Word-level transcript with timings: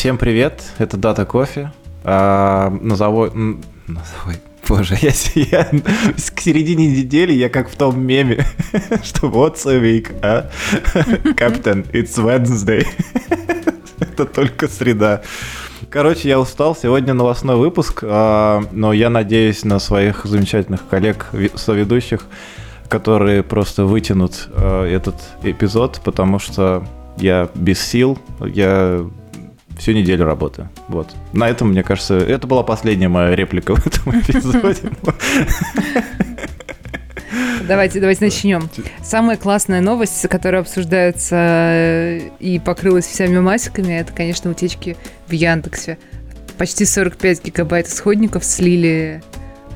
Всем 0.00 0.16
привет, 0.16 0.62
это 0.78 0.96
Дата 0.96 1.26
Кофе. 1.26 1.72
А, 2.04 2.70
назову... 2.70 3.26
Назову... 3.26 4.32
Боже, 4.66 4.96
я, 5.02 5.10
я 5.34 5.64
к 5.64 6.40
середине 6.40 6.86
недели 6.86 7.34
я 7.34 7.50
как 7.50 7.68
в 7.68 7.76
том 7.76 8.00
меме, 8.00 8.46
что 9.02 9.26
what's 9.26 9.68
a 9.68 9.78
week, 9.78 10.18
а? 10.22 10.48
Captain, 11.36 11.86
it's 11.92 12.16
Wednesday. 12.16 12.86
это 14.00 14.24
только 14.24 14.68
среда. 14.68 15.20
Короче, 15.90 16.30
я 16.30 16.40
устал. 16.40 16.74
Сегодня 16.74 17.12
новостной 17.12 17.56
выпуск, 17.56 18.02
а, 18.02 18.62
но 18.72 18.94
я 18.94 19.10
надеюсь 19.10 19.64
на 19.66 19.78
своих 19.78 20.24
замечательных 20.24 20.88
коллег, 20.88 21.26
соведущих, 21.56 22.22
которые 22.88 23.42
просто 23.42 23.84
вытянут 23.84 24.48
а, 24.54 24.86
этот 24.86 25.16
эпизод, 25.42 26.00
потому 26.02 26.38
что 26.38 26.86
я 27.18 27.50
без 27.54 27.82
сил, 27.82 28.18
я 28.40 29.04
всю 29.80 29.92
неделю 29.92 30.24
работаю. 30.26 30.68
Вот. 30.88 31.08
На 31.32 31.48
этом, 31.48 31.70
мне 31.70 31.82
кажется, 31.82 32.18
это 32.18 32.46
была 32.46 32.62
последняя 32.62 33.08
моя 33.08 33.34
реплика 33.34 33.74
в 33.74 33.86
этом 33.86 34.20
эпизоде. 34.20 34.90
Давайте, 37.66 38.00
давайте 38.00 38.24
начнем. 38.24 38.68
Самая 39.02 39.36
классная 39.36 39.80
новость, 39.80 40.26
которая 40.28 40.62
обсуждается 40.62 41.36
э, 41.36 42.20
и 42.40 42.58
покрылась 42.58 43.06
всеми 43.06 43.38
масиками, 43.38 43.92
это, 43.92 44.12
конечно, 44.12 44.50
утечки 44.50 44.96
в 45.28 45.32
Яндексе. 45.32 45.98
Почти 46.58 46.84
45 46.84 47.44
гигабайт 47.44 47.86
исходников 47.86 48.44
слили 48.44 49.22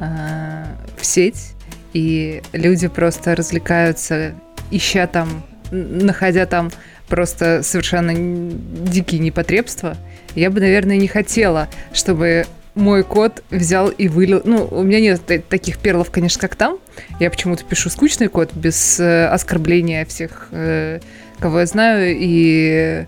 э, 0.00 0.64
в 0.98 1.06
сеть, 1.06 1.52
и 1.92 2.42
люди 2.52 2.88
просто 2.88 3.36
развлекаются, 3.36 4.34
ища 4.72 5.06
там, 5.06 5.28
находя 5.70 6.46
там 6.46 6.70
просто 7.08 7.62
совершенно 7.62 8.12
дикие 8.14 9.20
непотребства. 9.20 9.96
Я 10.34 10.50
бы, 10.50 10.60
наверное, 10.60 10.96
не 10.96 11.08
хотела, 11.08 11.68
чтобы 11.92 12.46
мой 12.74 13.04
код 13.04 13.42
взял 13.50 13.88
и 13.88 14.08
вылил. 14.08 14.42
Ну, 14.44 14.66
у 14.70 14.82
меня 14.82 15.00
нет 15.00 15.22
таких 15.48 15.78
перлов, 15.78 16.10
конечно, 16.10 16.40
как 16.40 16.56
там. 16.56 16.78
Я 17.20 17.30
почему-то 17.30 17.64
пишу 17.64 17.88
скучный 17.88 18.28
код 18.28 18.52
без 18.52 18.98
э, 18.98 19.26
оскорбления 19.26 20.04
всех, 20.04 20.48
э, 20.50 21.00
кого 21.38 21.60
я 21.60 21.66
знаю, 21.66 22.16
и 22.18 23.06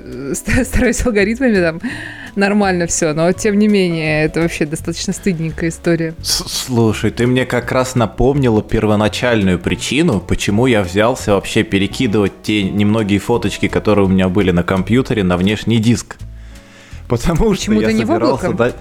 стараюсь 0.64 1.04
алгоритмами 1.04 1.60
там 1.60 1.80
нормально 2.36 2.86
все, 2.86 3.12
но 3.12 3.32
тем 3.32 3.58
не 3.58 3.68
менее, 3.68 4.24
это 4.24 4.40
вообще 4.40 4.66
достаточно 4.66 5.12
стыдненькая 5.12 5.70
история. 5.70 6.14
Слушай, 6.22 7.10
ты 7.10 7.26
мне 7.26 7.44
как 7.46 7.72
раз 7.72 7.94
напомнила 7.94 8.62
первоначальную 8.62 9.58
причину, 9.58 10.20
почему 10.20 10.66
я 10.66 10.82
взялся 10.82 11.34
вообще 11.34 11.62
перекидывать 11.62 12.42
те 12.42 12.62
немногие 12.62 13.18
фоточки, 13.18 13.68
которые 13.68 14.06
у 14.06 14.08
меня 14.08 14.28
были 14.28 14.50
на 14.50 14.62
компьютере, 14.62 15.24
на 15.24 15.36
внешний 15.36 15.78
диск. 15.78 16.16
Потому 17.08 17.54
что 17.54 17.72
я 17.72 17.90
собирался 17.90 18.52
дать... 18.52 18.76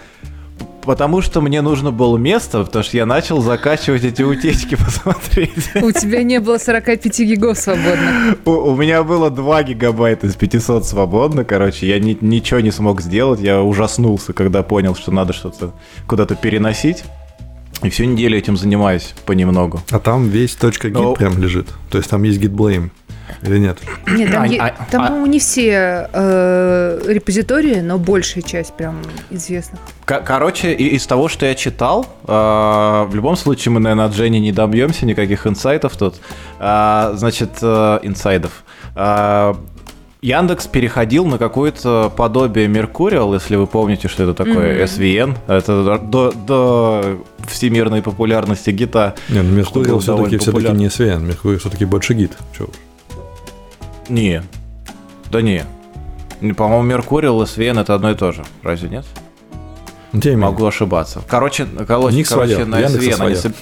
Потому 0.83 1.21
что 1.21 1.41
мне 1.41 1.61
нужно 1.61 1.91
было 1.91 2.17
место, 2.17 2.63
потому 2.63 2.83
что 2.83 2.97
я 2.97 3.05
начал 3.05 3.41
закачивать 3.41 4.03
эти 4.03 4.21
утечки, 4.21 4.75
посмотреть. 4.83 5.69
У 5.75 5.91
тебя 5.91 6.23
не 6.23 6.39
было 6.39 6.57
45 6.57 7.19
гигов 7.19 7.57
свободно. 7.57 8.37
У, 8.45 8.51
у 8.51 8.75
меня 8.75 9.03
было 9.03 9.29
2 9.29 9.63
гигабайта 9.63 10.27
из 10.27 10.35
500 10.35 10.85
свободно, 10.85 11.43
короче, 11.43 11.87
я 11.87 11.99
ни, 11.99 12.17
ничего 12.21 12.59
не 12.59 12.71
смог 12.71 13.01
сделать, 13.01 13.39
я 13.39 13.61
ужаснулся, 13.61 14.33
когда 14.33 14.63
понял, 14.63 14.95
что 14.95 15.11
надо 15.11 15.33
что-то 15.33 15.73
куда-то 16.07 16.35
переносить. 16.35 17.03
И 17.81 17.89
всю 17.89 18.03
неделю 18.03 18.37
этим 18.37 18.57
занимаюсь 18.57 19.13
понемногу. 19.25 19.81
А 19.91 19.99
там 19.99 20.27
весь 20.27 20.57
.git 20.57 20.89
Но... 20.89 21.13
прям 21.13 21.37
лежит. 21.41 21.67
То 21.89 21.97
есть 21.97 22.09
там 22.09 22.23
есть 22.23 22.39
git 22.39 22.51
blame. 22.51 22.89
Или 23.43 23.59
нет? 23.59 23.79
Нет, 24.07 24.31
там, 24.31 24.43
а, 24.43 24.47
е- 24.47 24.59
а, 24.59 24.85
там 24.91 25.23
а, 25.23 25.27
не 25.27 25.39
все 25.39 26.09
э, 26.11 27.01
репозитории, 27.07 27.81
но 27.81 27.97
большая 27.97 28.43
часть 28.43 28.73
прям 28.73 29.01
известных. 29.29 29.79
Короче, 30.05 30.73
из 30.73 31.05
того, 31.05 31.27
что 31.27 31.45
я 31.45 31.55
читал, 31.55 32.05
э, 32.27 32.31
в 32.31 33.11
любом 33.13 33.35
случае 33.35 33.71
мы, 33.73 33.79
наверное, 33.79 34.05
от 34.05 34.15
Жени 34.15 34.39
не 34.39 34.51
добьемся 34.51 35.05
никаких 35.05 35.45
инсайтов 35.47 35.95
тут. 35.97 36.15
Э, 36.59 37.11
значит, 37.15 37.51
э, 37.61 37.99
инсайдов. 38.03 38.63
Э, 38.95 39.53
Яндекс 40.21 40.67
переходил 40.67 41.25
на 41.25 41.37
какое-то 41.37 42.11
подобие 42.15 42.67
Mercurial, 42.67 43.33
если 43.33 43.55
вы 43.55 43.67
помните, 43.67 44.09
что 44.09 44.23
это 44.23 44.33
такое, 44.33 44.83
mm-hmm. 44.83 44.83
SVN. 44.83 45.37
Это 45.47 45.99
до, 45.99 46.31
до 46.31 47.19
всемирной 47.47 48.01
популярности 48.01 48.69
гита. 48.71 49.15
Не, 49.29 49.41
ну 49.41 49.57
Mercurial 49.57 49.99
все-таки 49.99 50.37
все-таки 50.37 50.71
не 50.73 50.87
SVN, 50.87 51.25
Mercurial 51.25 51.57
все-таки 51.59 51.85
больше 51.85 52.15
гит. 52.15 52.33
Чего? 52.55 52.67
Не. 54.09 54.43
Да 55.31 55.41
не. 55.41 55.65
По-моему, 56.55 56.83
Меркурий 56.83 57.29
и 57.29 57.45
Свен 57.45 57.77
это 57.77 57.95
одно 57.95 58.11
и 58.11 58.15
то 58.15 58.31
же. 58.31 58.43
Разве 58.63 58.89
нет? 58.89 59.05
Тем 60.21 60.39
Могу 60.39 60.65
ошибаться. 60.65 61.21
Короче, 61.27 61.67
короче, 61.87 62.23
короче 62.23 62.65
на 62.65 62.81
SVN 62.81 63.25
они... 63.25 63.55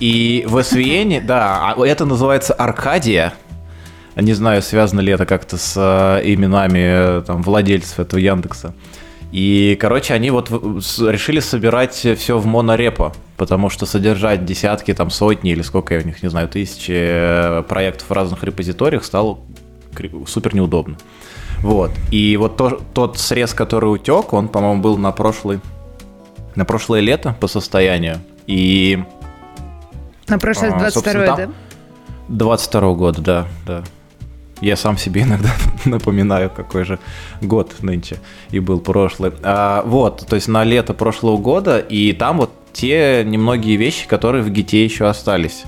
И 0.00 0.44
в 0.46 0.56
SVN, 0.58 1.24
да, 1.24 1.72
а 1.76 1.86
это 1.86 2.04
называется 2.04 2.52
Аркадия. 2.52 3.32
Не 4.16 4.34
знаю, 4.34 4.62
связано 4.62 5.00
ли 5.00 5.12
это 5.12 5.26
как-то 5.26 5.56
с 5.56 5.74
э, 5.76 6.20
именами 6.24 7.22
там, 7.22 7.42
владельцев 7.42 7.98
этого 8.00 8.20
Яндекса. 8.20 8.74
И, 9.32 9.76
короче, 9.80 10.14
они 10.14 10.30
вот 10.30 10.50
решили 10.50 11.40
собирать 11.40 11.94
все 11.94 12.38
в 12.38 12.46
монорепо, 12.46 13.12
потому 13.36 13.70
что 13.70 13.86
содержать 13.86 14.44
десятки, 14.44 14.94
там, 14.94 15.10
сотни 15.10 15.50
или 15.50 15.62
сколько 15.62 15.94
я 15.94 16.00
у 16.00 16.04
них, 16.04 16.22
не 16.22 16.28
знаю, 16.28 16.48
тысячи 16.48 16.92
э, 16.94 17.62
проектов 17.66 18.10
в 18.10 18.12
разных 18.12 18.44
репозиториях 18.44 19.04
стало 19.04 19.40
супер 20.26 20.54
неудобно. 20.54 20.96
Вот. 21.60 21.90
И 22.10 22.36
вот 22.36 22.56
то, 22.56 22.80
тот 22.92 23.18
срез, 23.18 23.54
который 23.54 23.86
утек, 23.86 24.32
он, 24.32 24.48
по-моему, 24.48 24.82
был 24.82 24.98
на 24.98 25.12
прошлый, 25.12 25.60
на 26.54 26.64
прошлое 26.64 27.00
лето 27.00 27.34
по 27.40 27.48
состоянию. 27.48 28.18
И... 28.46 29.02
На 30.28 30.38
прошлое 30.38 30.78
22 30.78 31.12
а, 31.12 31.36
да? 31.36 31.48
22 32.28 32.94
года, 32.94 33.20
да, 33.22 33.46
да. 33.66 33.84
Я 34.60 34.76
сам 34.76 34.96
себе 34.96 35.22
иногда 35.22 35.50
напоминаю, 35.84 36.50
какой 36.50 36.84
же 36.84 36.98
год 37.40 37.74
нынче 37.82 38.18
и 38.50 38.60
был 38.60 38.80
прошлый. 38.80 39.32
А, 39.42 39.82
вот, 39.86 40.26
то 40.26 40.36
есть 40.36 40.48
на 40.48 40.64
лето 40.64 40.94
прошлого 40.94 41.38
года, 41.38 41.78
и 41.78 42.12
там 42.12 42.38
вот 42.38 42.50
те 42.72 43.24
немногие 43.24 43.76
вещи, 43.76 44.06
которые 44.06 44.42
в 44.42 44.50
гите 44.50 44.84
еще 44.84 45.06
остались. 45.06 45.64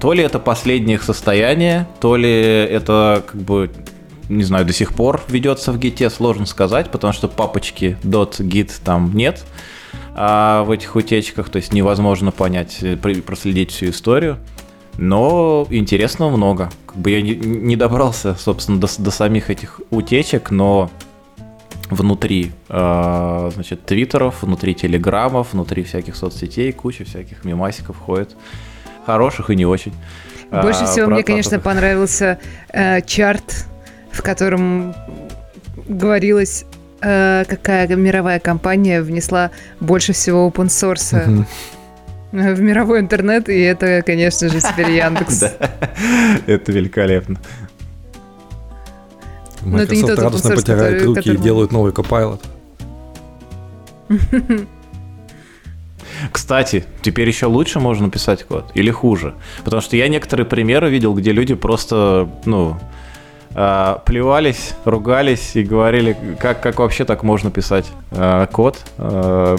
То 0.00 0.12
ли 0.12 0.22
это 0.22 0.38
последнее 0.38 0.96
их 0.96 1.02
состояние, 1.02 1.86
то 2.00 2.16
ли 2.16 2.30
это 2.30 3.22
как 3.26 3.40
бы 3.40 3.70
не 4.28 4.44
знаю, 4.44 4.64
до 4.64 4.72
сих 4.72 4.94
пор 4.94 5.20
ведется 5.28 5.72
в 5.72 5.78
гите, 5.78 6.08
сложно 6.08 6.46
сказать, 6.46 6.90
потому 6.90 7.12
что 7.12 7.28
папочки 7.28 7.98
.git 8.02 8.70
там 8.84 9.12
нет 9.14 9.44
а 10.14 10.64
в 10.64 10.70
этих 10.70 10.94
утечках, 10.94 11.48
то 11.48 11.56
есть 11.56 11.72
невозможно 11.72 12.32
понять, 12.32 12.78
э, 12.82 12.96
проследить 12.96 13.70
всю 13.70 13.90
историю. 13.90 14.38
Но 14.98 15.66
интересного 15.70 16.36
много. 16.36 16.70
Как 16.86 16.98
бы 16.98 17.10
я 17.10 17.22
не, 17.22 17.76
добрался, 17.76 18.34
собственно, 18.34 18.78
до, 18.78 18.88
до 18.98 19.10
самих 19.10 19.48
этих 19.48 19.80
утечек, 19.90 20.50
но 20.50 20.90
внутри, 21.88 22.52
э, 22.68 23.50
значит, 23.54 23.86
твиттеров, 23.86 24.42
внутри 24.42 24.74
телеграммов, 24.74 25.54
внутри 25.54 25.82
всяких 25.82 26.14
соцсетей, 26.14 26.72
куча 26.72 27.04
всяких 27.04 27.44
мемасиков 27.44 27.96
ходит 27.96 28.36
хороших 29.04 29.50
и 29.50 29.56
не 29.56 29.66
очень. 29.66 29.92
Больше 30.50 30.82
а, 30.82 30.86
всего 30.86 31.06
мне, 31.06 31.22
конечно, 31.22 31.58
понравился 31.58 32.38
э, 32.72 33.00
чарт, 33.02 33.66
в 34.10 34.22
котором 34.22 34.94
говорилось, 35.88 36.66
э, 37.00 37.44
какая 37.48 37.88
мировая 37.96 38.38
компания 38.38 39.00
внесла 39.00 39.50
больше 39.80 40.12
всего 40.12 40.46
open 40.48 40.66
source 40.66 41.46
в 42.32 42.60
мировой 42.60 43.00
интернет, 43.00 43.48
и 43.48 43.60
это, 43.60 44.02
конечно 44.04 44.48
же, 44.48 44.60
теперь 44.60 44.90
Яндекс. 44.92 45.42
Это 46.46 46.72
великолепно. 46.72 47.38
Microsoft 49.62 50.18
радостно 50.18 50.54
потирает 50.56 51.02
руки 51.04 51.32
и 51.32 51.36
делают 51.36 51.72
новый 51.72 51.92
Copilot. 51.92 52.40
Кстати, 56.30 56.84
теперь 57.02 57.28
еще 57.28 57.46
лучше 57.46 57.80
можно 57.80 58.10
писать 58.10 58.44
код 58.44 58.70
или 58.74 58.90
хуже. 58.90 59.34
Потому 59.64 59.82
что 59.82 59.96
я 59.96 60.08
некоторые 60.08 60.46
примеры 60.46 60.90
видел, 60.90 61.14
где 61.14 61.32
люди 61.32 61.54
просто, 61.54 62.28
ну, 62.44 62.78
э, 63.54 63.96
плевались, 64.04 64.74
ругались 64.84 65.56
и 65.56 65.62
говорили, 65.62 66.16
как, 66.38 66.62
как 66.62 66.78
вообще 66.78 67.04
так 67.04 67.22
можно 67.22 67.50
писать 67.50 67.86
э, 68.10 68.46
код. 68.52 68.78
Э, 68.98 69.56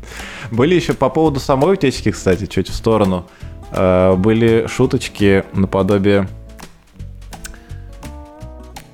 были 0.50 0.74
еще 0.74 0.94
по 0.94 1.08
поводу 1.08 1.40
самой 1.40 1.74
утечки, 1.74 2.10
кстати, 2.10 2.46
чуть 2.46 2.68
в 2.68 2.74
сторону. 2.74 3.26
Были 3.70 4.66
шуточки 4.66 5.44
наподобие... 5.54 6.28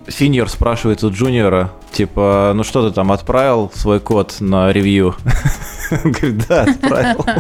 Синьор 0.07 0.49
спрашивает 0.49 1.03
у 1.03 1.11
джуниора, 1.11 1.73
типа, 1.91 2.53
ну 2.55 2.63
что 2.63 2.89
ты 2.89 2.95
там 2.95 3.11
отправил 3.11 3.73
свой 3.75 3.99
код 3.99 4.37
на 4.39 4.73
ревью? 4.73 5.17
Он 5.91 5.99
говорит, 6.13 6.47
да, 6.49 6.63
отправил. 6.63 7.25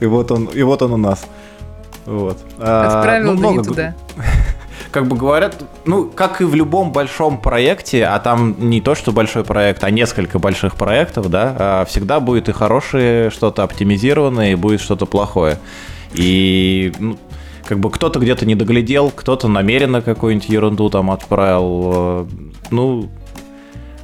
И 0.00 0.06
вот 0.06 0.30
он, 0.30 0.46
и 0.46 0.62
вот 0.62 0.82
он 0.82 0.92
у 0.92 0.96
нас. 0.96 1.26
Вот. 2.04 2.38
А, 2.58 2.98
Отправил, 2.98 3.32
ну, 3.32 3.38
много... 3.38 3.62
туда. 3.62 3.94
как 4.90 5.06
бы 5.06 5.16
говорят, 5.16 5.62
ну, 5.84 6.08
как 6.08 6.40
и 6.40 6.44
в 6.44 6.54
любом 6.54 6.92
большом 6.92 7.38
проекте, 7.38 8.06
а 8.06 8.18
там 8.18 8.56
не 8.58 8.80
то, 8.80 8.94
что 8.94 9.12
большой 9.12 9.44
проект, 9.44 9.84
а 9.84 9.90
несколько 9.90 10.38
больших 10.38 10.76
проектов, 10.76 11.30
да, 11.30 11.54
а 11.58 11.84
всегда 11.84 12.20
будет 12.20 12.48
и 12.48 12.52
хорошее 12.52 13.30
что-то 13.30 13.62
оптимизированное, 13.62 14.52
и 14.52 14.54
будет 14.54 14.80
что-то 14.80 15.06
плохое. 15.06 15.58
И 16.12 16.92
ну, 16.98 17.18
как 17.66 17.80
бы 17.80 17.90
кто-то 17.90 18.18
где-то 18.18 18.46
не 18.46 18.54
доглядел, 18.54 19.10
кто-то 19.10 19.48
намеренно 19.48 20.02
какую-нибудь 20.02 20.48
ерунду 20.48 20.88
там 20.88 21.10
отправил. 21.10 21.92
Э, 21.94 22.26
ну, 22.70 23.08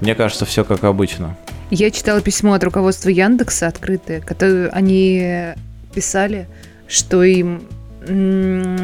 мне 0.01 0.15
кажется, 0.15 0.45
все 0.45 0.65
как 0.65 0.85
обычно. 0.85 1.37
Я 1.75 1.91
читала 1.91 2.21
письмо 2.21 2.53
от 2.53 2.63
руководства 2.65 3.09
Яндекса 3.09 3.67
открытое, 3.67 4.21
которое 4.21 4.69
они 4.69 5.55
писали, 5.95 6.47
что 6.87 7.23
им 7.23 7.63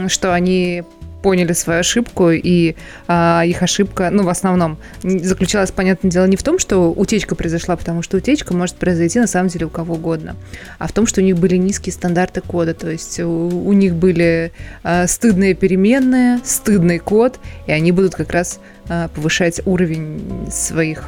что 0.08 0.32
они 0.32 0.84
поняли 1.22 1.52
свою 1.52 1.80
ошибку, 1.80 2.30
и 2.30 2.76
а, 3.08 3.42
их 3.44 3.62
ошибка, 3.62 4.08
ну, 4.10 4.22
в 4.22 4.30
основном, 4.30 4.78
заключалась, 5.02 5.70
понятное 5.70 6.10
дело, 6.10 6.24
не 6.24 6.36
в 6.36 6.42
том, 6.42 6.58
что 6.58 6.90
утечка 6.90 7.34
произошла, 7.34 7.76
потому 7.76 8.00
что 8.00 8.16
утечка 8.16 8.54
может 8.54 8.76
произойти, 8.76 9.18
на 9.18 9.26
самом 9.26 9.48
деле, 9.48 9.66
у 9.66 9.70
кого 9.70 9.96
угодно, 9.96 10.36
а 10.78 10.86
в 10.86 10.92
том, 10.92 11.06
что 11.06 11.20
у 11.20 11.24
них 11.24 11.36
были 11.36 11.56
низкие 11.56 11.92
стандарты 11.92 12.40
кода, 12.40 12.72
то 12.72 12.88
есть 12.88 13.20
у, 13.20 13.48
у 13.48 13.72
них 13.74 13.96
были 13.96 14.52
а, 14.82 15.06
стыдные 15.08 15.54
переменные, 15.54 16.38
стыдный 16.42 17.00
код, 17.00 17.38
и 17.66 17.72
они 17.72 17.92
будут 17.92 18.14
как 18.14 18.30
раз 18.30 18.60
а, 18.88 19.08
повышать 19.08 19.60
уровень 19.66 20.46
своих 20.50 21.04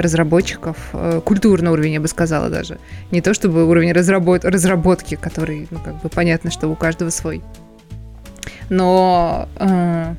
разработчиков, 0.00 0.76
э, 0.92 1.20
культурный 1.24 1.70
уровень, 1.70 1.94
я 1.94 2.00
бы 2.00 2.08
сказала 2.08 2.48
даже. 2.48 2.78
Не 3.10 3.20
то 3.20 3.34
чтобы 3.34 3.64
уровень 3.66 3.92
разработ 3.92 4.44
разработки, 4.44 5.14
который, 5.14 5.68
ну, 5.70 5.78
как 5.78 6.00
бы 6.02 6.08
понятно, 6.08 6.50
что 6.50 6.68
у 6.68 6.74
каждого 6.74 7.10
свой 7.10 7.42
но 8.70 9.48
э, 9.58 10.14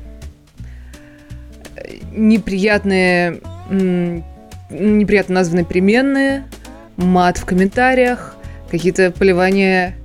неприятные, 2.12 3.40
э, 3.70 4.20
неприятно 4.70 5.34
названные 5.36 5.64
переменные, 5.64 6.44
мат 6.96 7.38
в 7.38 7.44
комментариях, 7.44 8.36
какие-то 8.70 9.10
поливания 9.10 9.96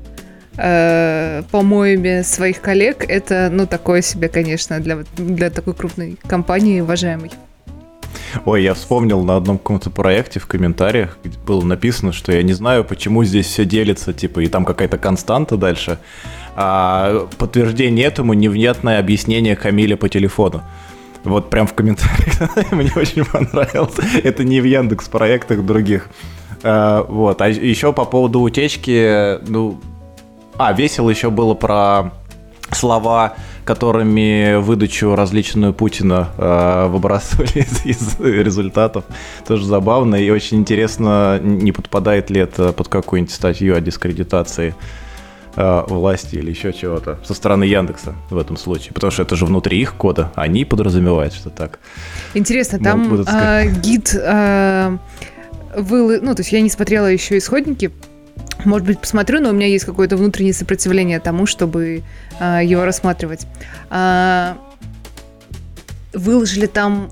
э, 0.57 1.43
помоями 1.51 2.21
своих 2.23 2.61
коллег, 2.61 3.05
это, 3.07 3.49
ну, 3.51 3.67
такое 3.67 4.01
себе, 4.01 4.29
конечно, 4.29 4.79
для, 4.79 4.99
для 5.17 5.49
такой 5.49 5.75
крупной 5.75 6.17
компании 6.27 6.81
уважаемой. 6.81 7.31
Ой, 8.45 8.63
я 8.63 8.73
вспомнил 8.73 9.23
на 9.23 9.35
одном 9.37 9.57
каком-то 9.57 9.89
проекте 9.89 10.39
в 10.39 10.47
комментариях, 10.47 11.17
было 11.45 11.63
написано, 11.63 12.11
что 12.13 12.31
я 12.31 12.43
не 12.43 12.53
знаю, 12.53 12.83
почему 12.83 13.23
здесь 13.23 13.47
все 13.47 13.65
делится, 13.65 14.13
типа, 14.13 14.41
и 14.41 14.47
там 14.47 14.65
какая-то 14.65 14.97
константа 14.97 15.57
дальше. 15.57 15.99
А 16.55 17.27
подтверждение 17.37 18.05
этому 18.05 18.33
невнятное 18.33 18.99
объяснение 18.99 19.55
Камиля 19.55 19.95
по 19.95 20.09
телефону. 20.09 20.63
Вот 21.23 21.49
прям 21.49 21.67
в 21.67 21.73
комментариях 21.73 22.71
мне 22.71 22.91
очень 22.95 23.25
понравилось. 23.25 23.95
Это 24.23 24.43
не 24.43 24.61
в 24.61 24.63
Яндекс 24.63 25.07
проектах 25.09 25.65
других. 25.65 26.09
А, 26.63 27.03
вот. 27.03 27.41
А 27.41 27.49
еще 27.49 27.93
по 27.93 28.05
поводу 28.05 28.41
утечки, 28.41 29.39
ну... 29.47 29.79
А, 30.57 30.73
весело 30.73 31.09
еще 31.09 31.29
было 31.29 31.53
про 31.53 32.11
слова, 32.71 33.35
которыми 33.67 34.55
выдачу 34.61 35.13
различную 35.13 35.73
Путина 35.73 36.29
э, 36.37 36.87
выбрасывали 36.87 37.59
из, 37.83 37.85
из 37.85 38.19
результатов. 38.19 39.03
Тоже 39.45 39.65
забавно. 39.65 40.15
И 40.15 40.29
очень 40.29 40.57
интересно, 40.57 41.37
не 41.39 41.73
подпадает 41.73 42.29
ли 42.29 42.39
это 42.39 42.71
под 42.71 42.87
какую-нибудь 42.87 43.33
статью 43.33 43.75
о 43.75 43.81
дискредитации 43.81 44.73
э, 45.57 45.83
власти 45.87 46.37
или 46.37 46.49
еще 46.49 46.71
чего-то 46.71 47.19
со 47.25 47.33
стороны 47.33 47.65
Яндекса 47.65 48.15
в 48.29 48.37
этом 48.37 48.55
случае, 48.55 48.93
потому 48.93 49.11
что 49.11 49.23
это 49.23 49.35
же 49.35 49.45
внутри 49.45 49.81
их 49.81 49.95
кода, 49.95 50.31
они 50.35 50.63
подразумевают, 50.63 51.33
что 51.33 51.49
так. 51.49 51.79
Интересно, 52.35 52.79
там 52.79 53.21
э, 53.27 53.69
гид 53.81 54.15
э, 54.15 54.97
ну 55.75 56.35
то 56.35 56.39
есть 56.39 56.53
я 56.53 56.61
не 56.61 56.69
смотрела 56.69 57.07
еще 57.07 57.37
исходники 57.37 57.91
может 58.65 58.87
быть, 58.87 58.99
посмотрю, 58.99 59.41
но 59.41 59.49
у 59.49 59.53
меня 59.53 59.67
есть 59.67 59.85
какое-то 59.85 60.17
внутреннее 60.17 60.53
сопротивление 60.53 61.19
тому, 61.19 61.45
чтобы 61.45 62.03
э, 62.39 62.59
его 62.63 62.85
рассматривать. 62.85 63.47
А, 63.89 64.57
выложили 66.13 66.65
там 66.65 67.11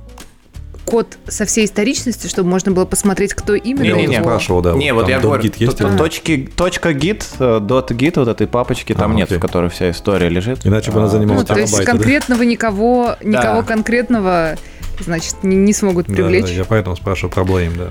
код 0.86 1.18
со 1.28 1.46
всей 1.46 1.66
историчностью, 1.66 2.30
чтобы 2.30 2.50
можно 2.50 2.72
было 2.72 2.86
посмотреть, 2.86 3.34
кто 3.34 3.56
именно 3.56 3.96
не, 3.96 4.02
не, 4.02 4.08
не, 4.08 4.20
спрашивал, 4.20 4.62
да. 4.62 4.74
Не, 4.74 4.94
вот 4.94 5.10
я 5.10 5.20
говорю, 5.20 5.42
гид 5.42 5.56
есть 5.58 5.78
тут, 5.78 5.98
точки, 5.98 6.50
точка 6.56 6.94
гид, 6.94 7.26
dot 7.40 7.88
git 7.90 8.14
вот 8.16 8.28
этой 8.28 8.48
папочки 8.48 8.94
там 8.94 9.12
а, 9.12 9.16
нет, 9.16 9.26
окей. 9.26 9.38
в 9.38 9.42
которой 9.42 9.70
вся 9.70 9.90
история 9.90 10.30
лежит. 10.30 10.66
Иначе 10.66 10.92
бы 10.92 11.00
она 11.00 11.08
занималась 11.08 11.48
ну, 11.48 11.56
То 11.56 11.60
есть 11.60 11.84
конкретного 11.84 12.40
да? 12.40 12.46
никого, 12.46 13.16
никого 13.24 13.62
да. 13.62 13.68
конкретного, 13.68 14.56
значит, 15.00 15.44
не, 15.44 15.56
не 15.56 15.74
смогут 15.74 16.06
привлечь. 16.06 16.44
Да, 16.44 16.50
да, 16.50 16.54
я 16.54 16.66
поэтому 16.66 16.96
спрашиваю 16.96 17.34
про 17.34 17.44
Blame, 17.44 17.76
да. 17.78 17.90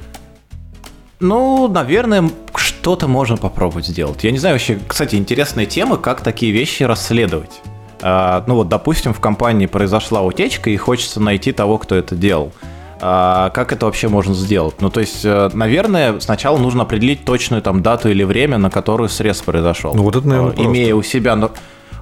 Ну, 1.25 1.69
наверное, 1.69 2.31
что-то 2.55 3.09
можно 3.09 3.38
попробовать 3.38 3.87
сделать. 3.87 4.23
Я 4.25 4.31
не 4.31 4.38
знаю 4.38 4.56
вообще, 4.56 4.79
кстати, 4.87 5.17
интересная 5.17 5.65
тема, 5.65 5.97
как 5.97 6.21
такие 6.21 6.53
вещи 6.53 6.82
расследовать. 6.82 7.62
А, 8.03 8.44
ну 8.47 8.56
вот, 8.56 8.69
допустим, 8.69 9.15
в 9.15 9.21
компании 9.21 9.65
произошла 9.65 10.21
утечка, 10.21 10.69
и 10.69 10.76
хочется 10.76 11.21
найти 11.21 11.53
того, 11.53 11.79
кто 11.79 11.94
это 11.94 12.15
делал. 12.15 12.53
А, 13.00 13.49
как 13.50 13.73
это 13.73 13.87
вообще 13.87 14.09
можно 14.09 14.35
сделать? 14.35 14.82
Ну, 14.82 14.91
то 14.91 15.00
есть, 15.00 15.25
э, 15.25 15.49
наверное, 15.55 16.21
сначала 16.21 16.59
нужно 16.59 16.82
определить 16.82 17.25
точную 17.25 17.62
там 17.62 17.82
дату 17.82 18.11
или 18.11 18.23
время, 18.23 18.59
на 18.59 18.70
которую 18.70 19.09
срез 19.09 19.41
произошел. 19.41 19.94
Ну, 19.94 20.03
вот 20.03 20.17
это, 20.17 20.29
наверное, 20.29 20.55
а, 20.59 20.62
Имея 20.62 20.94
у 20.94 21.03
себя 21.03 21.50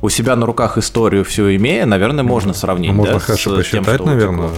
у 0.01 0.09
себя 0.09 0.35
на 0.35 0.47
руках 0.47 0.79
историю 0.79 1.25
всю 1.25 1.55
имея, 1.55 1.87
наверное, 1.87 2.25
можно 2.25 2.55
сравнить. 2.55 2.91
Ну, 2.91 2.97
можно 2.97 3.15
да, 3.15 3.21
хорошо 3.21 3.55
посчитать, 3.55 3.99
тем, 3.99 4.07
наверное. 4.07 4.51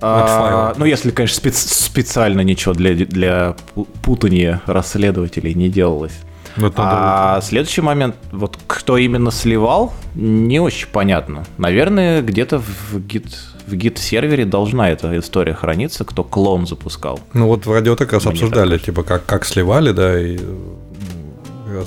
А, 0.00 0.74
ну, 0.76 0.84
если, 0.84 1.10
конечно, 1.10 1.36
спец 1.36 1.58
специально 1.58 2.40
ничего 2.40 2.74
для, 2.74 2.94
для 2.94 3.56
путания 4.02 4.62
расследователей 4.66 5.54
не 5.54 5.68
делалось. 5.68 6.18
Вот 6.56 6.74
а 6.76 7.40
следующий 7.42 7.80
момент, 7.80 8.16
вот 8.32 8.58
кто 8.66 8.96
именно 8.96 9.30
сливал, 9.30 9.92
не 10.14 10.58
очень 10.58 10.88
понятно. 10.88 11.44
Наверное, 11.58 12.22
где-то 12.22 12.58
в 12.58 12.98
гид 12.98 13.26
в 13.66 13.74
гид-сервере 13.74 14.44
должна 14.46 14.90
эта 14.90 15.16
история 15.18 15.54
храниться, 15.54 16.04
кто 16.04 16.24
клон 16.24 16.66
запускал. 16.66 17.20
Ну 17.34 17.46
вот 17.46 17.66
в 17.66 17.72
радио 17.72 17.94
как 17.94 18.12
раз 18.12 18.24
Мне 18.24 18.32
обсуждали, 18.32 18.76
так 18.78 18.86
типа 18.86 19.02
как, 19.04 19.24
как 19.26 19.44
сливали, 19.44 19.92
да, 19.92 20.20
и 20.20 20.38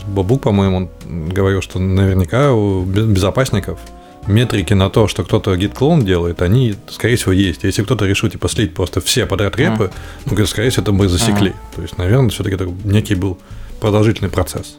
Бабук, 0.07 0.43
по-моему, 0.43 0.89
говорил, 1.05 1.61
что 1.61 1.79
наверняка 1.79 2.53
у 2.53 2.83
безопасников 2.83 3.79
метрики 4.27 4.73
на 4.73 4.89
то, 4.89 5.07
что 5.07 5.23
кто-то 5.23 5.55
гид-клон 5.55 6.05
делает, 6.05 6.41
они, 6.41 6.75
скорее 6.89 7.15
всего, 7.15 7.31
есть. 7.31 7.63
Если 7.63 7.83
кто-то 7.83 8.05
решил, 8.05 8.29
типа, 8.29 8.47
слить 8.49 8.73
просто 8.73 9.01
все 9.01 9.25
подряд 9.25 9.55
репы, 9.57 9.91
mm. 10.25 10.37
ну, 10.37 10.45
скорее 10.45 10.69
всего, 10.69 10.83
это 10.83 10.91
мы 10.91 11.07
засекли. 11.07 11.49
Mm. 11.49 11.75
То 11.75 11.81
есть, 11.81 11.97
наверное, 11.97 12.29
все-таки 12.29 12.55
это 12.55 12.67
некий 12.83 13.15
был 13.15 13.37
продолжительный 13.79 14.29
процесс. 14.29 14.77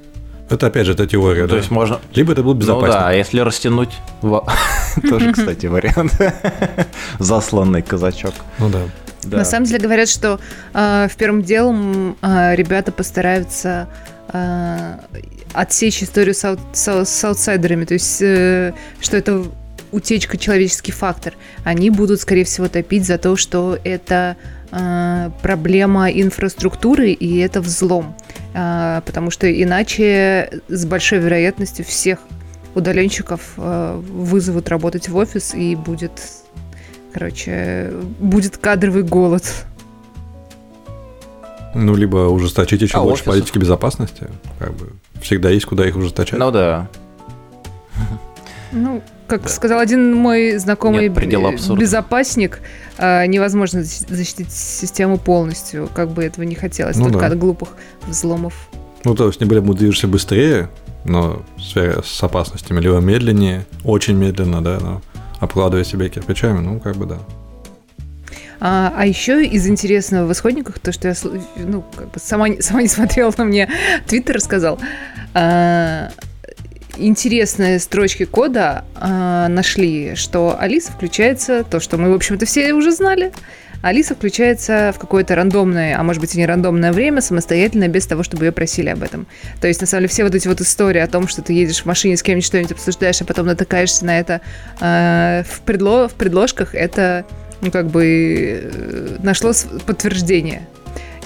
Это, 0.51 0.67
опять 0.67 0.87
же, 0.87 0.93
это 0.93 1.07
теория, 1.07 1.43
ну, 1.43 1.49
То 1.49 1.57
есть 1.57 1.71
можно... 1.71 2.01
Либо 2.15 2.33
это 2.33 2.43
был 2.43 2.55
безопасник. 2.55 2.95
Ну 2.95 3.01
да, 3.01 3.09
а 3.09 3.13
если 3.13 3.41
растянуть... 3.41 3.91
Тоже, 4.23 5.33
кстати, 5.33 5.67
вариант. 5.67 6.13
Засланный 7.19 7.83
казачок. 7.83 8.35
Ну 8.59 8.69
да. 8.69 8.81
Да. 9.23 9.39
На 9.39 9.45
самом 9.45 9.67
деле 9.67 9.81
говорят, 9.81 10.09
что 10.09 10.39
э, 10.75 11.09
в 11.11 11.17
первом 11.17 11.43
делом 11.43 12.17
э, 12.21 12.55
ребята 12.57 12.93
постараются 12.93 13.89
э, 14.35 14.99
отсечь 15.55 16.03
историю 16.03 16.35
с, 16.35 16.59
с, 16.73 17.05
с 17.05 17.25
аутсайдерами, 17.25 17.85
то 17.85 17.95
есть 17.95 18.21
э, 18.21 18.73
что 19.01 19.17
это 19.17 19.45
утечка 19.93 20.37
человеческий 20.37 20.93
фактор. 20.93 21.35
Они 21.63 21.89
будут, 21.89 22.21
скорее 22.21 22.45
всего, 22.45 22.69
топить 22.69 23.07
за 23.07 23.17
то, 23.17 23.37
что 23.37 23.79
это 23.85 24.37
э, 24.73 25.31
проблема 25.41 26.11
инфраструктуры 26.11 27.13
и 27.13 27.39
это 27.39 27.61
взлом, 27.61 28.17
э, 28.55 29.01
потому 29.07 29.31
что 29.31 29.51
иначе 29.51 30.61
с 30.69 30.85
большой 30.85 31.21
вероятностью 31.21 31.85
всех 31.85 32.19
удаленщиков 32.75 33.53
вызовут 33.57 34.69
работать 34.69 35.09
в 35.09 35.15
офис 35.15 35.55
и 35.55 35.77
будет, 35.77 36.11
короче, 37.13 37.93
будет 38.19 38.57
кадровый 38.57 39.05
голод. 39.05 39.45
Ну, 41.75 41.97
либо 41.97 42.29
ужесточить 42.29 42.83
еще 42.83 42.99
а 42.99 43.03
больше 43.03 43.23
офисов? 43.23 43.35
политики 43.35 43.59
безопасности. 43.59 44.29
Как 44.59 44.73
бы 44.75 44.93
всегда 45.21 45.51
есть 45.51 45.67
куда 45.67 45.87
их 45.87 45.97
ужесточать. 45.97 46.39
Ну 46.39 46.51
да. 46.51 46.89
Ну, 48.73 49.03
как 49.27 49.43
да. 49.43 49.49
сказал 49.49 49.79
один 49.79 50.15
мой 50.15 50.57
знакомый 50.59 51.09
Нет, 51.09 51.79
безопасник, 51.79 52.61
а, 52.99 53.27
невозможно 53.27 53.83
защитить 53.83 54.51
систему 54.53 55.19
полностью, 55.19 55.89
как 55.95 56.11
бы 56.11 56.25
этого 56.25 56.45
не 56.45 56.55
хотелось, 56.55 56.97
ну, 56.97 57.05
только 57.05 57.21
да. 57.21 57.27
от 57.27 57.39
глупых 57.39 57.71
взломов. 58.07 58.69
Ну, 59.05 59.15
то 59.15 59.27
есть, 59.27 59.41
не 59.41 59.47
будем 59.47 59.73
движешься 59.75 60.09
быстрее, 60.09 60.71
но 61.05 61.43
с 61.59 62.23
опасностями, 62.23 62.81
либо 62.81 62.99
медленнее, 62.99 63.67
очень 63.85 64.17
медленно, 64.17 64.63
да, 64.63 64.79
но 64.81 65.03
обкладывая 65.41 65.85
себя 65.85 66.09
кирпичами, 66.09 66.61
ну, 66.61 66.81
как 66.81 66.97
бы 66.97 67.07
да. 67.07 67.19
А, 68.67 68.95
а 68.97 69.05
еще 69.05 69.45
из 69.45 69.69
интересного 69.69 70.27
в 70.27 70.33
исходниках, 70.33 70.79
то, 70.79 70.91
что 70.91 71.09
я 71.09 71.15
ну, 71.57 71.85
как 71.95 72.11
бы 72.11 72.19
сама, 72.19 72.47
сама 72.61 72.81
не 72.81 72.89
смотрела, 72.89 73.31
но 73.37 73.45
мне 73.45 73.69
Твиттер 74.07 74.37
рассказал. 74.37 74.81
А, 75.35 76.09
интересные 76.97 77.79
строчки 77.79 78.25
кода 78.25 78.87
э, 78.99 79.49
нашли, 79.49 80.15
что 80.15 80.57
Алиса 80.59 80.93
включается, 80.93 81.63
то, 81.65 81.79
что 81.79 81.99
мы, 81.99 82.11
в 82.11 82.15
общем-то, 82.15 82.47
все 82.47 82.73
уже 82.73 82.93
знали, 82.93 83.33
Алиса 83.83 84.15
включается 84.15 84.95
в 84.97 84.99
какое-то 84.99 85.35
рандомное, 85.35 85.99
а 85.99 86.03
может 86.03 86.23
быть 86.23 86.35
и 86.35 86.39
не 86.39 86.47
рандомное 86.47 86.91
время, 86.91 87.21
самостоятельно, 87.21 87.87
без 87.89 88.07
того, 88.07 88.23
чтобы 88.23 88.47
ее 88.47 88.53
просили 88.53 88.89
об 88.89 89.03
этом. 89.03 89.27
То 89.61 89.69
есть, 89.69 89.83
на 89.83 89.87
самом 89.87 90.05
деле, 90.05 90.09
все 90.09 90.25
вот 90.25 90.35
эти 90.35 90.49
вот 90.49 90.63
истории 90.63 91.01
о 91.01 91.07
том, 91.07 91.29
что 91.29 91.43
ты 91.43 91.53
едешь 91.53 91.83
в 91.83 91.85
машине 91.85 92.17
с 92.17 92.23
кем-нибудь 92.23 92.47
что-нибудь 92.47 92.73
обсуждаешь, 92.73 93.21
а 93.21 93.27
потом 93.27 93.47
натыкаешься 93.47 94.07
на 94.07 94.19
это 94.19 94.41
э, 94.81 95.43
в, 95.47 95.61
предло 95.67 96.09
в 96.09 96.15
предложках, 96.15 96.75
это, 96.75 97.27
ну, 97.61 97.71
как 97.71 97.87
бы, 97.87 98.71
э, 98.73 99.17
нашло 99.23 99.53
подтверждение. 99.87 100.69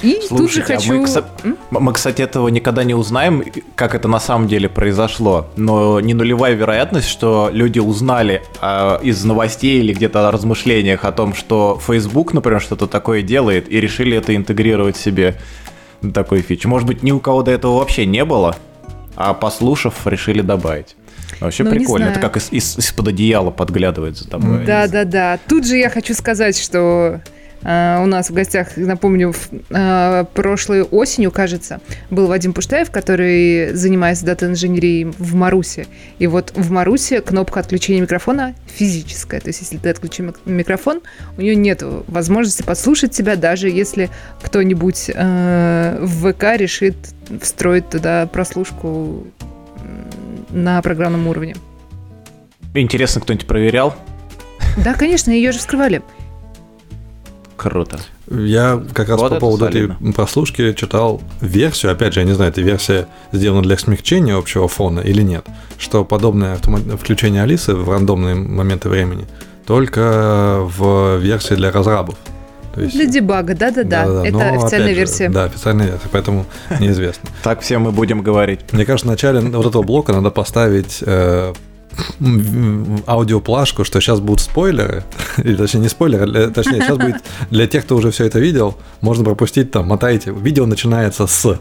И 0.03 0.21
Слушайте, 0.27 0.37
тут 0.37 0.51
же 0.53 0.63
хочу... 0.63 1.05
А 1.19 1.25
мы, 1.71 1.81
мы, 1.81 1.93
кстати, 1.93 2.23
этого 2.23 2.49
никогда 2.49 2.85
не 2.85 2.95
узнаем, 2.95 3.43
как 3.75 3.95
это 3.95 4.07
на 4.07 4.21
самом 4.21 4.47
деле 4.47 4.69
произошло. 4.69 5.49
Но 5.57 5.99
не 6.01 6.15
нулевая 6.15 6.55
вероятность, 6.55 7.09
что 7.09 7.51
люди 7.53 7.81
узнали 7.81 8.43
э, 8.61 8.99
из 9.03 9.25
новостей 9.25 9.81
или 9.81 9.93
где-то 9.93 10.29
о 10.29 10.31
размышлениях 10.31 11.05
о 11.05 11.13
том, 11.13 11.35
что 11.35 11.81
Facebook, 11.85 12.33
например, 12.33 12.61
что-то 12.61 12.87
такое 12.87 13.23
делает, 13.23 13.71
и 13.71 13.81
решили 13.81 14.17
это 14.17 14.37
интегрировать 14.37 14.97
себе 14.97 15.37
такой 16.15 16.43
фич. 16.43 16.65
Может 16.65 16.87
быть, 16.87 17.03
ни 17.03 17.11
у 17.11 17.19
кого 17.19 17.43
до 17.43 17.51
этого 17.51 17.79
вообще 17.79 18.07
не 18.07 18.25
было, 18.25 18.55
а 19.17 19.35
послушав, 19.35 20.07
решили 20.07 20.43
добавить. 20.43 20.95
Вообще 21.41 21.65
ну, 21.65 21.71
прикольно. 21.71 22.07
Это 22.07 22.21
как 22.21 22.37
из, 22.37 22.49
из, 22.51 22.79
из-под 22.79 23.09
одеяла 23.09 23.51
подглядывает 23.51 24.17
за 24.17 24.29
тобой. 24.29 24.65
Да, 24.65 24.89
да, 24.89 25.05
да. 25.05 25.39
Тут 25.49 25.67
же 25.67 25.77
я 25.77 25.91
хочу 25.91 26.15
сказать, 26.15 26.59
что 26.59 27.21
Uh, 27.61 28.05
у 28.05 28.07
нас 28.07 28.31
в 28.31 28.33
гостях, 28.33 28.77
напомню, 28.77 29.35
uh, 29.71 30.25
прошлой 30.33 30.83
осенью, 30.83 31.33
кажется, 31.33 31.81
был 32.09 32.29
Вадим 32.29 32.53
Пуштаев, 32.53 32.93
который 32.93 33.75
занимается 33.75 34.25
дата-инженерией 34.27 35.13
в 35.19 35.35
Марусе. 35.35 35.89
И 36.21 36.29
вот 36.29 36.53
в 36.55 36.71
Марусе 36.71 37.21
кнопка 37.21 37.59
отключения 37.59 38.01
микрофона 38.01 38.55
физическая. 38.67 39.41
То 39.41 39.49
есть, 39.49 39.61
если 39.61 39.77
ты 39.77 39.89
отключил 39.89 40.37
микрофон, 40.45 41.01
у 41.37 41.41
нее 41.41 41.57
нет 41.57 41.83
возможности 42.07 42.63
послушать 42.63 43.11
тебя, 43.11 43.35
даже 43.35 43.69
если 43.69 44.09
кто-нибудь 44.41 45.11
uh, 45.11 46.01
в 46.01 46.33
ВК 46.33 46.57
решит 46.57 46.95
встроить 47.43 47.91
туда 47.91 48.29
прослушку 48.29 49.27
на 50.51 50.81
программном 50.83 51.27
уровне. 51.29 51.57
Интересно, 52.75 53.21
кто-нибудь 53.21 53.47
проверял? 53.47 53.95
Да, 54.83 54.95
конечно, 54.95 55.31
ее 55.31 55.53
же 55.53 55.59
вскрывали. 55.59 56.03
Круто. 57.57 57.99
Я 58.31 58.81
как 58.95 59.09
раз 59.09 59.21
вот 59.21 59.31
по 59.31 59.41
поводу 59.41 59.65
солидно. 59.65 59.97
этой 60.01 60.13
прослушки 60.13 60.73
читал 60.75 61.21
версию, 61.41 61.93
опять 61.93 62.15
же, 62.15 62.21
я 62.21 62.27
не 62.27 62.33
знаю, 62.33 62.53
эта 62.53 62.61
версия 62.61 63.09
сделана 63.33 63.63
для 63.63 63.77
смягчения 63.77 64.37
общего 64.37 64.69
фона 64.69 65.01
или 65.01 65.23
нет, 65.23 65.45
что 65.77 66.05
подобное 66.05 66.57
включение 66.57 67.43
Алисы 67.43 67.75
в 67.75 67.91
рандомные 67.91 68.37
моменты 68.37 68.89
времени 68.89 69.27
только 69.67 70.61
в 70.61 71.19
версии 71.19 71.55
для 71.55 71.73
разрабов. 71.73 72.17
То 72.79 72.85
есть, 72.85 72.95
для 72.97 73.07
дебага, 73.07 73.55
да-да-да. 73.55 74.25
Это 74.25 74.37
Но, 74.37 74.55
официальная 74.55 74.95
же, 74.95 75.01
версия. 75.01 75.29
Да, 75.29 75.45
официальная 75.45 75.87
версия, 75.87 76.09
поэтому 76.11 76.47
неизвестно. 76.81 77.29
Так 77.43 77.61
все 77.61 77.79
мы 77.79 77.93
будем 77.93 78.23
говорить. 78.23 78.61
Мне 78.73 78.85
кажется, 78.85 79.07
в 79.07 79.11
начале 79.11 79.41
вот 79.41 79.67
этого 79.67 79.83
блока 79.83 80.13
надо 80.13 80.31
поставить 80.31 80.99
э, 81.03 81.53
аудиоплашку, 83.07 83.85
что 83.85 84.01
сейчас 84.01 84.21
будут 84.21 84.41
спойлеры, 84.41 85.05
или 85.39 85.57
точнее 85.57 85.81
не 85.81 85.89
спойлеры, 85.89 86.51
точнее 86.51 86.81
сейчас 86.81 86.99
будет 86.99 87.17
для 87.51 87.67
тех, 87.67 87.85
кто 87.85 87.97
уже 87.97 88.11
все 88.11 88.25
это 88.25 88.39
видел, 88.39 88.77
можно 89.01 89.25
пропустить 89.25 89.71
там, 89.71 89.87
мотайте, 89.87 90.33
видео 90.33 90.67
начинается 90.67 91.27
с. 91.27 91.59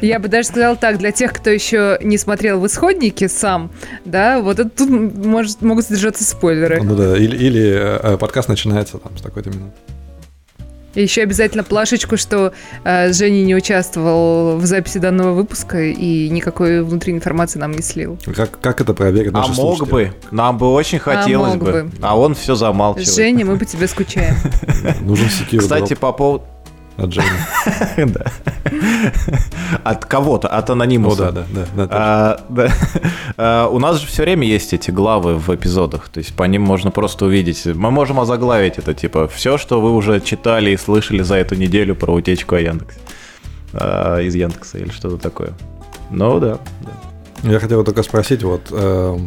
Я 0.00 0.18
бы 0.18 0.28
даже 0.28 0.48
сказал 0.48 0.76
так, 0.76 0.98
для 0.98 1.12
тех, 1.12 1.32
кто 1.32 1.50
еще 1.50 1.98
не 2.02 2.18
смотрел 2.18 2.60
в 2.60 2.66
исходнике 2.66 3.28
сам, 3.28 3.70
да, 4.04 4.40
вот 4.40 4.58
это 4.58 4.70
тут 4.70 4.90
может, 4.90 5.62
могут 5.62 5.86
содержаться 5.86 6.24
спойлеры. 6.24 6.82
Ну 6.82 6.96
да, 6.96 7.16
или, 7.16 7.36
или 7.36 7.98
э, 8.02 8.16
подкаст 8.16 8.48
начинается 8.48 8.98
там 8.98 9.16
с 9.16 9.22
такой-то 9.22 9.50
минуты. 9.50 9.72
И 10.94 11.02
еще 11.02 11.22
обязательно 11.22 11.64
плашечку, 11.64 12.16
что 12.16 12.52
э, 12.84 13.12
Женя 13.12 13.44
не 13.44 13.54
участвовал 13.54 14.56
в 14.58 14.66
записи 14.66 14.98
данного 14.98 15.32
выпуска 15.32 15.82
и 15.82 16.28
никакой 16.28 16.82
внутренней 16.82 17.18
информации 17.18 17.58
нам 17.58 17.72
не 17.72 17.82
слил. 17.82 18.18
Как, 18.34 18.60
как 18.60 18.80
это 18.80 18.94
проверить? 18.94 19.32
А 19.34 19.46
мог 19.48 19.88
бы. 19.88 20.12
Нам 20.30 20.58
бы 20.58 20.72
очень 20.72 20.98
а 20.98 21.00
хотелось 21.00 21.54
а 21.54 21.56
бы. 21.56 21.72
бы. 21.72 21.90
А 22.00 22.18
он 22.18 22.34
все 22.34 22.54
замалчивает. 22.54 23.14
Женя, 23.14 23.44
мы 23.44 23.58
по 23.58 23.64
тебе 23.64 23.88
скучаем. 23.88 24.36
Нужен 25.00 25.28
секьюр. 25.28 25.62
Кстати, 25.62 25.94
по 25.94 26.12
поводу... 26.12 26.44
От 26.96 27.10
Джейми. 27.10 27.38
да. 28.12 28.24
От 29.82 30.04
кого-то, 30.04 30.48
от 30.48 30.70
анонимуса. 30.70 31.28
О, 31.28 31.32
да, 31.32 31.44
да, 31.52 31.66
да. 31.74 31.88
А, 31.90 32.40
да. 32.48 32.72
а, 33.36 33.68
у 33.68 33.78
нас 33.78 34.00
же 34.00 34.06
все 34.06 34.22
время 34.22 34.46
есть 34.46 34.72
эти 34.72 34.90
главы 34.90 35.36
в 35.36 35.48
эпизодах, 35.54 36.08
то 36.08 36.18
есть 36.18 36.34
по 36.34 36.44
ним 36.44 36.62
можно 36.62 36.90
просто 36.90 37.24
увидеть. 37.26 37.64
Мы 37.64 37.90
можем 37.90 38.20
озаглавить 38.20 38.78
это, 38.78 38.94
типа, 38.94 39.26
все, 39.28 39.58
что 39.58 39.80
вы 39.80 39.92
уже 39.92 40.20
читали 40.20 40.70
и 40.70 40.76
слышали 40.76 41.22
за 41.22 41.36
эту 41.36 41.54
неделю 41.54 41.94
про 41.94 42.12
утечку 42.12 42.56
о 42.56 42.60
Яндексе. 42.60 42.98
А, 43.72 44.20
из 44.20 44.34
Яндекса 44.34 44.78
или 44.78 44.90
что-то 44.90 45.16
такое. 45.16 45.52
Ну 46.10 46.38
да, 46.40 46.58
да. 46.80 47.50
Я 47.50 47.58
хотел 47.58 47.82
только 47.84 48.02
спросить 48.02 48.42
вот 48.44 48.68
э, 48.70 49.18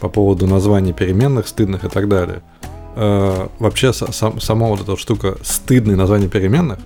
по 0.00 0.08
поводу 0.08 0.46
названий 0.46 0.92
переменных, 0.92 1.48
стыдных 1.48 1.84
и 1.84 1.88
так 1.88 2.08
далее. 2.08 2.42
Э, 2.96 3.48
вообще 3.58 3.92
сам, 3.92 4.40
сама 4.40 4.68
вот 4.68 4.80
эта 4.80 4.96
штука 4.96 5.36
стыдные 5.42 5.96
названия 5.96 6.28
переменных, 6.28 6.78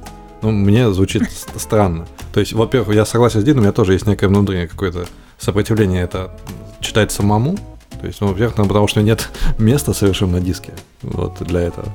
ну, 0.43 0.51
мне 0.51 0.93
звучит 0.93 1.23
странно. 1.57 2.07
То 2.33 2.41
есть, 2.41 2.53
во-первых, 2.53 2.95
я 2.95 3.05
согласен 3.05 3.41
с 3.41 3.45
Дином, 3.45 3.61
у 3.61 3.63
меня 3.63 3.73
тоже 3.73 3.93
есть 3.93 4.07
некое 4.07 4.29
внутреннее 4.29 4.69
какое-то 4.69 5.07
сопротивление 5.39 6.03
это 6.03 6.31
читать 6.81 7.13
самому. 7.13 7.57
То 8.01 8.07
есть, 8.07 8.21
ну, 8.21 8.29
во-первых, 8.29 8.59
ну, 8.59 8.67
потому 8.67 8.89
что 8.89 9.03
нет 9.03 9.29
места 9.59 9.93
совершенно 9.93 10.33
на 10.33 10.41
диске 10.41 10.73
вот 11.03 11.37
для 11.41 11.61
этого. 11.61 11.89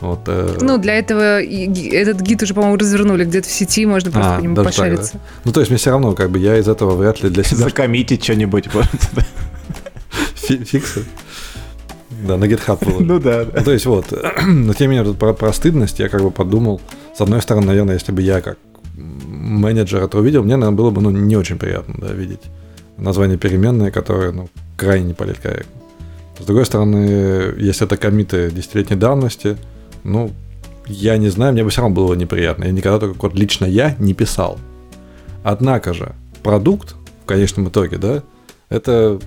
Вот, 0.00 0.20
э... 0.28 0.58
Ну, 0.60 0.78
для 0.78 0.94
этого 0.94 1.42
этот 1.42 2.20
гид 2.20 2.42
уже, 2.42 2.54
по-моему, 2.54 2.76
развернули 2.76 3.24
где-то 3.24 3.48
в 3.48 3.50
сети, 3.50 3.84
можно 3.84 4.12
просто 4.12 4.36
а, 4.36 4.38
по 4.38 4.42
нему 4.42 4.54
пошариться. 4.54 5.12
Так, 5.12 5.20
да. 5.20 5.28
Ну, 5.44 5.52
то 5.52 5.60
есть, 5.60 5.70
мне 5.70 5.78
все 5.78 5.90
равно, 5.90 6.14
как 6.14 6.30
бы, 6.30 6.38
я 6.38 6.56
из 6.56 6.68
этого 6.68 6.94
вряд 6.94 7.20
ли 7.24 7.30
для 7.30 7.42
себя... 7.42 7.64
Закоммитить 7.64 8.22
что-нибудь. 8.22 8.68
Фиксы? 10.36 11.04
Да, 12.10 12.36
на 12.36 12.44
GitHub. 12.44 12.78
Ну 13.00 13.18
да. 13.18 13.44
Ну, 13.52 13.64
то 13.64 13.72
есть 13.72 13.86
вот, 13.86 14.12
но 14.46 14.72
тем 14.74 14.90
не 14.90 14.98
менее, 14.98 15.14
про, 15.14 15.32
про 15.34 15.52
стыдность 15.52 15.98
я 15.98 16.08
как 16.08 16.22
бы 16.22 16.30
подумал, 16.30 16.80
с 17.18 17.20
одной 17.20 17.42
стороны, 17.42 17.66
наверное, 17.66 17.94
если 17.94 18.12
бы 18.12 18.22
я 18.22 18.40
как 18.40 18.58
менеджер 18.94 20.04
это 20.04 20.18
увидел, 20.18 20.44
мне, 20.44 20.54
наверное, 20.54 20.76
было 20.76 20.90
бы 20.90 21.00
ну, 21.00 21.10
не 21.10 21.36
очень 21.36 21.58
приятно 21.58 21.96
да, 21.98 22.12
видеть 22.12 22.42
название 22.96 23.36
переменные, 23.36 23.90
которое 23.90 24.30
ну, 24.30 24.48
крайне 24.76 25.06
не 25.06 25.14
политкорректно. 25.14 25.82
С 26.38 26.44
другой 26.44 26.64
стороны, 26.64 27.54
если 27.58 27.86
это 27.86 27.96
комиты 27.96 28.52
десятилетней 28.52 28.96
давности, 28.96 29.56
ну, 30.04 30.30
я 30.86 31.16
не 31.16 31.28
знаю, 31.28 31.54
мне 31.54 31.64
бы 31.64 31.70
все 31.70 31.80
равно 31.80 31.96
было 31.96 32.14
неприятно. 32.14 32.66
Я 32.66 32.70
никогда 32.70 33.00
такой 33.00 33.16
код 33.16 33.34
лично 33.34 33.64
я 33.64 33.96
не 33.98 34.14
писал. 34.14 34.56
Однако 35.42 35.94
же, 35.94 36.14
продукт 36.44 36.94
в 37.24 37.26
конечном 37.26 37.68
итоге, 37.68 37.98
да, 37.98 38.22
это 38.68 39.18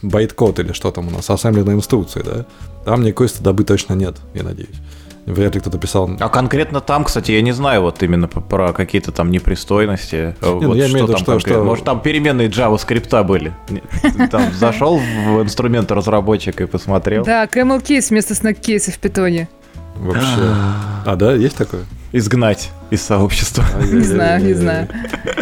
байткод 0.00 0.58
или 0.60 0.72
что 0.72 0.90
там 0.90 1.08
у 1.08 1.10
нас, 1.10 1.28
ассемблерные 1.28 1.76
инструкции, 1.76 2.22
да, 2.24 2.46
там 2.86 3.02
никакой 3.02 3.28
стыдобы 3.28 3.64
точно 3.64 3.92
нет, 3.92 4.16
я 4.32 4.42
надеюсь. 4.42 4.80
Вряд 5.26 5.56
ли 5.56 5.60
кто-то 5.60 5.76
писал. 5.78 6.08
А 6.20 6.28
конкретно 6.28 6.80
там, 6.80 7.04
кстати, 7.04 7.32
я 7.32 7.42
не 7.42 7.50
знаю 7.50 7.82
вот 7.82 8.00
именно 8.02 8.28
про 8.28 8.72
какие-то 8.72 9.10
там 9.10 9.32
непристойности. 9.32 10.36
Не, 10.40 10.48
вот 10.48 10.62
ну, 10.62 10.74
я 10.74 10.86
имею 10.86 11.06
в 11.06 11.08
виду, 11.08 11.18
что, 11.18 11.40
что... 11.40 11.64
Может, 11.64 11.84
там 11.84 12.00
переменные 12.00 12.48
JavaScript 12.48 13.24
были. 13.24 13.52
Там 14.30 14.52
зашел 14.52 14.98
в 14.98 15.42
инструмент 15.42 15.90
разработчик 15.90 16.60
и 16.60 16.66
посмотрел. 16.66 17.24
Да, 17.24 17.44
camel 17.46 17.82
case 17.82 18.10
вместо 18.10 18.34
snack 18.34 18.60
case 18.60 18.92
в 18.92 18.98
питоне. 18.98 19.48
Вообще. 19.96 20.54
А, 21.04 21.16
да, 21.16 21.32
есть 21.32 21.56
такое? 21.56 21.82
Изгнать 22.12 22.70
из 22.90 23.02
сообщества. 23.02 23.64
Не 23.80 24.00
знаю, 24.02 24.44
не 24.44 24.54
знаю. 24.54 24.88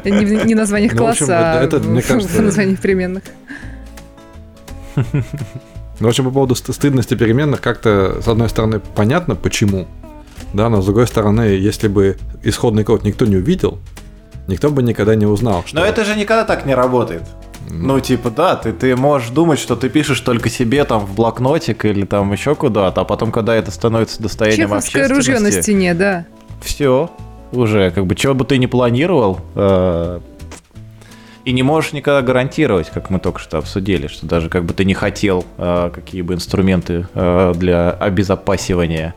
Не 0.05 0.55
в 0.55 0.57
названиях 0.57 0.93
ну, 0.93 0.99
класса, 0.99 1.63
а 1.63 1.69
в 1.69 2.41
названиях 2.41 2.81
переменных. 2.81 3.23
Ну, 6.01 6.07
в 6.07 6.11
общем, 6.11 6.25
по 6.25 6.31
поводу 6.31 6.55
стыдности 6.55 7.15
переменных 7.15 7.61
как-то, 7.61 8.21
с 8.21 8.29
одной 8.29 8.49
стороны, 8.49 8.81
понятно, 8.95 9.37
почему, 9.37 9.87
да, 10.53 10.69
но 10.69 10.83
с 10.83 10.85
другой 10.85 11.07
стороны, 11.07 11.43
если 11.43 11.89
бы 11.89 12.17
исходный 12.43 12.85
код 12.85 13.05
никто 13.05 13.27
не 13.27 13.37
увидел, 13.37 13.79
никто 14.49 14.71
бы 14.71 14.83
никогда 14.83 15.15
не 15.15 15.27
узнал. 15.27 15.65
Что... 15.67 15.77
Но 15.77 15.85
это 15.85 16.05
же 16.05 16.17
никогда 16.17 16.45
так 16.45 16.67
не 16.67 16.75
работает. 16.75 17.23
Ну, 17.71 17.99
типа, 17.99 18.31
да, 18.31 18.57
ты, 18.57 18.73
ты 18.73 18.95
можешь 18.95 19.31
думать, 19.31 19.59
что 19.59 19.75
ты 19.75 19.89
пишешь 19.89 20.21
только 20.21 20.49
себе 20.49 20.85
там 20.85 21.07
в 21.07 21.15
блокнотик 21.15 21.85
или 21.87 22.05
там 22.05 22.33
еще 22.33 22.55
куда-то, 22.55 23.01
а 23.01 23.05
потом, 23.05 23.33
когда 23.33 23.55
это 23.55 23.71
становится 23.71 24.23
достоянием 24.23 24.69
Чеховское 24.69 25.07
общественности... 25.07 25.31
ружье 25.31 25.57
на 25.57 25.63
стене, 25.63 25.95
да. 25.95 26.27
Все, 26.63 27.11
уже, 27.53 27.91
как 27.91 28.07
бы, 28.07 28.15
чего 28.15 28.35
бы 28.35 28.45
ты 28.45 28.59
ни 28.59 28.67
планировал, 28.67 29.41
э, 29.55 30.21
и 31.45 31.53
не 31.53 31.63
можешь 31.63 31.93
никогда 31.93 32.23
гарантировать, 32.23 32.91
как 32.91 33.11
мы 33.11 33.19
только 33.19 33.39
что 33.39 33.59
обсудили, 33.59 34.07
что 34.07 34.27
даже 34.27 34.49
как 34.49 34.65
бы 34.65 34.73
ты 34.73 34.85
не 34.85 34.95
хотел 34.95 35.45
э, 35.59 35.91
какие 35.95 36.23
бы 36.23 36.35
инструменты 36.35 37.07
э, 37.15 37.53
для 37.55 37.91
обезопасивания 37.91 39.15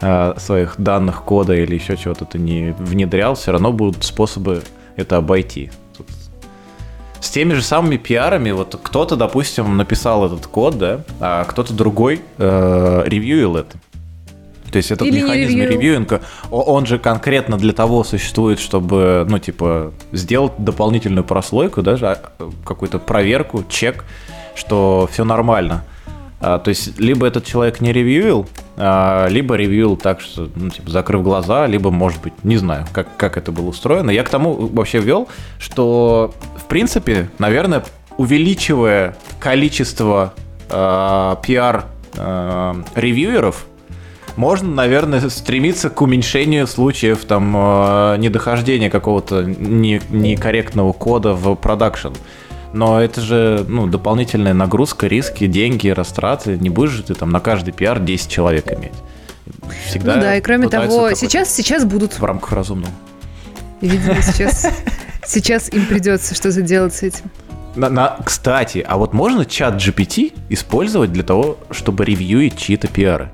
э, 0.00 0.34
своих 0.38 0.74
данных, 0.78 1.22
кода 1.24 1.54
или 1.54 1.74
еще 1.74 1.96
чего-то 1.96 2.24
ты 2.24 2.38
не 2.38 2.74
внедрял, 2.78 3.34
все 3.34 3.52
равно 3.52 3.72
будут 3.72 4.04
способы 4.04 4.62
это 4.96 5.18
обойти. 5.18 5.70
Тут 5.96 6.06
с 7.20 7.30
теми 7.30 7.52
же 7.52 7.62
самыми 7.62 7.98
пиарами, 7.98 8.52
вот 8.52 8.78
кто-то, 8.82 9.16
допустим, 9.16 9.76
написал 9.76 10.26
этот 10.26 10.46
код, 10.46 10.78
да, 10.78 11.00
а 11.20 11.44
кто-то 11.44 11.74
другой 11.74 12.22
э, 12.38 13.02
ревьюил 13.06 13.56
это. 13.56 13.76
То 14.70 14.78
есть 14.78 14.90
этот 14.90 15.06
Или 15.06 15.20
механизм 15.20 15.58
ревью. 15.58 15.70
ревьюинга, 15.70 16.20
он 16.50 16.86
же 16.86 16.98
конкретно 16.98 17.56
для 17.56 17.72
того 17.72 18.04
существует, 18.04 18.58
чтобы, 18.58 19.24
ну, 19.28 19.38
типа, 19.38 19.92
сделать 20.12 20.52
дополнительную 20.58 21.24
прослойку, 21.24 21.82
даже 21.82 22.06
а, 22.06 22.18
какую-то 22.64 22.98
проверку, 22.98 23.64
чек, 23.68 24.04
что 24.54 25.08
все 25.12 25.24
нормально. 25.24 25.84
А, 26.40 26.58
то 26.58 26.68
есть 26.68 26.98
либо 26.98 27.26
этот 27.26 27.44
человек 27.46 27.80
не 27.80 27.92
ревьюил, 27.92 28.46
а, 28.76 29.26
либо 29.28 29.54
ревьюил 29.54 29.96
так, 29.96 30.20
что, 30.20 30.48
ну, 30.54 30.70
типа, 30.70 30.90
закрыв 30.90 31.22
глаза, 31.22 31.66
либо, 31.66 31.90
может 31.90 32.20
быть, 32.22 32.32
не 32.44 32.56
знаю, 32.56 32.86
как, 32.92 33.16
как 33.16 33.36
это 33.36 33.52
было 33.52 33.68
устроено. 33.68 34.10
Я 34.10 34.22
к 34.22 34.28
тому 34.28 34.54
вообще 34.54 34.98
ввел, 34.98 35.28
что, 35.58 36.34
в 36.56 36.64
принципе, 36.64 37.30
наверное, 37.38 37.84
увеличивая 38.18 39.16
количество 39.40 40.34
а, 40.68 41.36
пиар 41.36 41.86
а, 42.16 42.82
ревьюеров, 42.94 43.66
можно, 44.36 44.68
наверное, 44.68 45.28
стремиться 45.30 45.90
к 45.90 46.00
уменьшению 46.02 46.66
случаев 46.66 47.24
там 47.24 47.54
э, 47.56 48.16
недохождения 48.18 48.90
какого-то 48.90 49.42
не- 49.42 50.00
некорректного 50.10 50.92
кода 50.92 51.32
в 51.32 51.54
продакшн. 51.56 52.12
Но 52.72 53.00
это 53.00 53.20
же 53.20 53.64
ну, 53.68 53.86
дополнительная 53.86 54.52
нагрузка, 54.52 55.06
риски, 55.06 55.46
деньги, 55.46 55.88
растраты. 55.88 56.58
Не 56.58 56.68
будешь 56.68 56.90
же 56.90 57.02
ты 57.02 57.14
там 57.14 57.30
на 57.30 57.40
каждый 57.40 57.72
пиар 57.72 57.98
10 57.98 58.30
человек 58.30 58.70
иметь. 58.72 58.92
Всегда 59.86 60.16
ну 60.16 60.20
да, 60.20 60.36
и 60.36 60.40
кроме 60.40 60.68
того, 60.68 61.14
сейчас, 61.14 61.54
сейчас 61.54 61.84
будут. 61.84 62.18
в 62.18 62.24
рамках 62.24 62.52
разумного. 62.52 62.92
Видимо, 63.80 64.20
сейчас, 64.20 64.68
сейчас 65.24 65.72
им 65.72 65.86
придется 65.86 66.34
что-то 66.34 66.60
делать 66.62 66.94
с 66.94 67.02
этим. 67.02 67.30
На- 67.76 67.90
на- 67.90 68.16
кстати, 68.24 68.84
а 68.86 68.96
вот 68.96 69.12
можно 69.12 69.44
чат 69.44 69.74
GPT 69.74 70.32
использовать 70.48 71.12
для 71.12 71.22
того, 71.22 71.58
чтобы 71.70 72.04
ревьюить 72.04 72.56
чьи-то 72.58 72.88
пиары? 72.88 73.30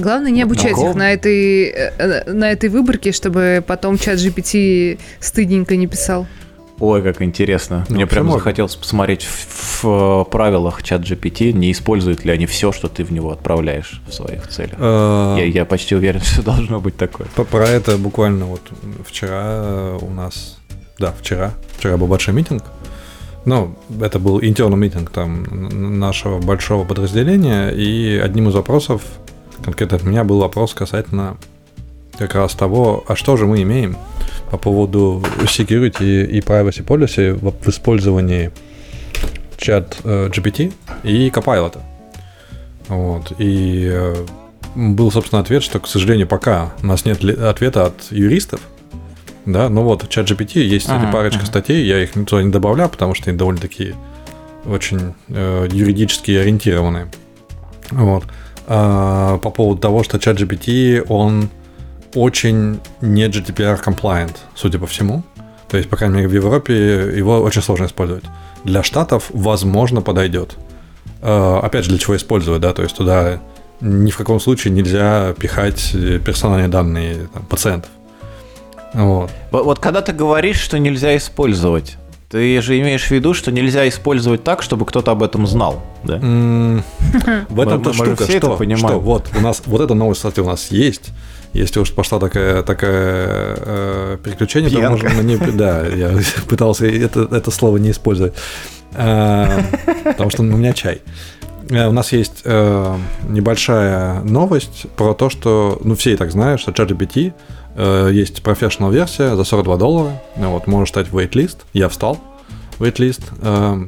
Главное 0.00 0.30
не 0.30 0.42
обучать 0.42 0.72
Могу. 0.72 0.90
их 0.90 0.94
на 0.96 1.12
этой, 1.12 1.64
э, 1.66 1.92
э, 1.98 2.32
на 2.32 2.50
этой 2.50 2.68
выборке, 2.68 3.12
чтобы 3.12 3.62
потом 3.66 3.98
чат 3.98 4.18
GPT 4.18 4.98
стыдненько 5.20 5.76
не 5.76 5.86
писал. 5.86 6.26
Ой, 6.78 7.02
как 7.02 7.20
интересно. 7.20 7.84
Ну, 7.90 7.96
Мне 7.96 8.06
прям 8.06 8.24
можно. 8.24 8.38
захотелось 8.38 8.74
посмотреть 8.74 9.24
в, 9.24 9.84
в 9.84 10.24
правилах 10.30 10.82
чат 10.82 11.02
GPT, 11.02 11.52
не 11.52 11.72
используют 11.72 12.24
ли 12.24 12.32
они 12.32 12.46
все, 12.46 12.72
что 12.72 12.88
ты 12.88 13.04
в 13.04 13.12
него 13.12 13.30
отправляешь 13.32 14.00
в 14.08 14.14
своих 14.14 14.48
целях. 14.48 14.76
Э, 14.78 15.36
Я, 15.38 15.44
я 15.44 15.64
почти 15.66 15.94
уверен, 15.94 16.20
что 16.24 16.42
должно 16.42 16.80
быть 16.80 16.96
такое. 16.96 17.28
Про 17.28 17.68
это 17.68 17.98
буквально 17.98 18.46
вот 18.46 18.62
вчера 19.06 19.42
э, 19.44 19.98
у 20.00 20.10
нас, 20.10 20.56
да, 20.98 21.12
вчера, 21.20 21.52
вчера 21.76 21.98
был 21.98 22.06
большой 22.06 22.32
митинг. 22.32 22.62
Ну, 23.44 23.74
это 24.00 24.18
был 24.18 24.38
интерный 24.40 24.76
митинг 24.76 25.10
там 25.10 25.98
нашего 25.98 26.40
большого 26.40 26.84
подразделения, 26.84 27.70
и 27.70 28.18
одним 28.22 28.48
из 28.48 28.54
вопросов, 28.54 29.02
конкретно 29.64 29.96
от 29.96 30.04
меня, 30.04 30.24
был 30.24 30.40
вопрос 30.40 30.74
касательно 30.74 31.36
как 32.18 32.34
раз 32.34 32.54
того, 32.54 33.04
а 33.08 33.16
что 33.16 33.36
же 33.36 33.46
мы 33.46 33.62
имеем 33.62 33.96
по 34.50 34.58
поводу 34.58 35.22
security 35.44 36.26
и 36.26 36.40
privacy 36.40 36.84
policy 36.84 37.32
в, 37.32 37.64
в 37.64 37.68
использовании 37.68 38.50
чат 39.56 39.98
э, 40.04 40.28
GPT 40.28 40.72
и 41.02 41.28
Copilot. 41.28 41.78
Вот. 42.88 43.32
И 43.38 43.88
э, 43.90 44.26
был, 44.74 45.10
собственно, 45.10 45.40
ответ, 45.40 45.62
что, 45.62 45.78
к 45.80 45.86
сожалению, 45.86 46.26
пока 46.26 46.72
у 46.82 46.86
нас 46.86 47.04
нет 47.04 47.24
ответа 47.24 47.86
от 47.86 48.10
юристов, 48.10 48.60
да, 49.46 49.68
ну 49.68 49.82
вот, 49.82 50.08
чат 50.08 50.30
GPT 50.30 50.60
есть, 50.60 50.88
Ага, 50.88 51.10
парочка 51.10 51.40
ага. 51.40 51.46
статей, 51.46 51.86
я 51.86 52.02
их 52.02 52.12
туда 52.12 52.42
не 52.42 52.50
добавляю, 52.50 52.90
потому 52.90 53.14
что 53.14 53.30
они 53.30 53.38
довольно 53.38 53.60
такие 53.60 53.94
очень 54.66 55.14
э, 55.28 55.68
юридически 55.72 56.32
ориентированные. 56.32 57.10
Вот. 57.90 58.24
А, 58.72 59.38
по 59.38 59.50
поводу 59.50 59.80
того, 59.80 60.04
что 60.04 60.20
чат 60.20 60.40
GPT, 60.40 61.04
он 61.08 61.50
очень 62.14 62.78
не 63.00 63.26
GDPR 63.26 63.84
compliant, 63.84 64.36
судя 64.54 64.78
по 64.78 64.86
всему. 64.86 65.24
То 65.68 65.76
есть, 65.76 65.90
по 65.90 65.96
крайней 65.96 66.18
мере, 66.18 66.28
в 66.28 66.32
Европе 66.34 67.12
его 67.16 67.40
очень 67.40 67.62
сложно 67.62 67.86
использовать. 67.86 68.22
Для 68.62 68.84
штатов, 68.84 69.24
возможно, 69.30 70.02
подойдет. 70.02 70.56
Э, 71.20 71.58
Опять 71.60 71.84
же, 71.84 71.90
для 71.90 71.98
чего 71.98 72.16
использовать, 72.16 72.60
да, 72.60 72.72
то 72.72 72.82
есть 72.82 72.96
туда 72.96 73.40
ни 73.80 74.12
в 74.12 74.16
каком 74.16 74.38
случае 74.38 74.72
нельзя 74.72 75.34
пихать 75.36 75.90
э, 75.94 76.20
персональные 76.24 76.68
данные 76.68 77.28
там, 77.34 77.42
пациентов. 77.46 77.90
Вот, 78.92 79.32
вот 79.50 79.80
когда 79.80 80.00
ты 80.00 80.12
говоришь, 80.12 80.60
что 80.60 80.78
нельзя 80.78 81.16
использовать, 81.16 81.96
ты 82.30 82.62
же 82.62 82.78
имеешь 82.78 83.08
в 83.08 83.10
виду, 83.10 83.34
что 83.34 83.50
нельзя 83.50 83.88
использовать 83.88 84.44
так, 84.44 84.62
чтобы 84.62 84.86
кто-то 84.86 85.10
об 85.10 85.24
этом 85.24 85.48
знал, 85.48 85.82
да? 86.04 86.18
В 86.20 86.84
мы 87.48 87.92
же 87.92 87.92
штука, 87.92 88.24
что, 88.24 88.76
что 88.76 89.00
вот 89.00 89.30
у 89.36 89.40
нас 89.40 89.62
вот 89.66 89.80
эта 89.80 89.94
новость, 89.94 90.20
кстати, 90.20 90.38
у 90.38 90.46
нас 90.46 90.70
есть. 90.70 91.10
Если 91.52 91.80
уж 91.80 91.92
пошла 91.92 92.20
такая, 92.20 92.62
такая 92.62 93.56
э, 93.58 94.18
переключение, 94.22 94.70
то 94.70 94.88
можно 94.88 95.12
на 95.12 95.22
ней... 95.22 95.36
Да, 95.38 95.84
я 95.84 96.12
пытался 96.48 96.86
это, 96.86 97.22
это 97.22 97.50
слово 97.50 97.78
не 97.78 97.90
использовать. 97.90 98.34
Э, 98.94 99.62
Потому 100.04 100.30
что 100.30 100.42
у 100.42 100.46
меня 100.46 100.72
чай. 100.72 101.02
Э, 101.68 101.88
У 101.88 101.92
нас 101.92 102.12
есть 102.12 102.42
э, 102.44 102.96
небольшая 103.28 104.20
новость 104.20 104.86
про 104.96 105.14
то, 105.14 105.30
что, 105.30 105.80
ну, 105.82 105.96
все 105.96 106.12
и 106.12 106.16
так 106.16 106.30
знают, 106.30 106.60
что 106.60 106.70
ChatGPT 106.70 107.32
есть 108.12 108.42
профессионал 108.42 108.90
версия 108.92 109.36
за 109.36 109.44
42 109.44 109.76
доллара. 109.76 110.22
Вот, 110.36 110.66
можешь 110.66 110.90
стать 110.90 111.08
waitlist. 111.08 111.58
Я 111.72 111.88
встал 111.88 112.18
waitlist. 112.78 113.22
Э, 113.42 113.86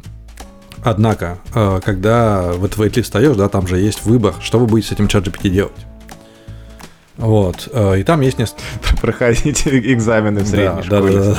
Однако, 0.85 1.39
э, 1.55 1.81
когда 1.85 2.53
в 2.55 2.65
этот 2.65 2.79
waitlist 2.79 3.03
встаешь, 3.03 3.37
да, 3.37 3.49
там 3.49 3.69
же 3.69 3.79
есть 3.79 4.05
выбор, 4.05 4.35
что 4.41 4.59
вы 4.59 4.67
будете 4.67 4.89
с 4.89 4.93
этим 4.93 5.07
чат 5.07 5.25
GPT 5.29 5.49
делать. 5.49 5.87
Вот. 7.19 7.69
э, 7.73 8.01
И 8.01 8.03
там 8.03 8.21
есть 8.21 8.39
несколько... 8.39 8.63
Проходите 9.01 9.79
экзамены 9.93 10.41
в 10.41 10.45
Да, 10.45 10.51
средней 10.51 10.83
да, 10.89 10.99
школе. 10.99 11.19
да, 11.19 11.37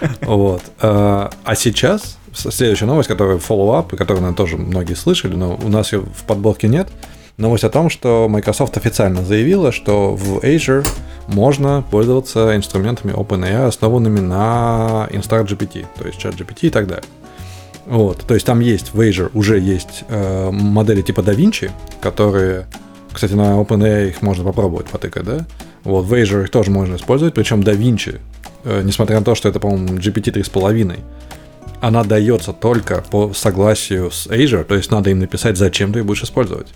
да. 0.00 0.08
Вот. 0.26 0.62
Э, 0.80 1.28
А 1.44 1.54
сейчас, 1.54 2.16
следующая 2.32 2.86
новость, 2.86 3.08
которая 3.08 3.36
follow-up, 3.38 3.92
и 3.94 3.96
которую, 3.96 4.22
наверное, 4.22 4.36
тоже 4.36 4.56
многие 4.56 4.94
слышали, 4.94 5.34
но 5.34 5.56
у 5.62 5.68
нас 5.68 5.92
ее 5.92 6.00
в 6.00 6.24
подборке 6.24 6.68
нет. 6.68 6.88
Новость 7.38 7.62
о 7.62 7.70
том, 7.70 7.88
что 7.88 8.28
Microsoft 8.28 8.76
официально 8.76 9.24
заявила, 9.24 9.70
что 9.70 10.16
в 10.16 10.38
Azure 10.38 10.84
можно 11.28 11.84
пользоваться 11.88 12.56
инструментами 12.56 13.12
OpenAI, 13.12 13.68
основанными 13.68 14.18
на 14.18 15.06
InstantGPT, 15.12 15.86
то 15.96 16.06
есть 16.08 16.20
ChatGPT 16.20 16.62
и 16.62 16.70
так 16.70 16.88
далее. 16.88 17.04
Вот, 17.86 18.24
то 18.26 18.34
есть 18.34 18.44
там 18.44 18.58
есть 18.58 18.92
в 18.92 19.00
Azure 19.00 19.30
уже 19.34 19.60
есть 19.60 20.02
э, 20.08 20.50
модели 20.50 21.00
типа 21.00 21.20
DaVinci, 21.20 21.70
которые, 22.00 22.66
кстати, 23.12 23.34
на 23.34 23.60
OpenAI 23.60 24.08
их 24.08 24.20
можно 24.20 24.42
попробовать 24.42 24.88
потыкать, 24.88 25.24
да? 25.24 25.46
Вот, 25.84 26.06
в 26.06 26.14
Azure 26.14 26.42
их 26.42 26.50
тоже 26.50 26.72
можно 26.72 26.96
использовать, 26.96 27.34
причем 27.34 27.60
DaVinci, 27.60 28.18
э, 28.64 28.82
несмотря 28.82 29.20
на 29.20 29.24
то, 29.24 29.36
что 29.36 29.48
это, 29.48 29.60
по-моему, 29.60 29.96
GPT 29.96 30.32
3,5, 30.32 30.98
она 31.80 32.02
дается 32.02 32.52
только 32.52 33.04
по 33.12 33.32
согласию 33.32 34.10
с 34.10 34.26
Azure, 34.26 34.64
то 34.64 34.74
есть 34.74 34.90
надо 34.90 35.10
им 35.10 35.20
написать, 35.20 35.56
зачем 35.56 35.92
ты 35.92 36.00
ее 36.00 36.04
будешь 36.04 36.24
использовать. 36.24 36.66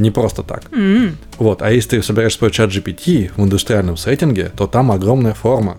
Не 0.00 0.10
просто 0.10 0.42
так. 0.42 0.62
М. 0.72 1.16
Вот, 1.38 1.62
а 1.62 1.70
если 1.70 1.90
ты 1.90 2.02
собираешься 2.02 2.36
использовать 2.36 2.74
чат 2.74 2.84
GPT 2.84 3.30
в 3.36 3.44
индустриальном 3.44 3.96
сеттинге, 3.96 4.50
то 4.56 4.66
там 4.66 4.90
огромная 4.90 5.34
форма. 5.34 5.76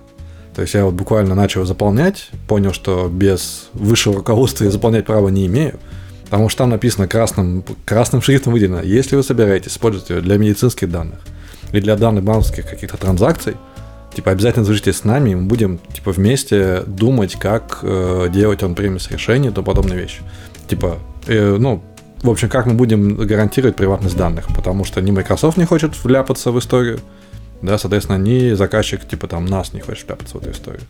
То 0.55 0.62
есть 0.62 0.73
я 0.73 0.86
вот 0.86 0.93
буквально 0.93 1.34
начал 1.34 1.65
заполнять, 1.65 2.29
понял, 2.47 2.73
что 2.73 3.07
без 3.07 3.69
высшего 3.73 4.17
руководства 4.17 4.65
я 4.65 4.71
заполнять 4.71 5.05
права 5.05 5.29
не 5.29 5.47
имею, 5.47 5.79
потому 6.25 6.49
что 6.49 6.60
там 6.60 6.69
написано 6.69 7.07
красным, 7.07 7.63
красным 7.86 8.21
шрифтом 8.21 8.53
выделено, 8.53 8.81
если 8.81 9.15
вы 9.15 9.23
собираетесь 9.23 9.71
использовать 9.71 10.10
ее 10.10 10.21
для 10.21 10.38
медицинских 10.38 10.91
данных 10.91 11.19
или 11.71 11.81
для 11.81 11.95
данных 11.95 12.25
банковских 12.25 12.69
каких-то 12.69 12.97
транзакций, 12.97 13.55
типа 14.13 14.31
обязательно 14.31 14.65
свяжитесь 14.65 14.97
с 14.97 15.03
нами, 15.05 15.31
и 15.31 15.36
мы 15.36 15.43
будем 15.43 15.79
типа 15.93 16.12
вместе 16.12 16.84
думать, 16.86 17.36
как 17.39 17.79
э, 17.81 18.27
делать 18.29 18.62
он 18.62 18.75
премис 18.75 19.10
решения 19.10 19.49
и 19.49 19.51
тому 19.51 19.65
подобные 19.65 19.97
вещи. 19.97 20.21
Типа, 20.67 20.99
э, 21.27 21.57
ну, 21.57 21.81
в 22.21 22.29
общем, 22.29 22.49
как 22.49 22.65
мы 22.65 22.73
будем 22.73 23.15
гарантировать 23.15 23.75
приватность 23.75 24.17
данных, 24.17 24.47
потому 24.55 24.86
что 24.86 25.01
ни 25.01 25.12
Microsoft 25.12 25.57
не 25.57 25.65
хочет 25.65 25.91
вляпаться 26.03 26.51
в 26.51 26.60
историю, 26.60 26.99
да, 27.62 27.77
соответственно, 27.77 28.17
ни 28.17 28.53
заказчик, 28.53 29.07
типа 29.07 29.27
там 29.27 29.45
нас 29.45 29.73
не 29.73 29.81
хочет 29.81 30.07
вляпаться 30.07 30.38
в 30.38 30.41
эту 30.41 30.51
историю. 30.51 30.81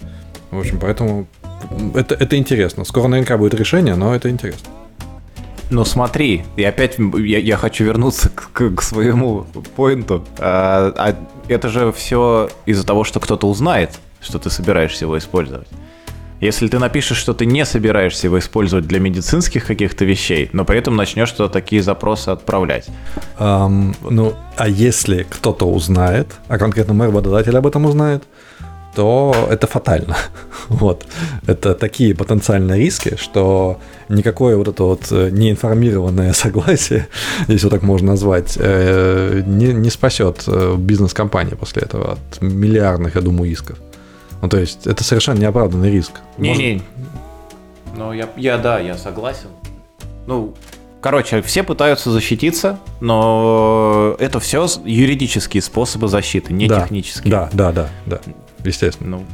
В 0.52 0.60
общем, 0.60 0.80
поэтому 0.80 1.28
это, 1.96 2.16
это 2.16 2.38
интересно. 2.38 2.84
Скоро 2.84 3.08
наверняка 3.08 3.38
будет 3.38 3.54
решение, 3.54 3.96
но 3.96 4.14
это 4.14 4.30
интересно. 4.30 4.70
Ну 5.70 5.86
смотри, 5.86 6.44
и 6.58 6.64
опять 6.66 6.98
я, 7.00 7.40
я 7.40 7.56
хочу 7.56 7.86
вернуться 7.86 8.30
к, 8.30 8.52
к- 8.52 8.76
к 8.76 8.82
своему 8.82 9.46
поинту. 9.78 10.26
А, 10.38 10.94
а 10.98 11.16
это 11.48 11.70
же 11.70 11.94
все 11.94 12.50
из-за 12.66 12.86
того, 12.86 13.06
что 13.06 13.22
кто-то 13.22 13.48
узнает, 13.48 13.92
что 14.20 14.38
ты 14.38 14.50
собираешься 14.50 15.06
его 15.06 15.18
использовать. 15.18 15.68
Если 16.42 16.68
ты 16.68 16.80
напишешь, 16.80 17.18
что 17.18 17.34
ты 17.34 17.46
не 17.46 17.66
собираешься 17.66 18.26
его 18.26 18.40
использовать 18.40 18.88
для 18.88 19.00
медицинских 19.00 19.66
каких-то 19.66 20.06
вещей, 20.06 20.50
но 20.54 20.66
при 20.66 20.80
этом 20.80 20.96
начнешь 20.96 21.32
туда 21.32 21.50
такие 21.50 21.84
запросы 21.84 22.30
отправлять. 22.30 22.88
Ам, 23.38 23.96
ну, 24.10 24.34
а 24.58 24.68
если 24.68 25.24
кто-то 25.30 25.66
узнает, 25.66 26.28
а 26.48 26.58
конкретно 26.58 26.96
мэр 26.96 27.10
работодатель 27.10 27.56
об 27.56 27.68
этом 27.68 27.86
узнает, 27.86 28.24
то 28.96 29.48
это 29.52 29.68
фатально. 29.68 30.18
вот. 30.68 31.06
Это 31.46 31.76
такие 31.76 32.16
потенциальные 32.16 32.80
риски, 32.80 33.18
что 33.18 33.80
никакое 34.10 34.58
вот 34.58 34.68
это 34.68 34.84
вот 34.84 35.12
э, 35.12 35.30
неинформированное 35.32 36.34
согласие, 36.34 37.08
если 37.48 37.68
вот 37.68 37.72
так 37.72 37.84
можно 37.84 38.14
назвать, 38.14 38.58
э, 38.60 39.44
не, 39.46 39.74
не 39.74 39.92
спасет 39.92 40.44
э, 40.48 40.76
бизнес-компании 40.76 41.54
после 41.54 41.84
этого 41.84 42.14
от 42.14 42.42
миллиардных, 42.42 43.16
я 43.16 43.22
думаю, 43.22 43.52
исков. 43.52 43.78
Ну, 44.42 44.50
то 44.50 44.58
есть, 44.58 44.88
это 44.88 45.04
совершенно 45.04 45.40
неоправданный 45.40 45.92
риск. 45.92 46.14
Не-не. 46.38 46.82
Ну, 47.96 48.14
я, 48.14 48.30
я, 48.38 48.58
да, 48.58 48.80
я 48.80 48.98
согласен. 48.98 49.50
Ну, 50.28 50.54
Короче, 51.02 51.42
все 51.42 51.64
пытаются 51.64 52.12
защититься, 52.12 52.80
но 53.00 54.16
это 54.20 54.40
все 54.40 54.68
юридические 54.86 55.64
способы 55.64 56.08
защиты, 56.08 56.54
не 56.54 56.68
да, 56.68 56.82
технические. 56.82 57.32
Да, 57.32 57.50
да, 57.54 57.72
да, 57.72 57.90
да, 58.06 58.20
естественно. 58.64 59.18
Ну, 59.18 59.26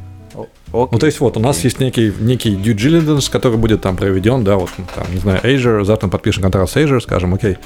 Окей. 0.71 0.87
Ну, 0.91 0.99
то 0.99 1.05
есть 1.05 1.19
вот 1.19 1.35
у 1.35 1.39
нас 1.39 1.63
есть 1.63 1.79
некий, 1.79 2.13
некий 2.19 2.55
due 2.55 2.75
diligence, 2.75 3.29
который 3.31 3.57
будет 3.57 3.81
там 3.81 3.97
проведен, 3.97 4.43
да, 4.43 4.55
вот 4.55 4.69
там, 4.95 5.05
не 5.11 5.19
знаю, 5.19 5.41
Azure, 5.41 5.83
завтра 5.83 6.07
мы 6.07 6.11
подпишем 6.11 6.43
контракт 6.43 6.71
с 6.71 6.75
Azure, 6.77 7.01
скажем, 7.01 7.33
окей, 7.33 7.57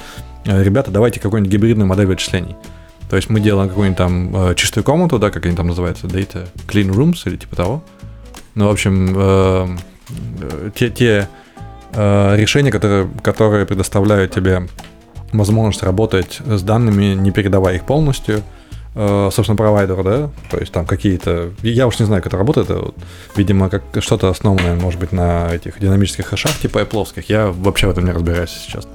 э, 0.46 0.64
ребята, 0.64 0.90
давайте 0.92 1.20
какую-нибудь 1.20 1.52
гибридную 1.52 1.88
модель 1.88 2.06
вычислений. 2.06 2.56
То 3.12 3.18
есть 3.18 3.30
мы 3.30 3.40
делаем 3.42 3.70
какую-нибудь 3.70 3.98
там 3.98 4.36
э, 4.36 4.56
чистую 4.56 4.84
комнату, 4.84 5.20
да, 5.20 5.30
как 5.30 5.46
они 5.46 5.56
там 5.56 5.68
называются, 5.68 6.08
data 6.08 6.48
clean 6.68 6.90
rooms 6.90 7.22
или 7.26 7.36
типа 7.36 7.56
того. 7.56 7.84
Ну, 8.56 8.68
в 8.68 8.72
общем, 8.72 9.14
э, 9.16 9.68
те, 10.74 10.90
те 10.90 11.28
э, 11.94 12.36
решения, 12.38 12.72
которые, 12.72 13.08
которые 13.22 13.66
предоставляют 13.66 14.32
тебе 14.34 14.68
возможность 15.34 15.84
работать 15.84 16.40
с 16.44 16.62
данными, 16.64 17.14
не 17.14 17.32
передавая 17.32 17.76
их 17.76 17.86
полностью, 17.86 18.44
Э, 18.94 19.30
собственно, 19.32 19.56
провайдеру, 19.56 20.04
да, 20.04 20.30
то 20.50 20.58
есть 20.58 20.74
там 20.74 20.86
какие-то, 20.86 21.52
я 21.64 21.88
уж 21.88 21.98
не 22.00 22.06
знаю, 22.06 22.22
как 22.22 22.34
это 22.34 22.38
работает, 22.38 22.70
это, 22.70 22.92
видимо, 23.38 23.70
как 23.70 23.84
что-то 24.00 24.28
основанное, 24.28 24.76
может 24.76 25.00
быть, 25.00 25.14
на 25.14 25.50
этих 25.50 25.80
динамических 25.80 26.26
хэшах, 26.26 26.58
типа 26.58 26.80
Apple, 26.80 27.24
я 27.30 27.48
вообще 27.48 27.88
в 27.88 27.92
этом 27.92 28.04
не 28.04 28.12
разбираюсь 28.12 28.50
сейчас. 28.50 28.86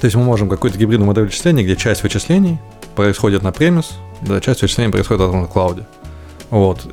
То 0.00 0.04
есть 0.04 0.16
мы 0.16 0.22
можем 0.22 0.48
какую-то 0.48 0.78
гибридную 0.78 1.06
модель 1.06 1.24
вычисления, 1.24 1.62
где 1.62 1.76
часть 1.76 2.02
вычислений 2.02 2.58
происходит 2.94 3.42
на 3.42 3.52
премис, 3.52 3.92
да, 4.22 4.40
часть 4.40 4.62
вычислений 4.62 4.90
происходит 4.90 5.32
на 5.32 5.46
клауде. 5.46 5.86
Вот. 6.50 6.86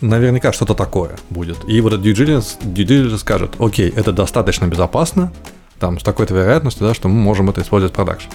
Наверняка 0.00 0.52
что-то 0.52 0.74
такое 0.74 1.18
будет. 1.30 1.58
И 1.66 1.80
вот 1.80 1.94
этот 1.94 2.06
due 2.06 2.14
diligence, 2.14 2.58
due 2.62 2.86
diligence 2.86 3.18
скажет, 3.18 3.52
окей, 3.58 3.88
это 3.90 4.12
достаточно 4.12 4.66
безопасно, 4.66 5.32
там, 5.78 5.98
с 5.98 6.02
такой-то 6.02 6.34
вероятностью, 6.34 6.86
да, 6.86 6.94
что 6.94 7.08
мы 7.08 7.14
можем 7.14 7.50
это 7.50 7.62
использовать 7.62 7.92
в 7.92 7.96
продакшн. 7.96 8.28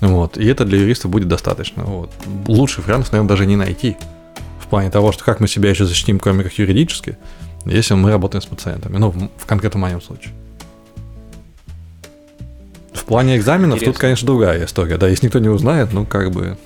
Вот. 0.00 0.36
И 0.36 0.46
это 0.46 0.64
для 0.64 0.78
юриста 0.78 1.08
будет 1.08 1.28
достаточно. 1.28 1.84
Вот. 1.84 2.10
Лучших 2.46 2.86
вариантов, 2.86 3.12
наверное, 3.12 3.28
даже 3.28 3.46
не 3.46 3.56
найти. 3.56 3.96
В 4.60 4.66
плане 4.66 4.90
того, 4.90 5.12
что 5.12 5.24
как 5.24 5.40
мы 5.40 5.48
себя 5.48 5.70
еще 5.70 5.86
защитим, 5.86 6.18
кроме 6.18 6.44
как 6.44 6.52
юридически, 6.58 7.16
если 7.64 7.94
мы 7.94 8.10
работаем 8.10 8.42
с 8.42 8.46
пациентами. 8.46 8.98
Ну, 8.98 9.10
в, 9.10 9.28
в 9.36 9.46
конкретном 9.46 9.82
моем 9.82 10.02
случае. 10.02 10.32
В 12.94 13.04
плане 13.04 13.36
экзаменов 13.36 13.76
Интересно. 13.76 13.92
тут, 13.92 14.00
конечно, 14.00 14.26
другая 14.26 14.64
история. 14.64 14.96
Да, 14.96 15.08
если 15.08 15.26
никто 15.26 15.38
не 15.40 15.48
узнает, 15.48 15.92
ну, 15.92 16.06
как 16.06 16.30
бы... 16.30 16.56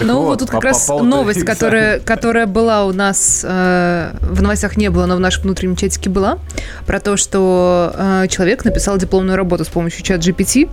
Ну, 0.00 0.22
вот 0.22 0.38
тут 0.38 0.50
как 0.50 0.62
раз 0.64 0.88
новость, 0.88 1.44
которая, 1.44 1.98
которая 1.98 2.46
была 2.46 2.86
у 2.86 2.92
нас, 2.92 3.44
э, 3.46 4.16
в 4.20 4.40
новостях 4.40 4.76
не 4.76 4.88
было, 4.90 5.06
но 5.06 5.16
в 5.16 5.20
нашем 5.20 5.42
внутреннем 5.42 5.76
чатике 5.76 6.08
была, 6.08 6.38
про 6.86 7.00
то, 7.00 7.16
что 7.16 7.92
э, 7.94 8.28
человек 8.28 8.64
написал 8.64 8.96
дипломную 8.96 9.36
работу 9.36 9.64
с 9.64 9.68
помощью 9.68 10.04
чат 10.04 10.20
GPT, 10.20 10.70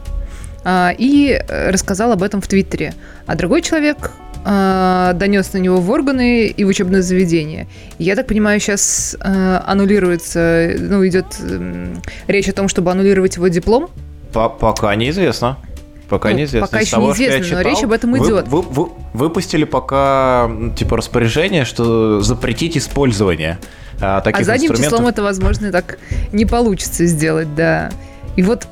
а, 0.63 0.93
и 0.95 1.43
рассказал 1.47 2.11
об 2.11 2.23
этом 2.23 2.41
в 2.41 2.47
Твиттере. 2.47 2.93
А 3.25 3.35
другой 3.35 3.61
человек 3.61 4.11
а, 4.43 5.13
донес 5.13 5.53
на 5.53 5.59
него 5.59 5.77
в 5.77 5.89
органы 5.91 6.47
и 6.47 6.63
в 6.63 6.67
учебное 6.67 7.01
заведение. 7.01 7.67
Я 7.99 8.15
так 8.15 8.27
понимаю, 8.27 8.59
сейчас 8.59 9.15
а, 9.19 9.63
аннулируется, 9.67 10.73
ну, 10.77 11.05
идет 11.07 11.25
речь 12.27 12.49
о 12.49 12.53
том, 12.53 12.67
чтобы 12.67 12.91
аннулировать 12.91 13.35
его 13.35 13.47
диплом. 13.47 13.89
Пока 14.33 14.95
неизвестно. 14.95 15.57
Пока 16.09 16.29
ну, 16.29 16.39
неизвестно. 16.39 16.67
Пока 16.67 16.79
еще 16.79 16.91
того, 16.91 17.07
неизвестно, 17.09 17.43
читал, 17.43 17.63
но 17.63 17.69
речь 17.69 17.83
об 17.83 17.91
этом 17.93 18.17
идет. 18.17 18.47
Вы, 18.47 18.61
вы, 18.61 18.83
вы, 18.83 18.89
выпустили 19.13 19.63
пока 19.63 20.51
типа 20.75 20.97
распоряжение, 20.97 21.63
что 21.63 22.21
запретить 22.21 22.77
использование 22.77 23.59
а, 24.01 24.19
таких 24.21 24.41
а 24.41 24.43
задним 24.43 24.71
инструментов. 24.71 24.91
числом 24.91 25.07
это, 25.07 25.23
возможно, 25.23 25.71
так 25.71 25.99
не 26.33 26.45
получится 26.45 27.05
сделать, 27.05 27.55
да. 27.55 27.91
И 28.35 28.43
вот 28.43 28.67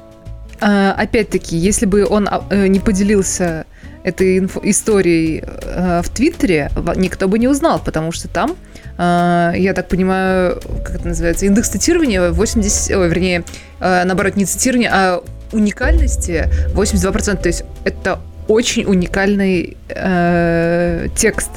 а, 0.60 0.91
опять-таки, 0.93 1.55
если 1.55 1.86
бы 1.86 2.05
он 2.05 2.27
э, 2.49 2.67
не 2.67 2.79
поделился 2.79 3.65
этой 4.03 4.39
инфо- 4.39 4.62
историей 4.63 5.43
э, 5.43 6.01
в 6.03 6.09
Твиттере, 6.09 6.71
никто 6.95 7.27
бы 7.27 7.39
не 7.39 7.47
узнал, 7.47 7.79
потому 7.83 8.12
что 8.12 8.27
там, 8.27 8.55
э, 8.97 9.53
я 9.57 9.73
так 9.73 9.88
понимаю, 9.88 10.62
как 10.85 10.95
это 10.95 11.07
называется, 11.07 11.45
индекс 11.45 11.69
цитирования 11.69 12.31
80, 12.31 12.95
ой, 12.95 13.09
вернее, 13.09 13.43
э, 13.79 14.03
наоборот, 14.05 14.35
не 14.35 14.45
цитирование, 14.45 14.89
а 14.91 15.23
уникальности 15.51 16.49
82%. 16.73 17.41
То 17.41 17.49
есть 17.49 17.63
это 17.83 18.19
очень 18.47 18.85
уникальный 18.85 19.77
э, 19.89 21.07
текст. 21.15 21.51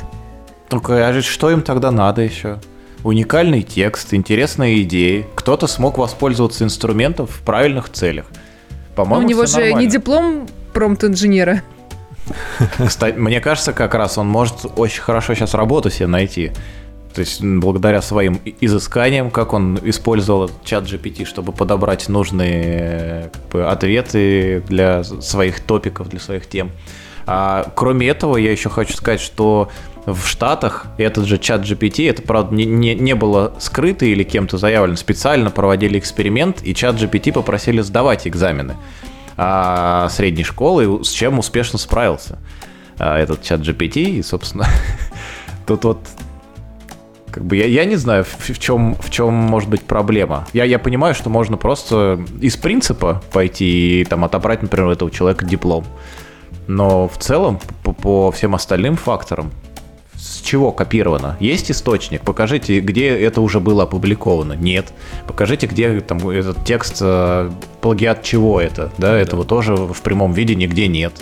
Только 0.68 1.09
а 1.09 1.22
что 1.22 1.50
им 1.50 1.62
тогда 1.62 1.90
надо 1.90 2.22
еще? 2.22 2.59
Уникальный 3.05 3.62
текст, 3.62 4.14
интересные 4.14 4.83
идеи. 4.83 5.26
Кто-то 5.35 5.66
смог 5.66 5.98
воспользоваться 5.98 6.64
инструментом 6.64 7.26
в 7.26 7.40
правильных 7.40 7.90
целях. 7.90 8.26
По-моему, 8.94 9.26
у 9.26 9.28
него 9.28 9.46
же 9.46 9.55
нормально. 9.55 9.81
не 9.81 9.87
диплом 9.88 10.48
промпт-инженера. 10.72 11.62
Кстати, 12.87 13.17
мне 13.17 13.41
кажется, 13.41 13.73
как 13.73 13.95
раз 13.95 14.19
он 14.19 14.29
может 14.29 14.67
очень 14.77 15.03
хорошо 15.03 15.35
сейчас 15.35 15.55
работу 15.55 15.91
себе 15.91 16.07
найти. 16.07 16.53
То 17.15 17.21
есть 17.21 17.43
благодаря 17.43 18.01
своим 18.01 18.41
изысканиям, 18.61 19.31
как 19.31 19.53
он 19.53 19.79
использовал 19.83 20.51
чат 20.65 20.85
GPT, 20.85 21.27
чтобы 21.27 21.53
подобрать 21.53 22.09
нужные 22.09 23.31
как 23.33 23.43
бы, 23.51 23.65
ответы 23.67 24.63
для 24.69 25.05
своих 25.05 25.61
топиков, 25.61 26.09
для 26.09 26.21
своих 26.21 26.49
тем. 26.49 26.71
А, 27.27 27.71
кроме 27.75 28.09
этого, 28.09 28.37
я 28.37 28.51
еще 28.51 28.71
хочу 28.71 28.95
сказать, 28.95 29.21
что 29.21 29.71
в 30.07 30.27
Штатах 30.27 30.87
этот 30.97 31.27
же 31.27 31.39
чат 31.39 31.63
GPT, 31.63 32.11
это, 32.11 32.23
правда, 32.23 32.55
не, 32.55 32.65
не, 32.65 32.95
не 32.95 33.15
было 33.15 33.53
скрыто 33.61 34.05
или 34.05 34.25
кем-то 34.25 34.59
заявлено, 34.59 34.97
специально 34.97 35.51
проводили 35.51 35.99
эксперимент, 35.99 36.63
и 36.63 36.75
чат 36.75 36.97
GPT 36.97 37.33
попросили 37.33 37.83
сдавать 37.83 38.27
экзамены 38.27 38.77
а, 39.37 40.09
средней 40.11 40.45
школы, 40.45 41.05
с 41.05 41.11
чем 41.11 41.38
успешно 41.38 41.79
справился 41.79 42.38
а, 42.99 43.18
этот 43.18 43.42
чат 43.42 43.61
GPT, 43.61 44.03
и, 44.03 44.23
собственно, 44.23 44.66
тут 45.66 45.85
вот 45.85 45.99
как 47.31 47.45
бы 47.45 47.57
я, 47.57 47.66
я 47.66 47.85
не 47.87 47.97
знаю, 47.97 48.25
в, 48.25 48.37
в, 48.38 48.59
чем, 48.59 48.95
в 48.95 49.11
чем 49.11 49.33
может 49.33 49.71
быть 49.71 49.83
проблема. 49.83 50.47
Я, 50.53 50.64
я 50.64 50.79
понимаю, 50.79 51.14
что 51.14 51.31
можно 51.31 51.57
просто 51.57 52.23
из 52.40 52.57
принципа 52.57 53.23
пойти 53.33 54.03
и 54.03 54.05
там 54.05 54.25
отобрать, 54.25 54.62
например, 54.62 54.88
у 54.88 54.92
этого 54.92 55.11
человека 55.11 55.47
диплом. 55.47 55.85
Но 56.68 57.09
в 57.09 57.16
целом, 57.18 57.59
по, 57.83 57.92
по 57.92 58.31
всем 58.31 58.55
остальным 58.55 58.97
факторам, 58.97 59.51
с 60.23 60.41
чего 60.41 60.71
копировано? 60.71 61.37
Есть 61.41 61.73
источник? 61.73 62.23
Покажите, 62.23 62.79
где 62.79 63.09
это 63.09 63.41
уже 63.41 63.59
было 63.59 63.83
опубликовано. 63.83 64.53
Нет. 64.53 64.93
Покажите, 65.27 65.67
где 65.67 66.01
там 66.01 66.29
этот 66.29 66.65
текст, 66.65 66.99
э, 67.01 67.51
плагиат 67.81 68.23
чего 68.23 68.61
это. 68.61 68.93
Да, 68.99 69.13
да, 69.13 69.19
этого 69.19 69.45
тоже 69.45 69.75
в 69.75 70.01
прямом 70.03 70.33
виде 70.33 70.55
нигде 70.55 70.87
нет. 70.87 71.13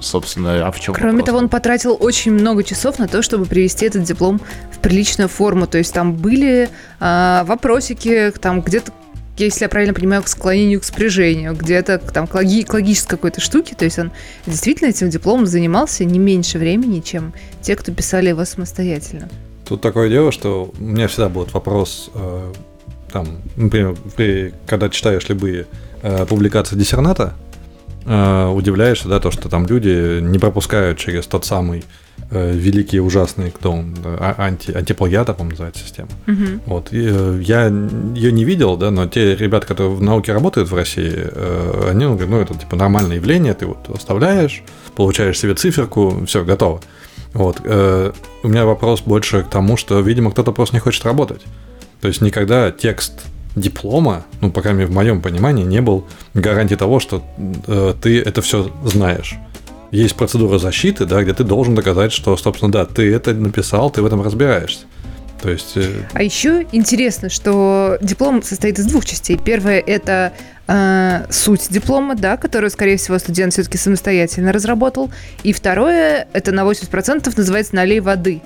Собственно, 0.00 0.68
а 0.68 0.70
в 0.70 0.78
чем 0.78 0.94
Кроме 0.94 1.12
вопрос? 1.12 1.26
того, 1.26 1.38
он 1.38 1.48
потратил 1.48 1.96
очень 1.98 2.32
много 2.32 2.62
часов 2.62 3.00
на 3.00 3.08
то, 3.08 3.22
чтобы 3.22 3.44
привести 3.44 3.86
этот 3.86 4.04
диплом 4.04 4.40
в 4.70 4.78
приличную 4.78 5.28
форму. 5.28 5.66
То 5.66 5.78
есть 5.78 5.92
там 5.92 6.14
были 6.14 6.70
а, 7.00 7.42
вопросики, 7.44 8.32
там 8.40 8.60
где-то 8.60 8.92
если 9.36 9.64
я 9.64 9.68
правильно 9.68 9.94
понимаю, 9.94 10.22
к 10.22 10.28
склонению 10.28 10.80
к 10.80 10.84
спряжению, 10.84 11.54
где-то 11.54 11.98
там 11.98 12.26
к, 12.26 12.34
логи, 12.34 12.62
к 12.62 12.72
логической 12.72 13.16
какой-то 13.16 13.40
штуке. 13.40 13.74
То 13.74 13.84
есть 13.84 13.98
он 13.98 14.12
действительно 14.46 14.88
этим 14.88 15.10
дипломом 15.10 15.46
занимался 15.46 16.04
не 16.04 16.18
меньше 16.18 16.58
времени, 16.58 17.00
чем 17.00 17.32
те, 17.60 17.76
кто 17.76 17.92
писали 17.92 18.28
его 18.28 18.44
самостоятельно. 18.44 19.28
Тут 19.66 19.80
такое 19.80 20.08
дело, 20.08 20.30
что 20.30 20.72
у 20.78 20.82
меня 20.82 21.08
всегда 21.08 21.28
был 21.28 21.48
вопрос, 21.52 22.10
э, 22.14 22.52
там, 23.10 23.26
например, 23.56 23.96
при, 24.16 24.52
когда 24.66 24.88
читаешь 24.88 25.28
любые 25.28 25.66
э, 26.02 26.26
публикации 26.26 26.76
диссерната, 26.76 27.34
э, 28.04 28.46
удивляешься, 28.48 29.08
да, 29.08 29.20
то, 29.20 29.30
что 29.30 29.48
там 29.48 29.66
люди 29.66 30.20
не 30.20 30.38
пропускают 30.38 30.98
через 30.98 31.26
тот 31.26 31.44
самый 31.44 31.84
э, 32.30 32.52
великий 32.54 33.00
ужасный, 33.00 33.50
кто 33.50 33.72
он, 33.72 33.94
а, 34.04 34.34
анти, 34.38 34.72
антиплагиата, 34.72 35.32
по-моему, 35.32 35.52
называется 35.52 35.82
система. 35.82 36.08
Угу. 36.26 36.60
Вот. 36.66 36.92
И, 36.92 37.06
э, 37.10 37.40
я 37.42 37.66
ее 37.66 38.32
не 38.32 38.44
видел, 38.44 38.76
да, 38.76 38.90
но 38.90 39.06
те 39.06 39.34
ребята, 39.36 39.66
которые 39.66 39.94
в 39.94 40.02
науке 40.02 40.32
работают 40.32 40.70
в 40.70 40.74
России, 40.74 41.12
э, 41.14 41.88
они 41.90 42.04
говорят, 42.04 42.28
ну, 42.28 42.40
это 42.40 42.54
типа 42.54 42.76
нормальное 42.76 43.16
явление, 43.16 43.54
ты 43.54 43.66
вот 43.66 43.88
оставляешь, 43.88 44.62
получаешь 44.96 45.38
себе 45.38 45.54
циферку, 45.54 46.24
все, 46.26 46.44
готово. 46.44 46.80
Вот. 47.32 47.60
Э, 47.64 48.12
у 48.42 48.48
меня 48.48 48.64
вопрос 48.64 49.02
больше 49.02 49.42
к 49.42 49.50
тому, 49.50 49.76
что, 49.76 50.00
видимо, 50.00 50.30
кто-то 50.30 50.52
просто 50.52 50.76
не 50.76 50.80
хочет 50.80 51.04
работать. 51.04 51.42
То 52.00 52.08
есть 52.08 52.20
никогда 52.20 52.70
текст 52.70 53.24
диплома, 53.56 54.24
ну, 54.40 54.50
по 54.50 54.62
крайней 54.62 54.80
мере, 54.80 54.90
в 54.90 54.94
моем 54.94 55.20
понимании, 55.20 55.64
не 55.64 55.80
был 55.80 56.06
гарантией 56.34 56.78
того, 56.78 57.00
что 57.00 57.22
э, 57.66 57.94
ты 58.00 58.20
это 58.20 58.42
все 58.42 58.70
знаешь. 58.84 59.36
есть 59.90 60.16
процедура 60.16 60.58
защиты, 60.58 61.06
да, 61.06 61.22
где 61.22 61.34
ты 61.34 61.44
должен 61.44 61.74
доказать, 61.74 62.12
что, 62.12 62.36
собственно, 62.36 62.72
да, 62.72 62.84
ты 62.84 63.12
это 63.12 63.32
написал, 63.32 63.90
ты 63.90 64.02
в 64.02 64.06
этом 64.06 64.22
разбираешься. 64.22 64.86
То 65.44 65.50
есть... 65.50 65.76
Э, 65.76 66.02
а 66.14 66.22
еще 66.22 66.66
интересно, 66.72 67.28
что 67.28 67.98
диплом 68.00 68.42
состоит 68.42 68.78
из 68.78 68.86
двух 68.86 69.04
частей. 69.04 69.38
Первое– 69.38 69.78
это 69.86 70.32
э, 70.66 71.26
суть 71.30 71.68
диплома, 71.68 72.14
да, 72.14 72.38
которую, 72.38 72.70
скорее 72.70 72.96
всего, 72.96 73.18
студент 73.18 73.52
все-таки 73.52 73.76
самостоятельно 73.76 74.52
разработал. 74.52 75.10
И 75.42 75.52
второе– 75.52 76.28
это 76.32 76.50
на 76.50 76.62
80% 76.62 77.32
называется 77.36 77.76
«налей 77.76 78.00
воды». 78.00 78.40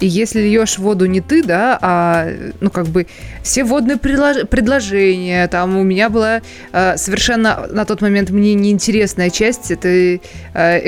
И 0.00 0.06
если 0.06 0.40
льешь 0.40 0.78
воду 0.78 1.06
не 1.06 1.20
ты, 1.20 1.42
да, 1.42 1.78
а, 1.80 2.28
ну, 2.60 2.70
как 2.70 2.86
бы, 2.86 3.06
все 3.42 3.64
водные 3.64 3.96
предлож- 3.96 4.46
предложения, 4.46 5.48
там 5.48 5.76
у 5.76 5.82
меня 5.82 6.08
была 6.08 6.42
э, 6.72 6.96
совершенно 6.96 7.66
на 7.70 7.84
тот 7.84 8.00
момент 8.00 8.30
мне 8.30 8.54
неинтересная 8.54 9.30
часть, 9.30 9.70
это 9.70 9.88
э, 9.88 10.18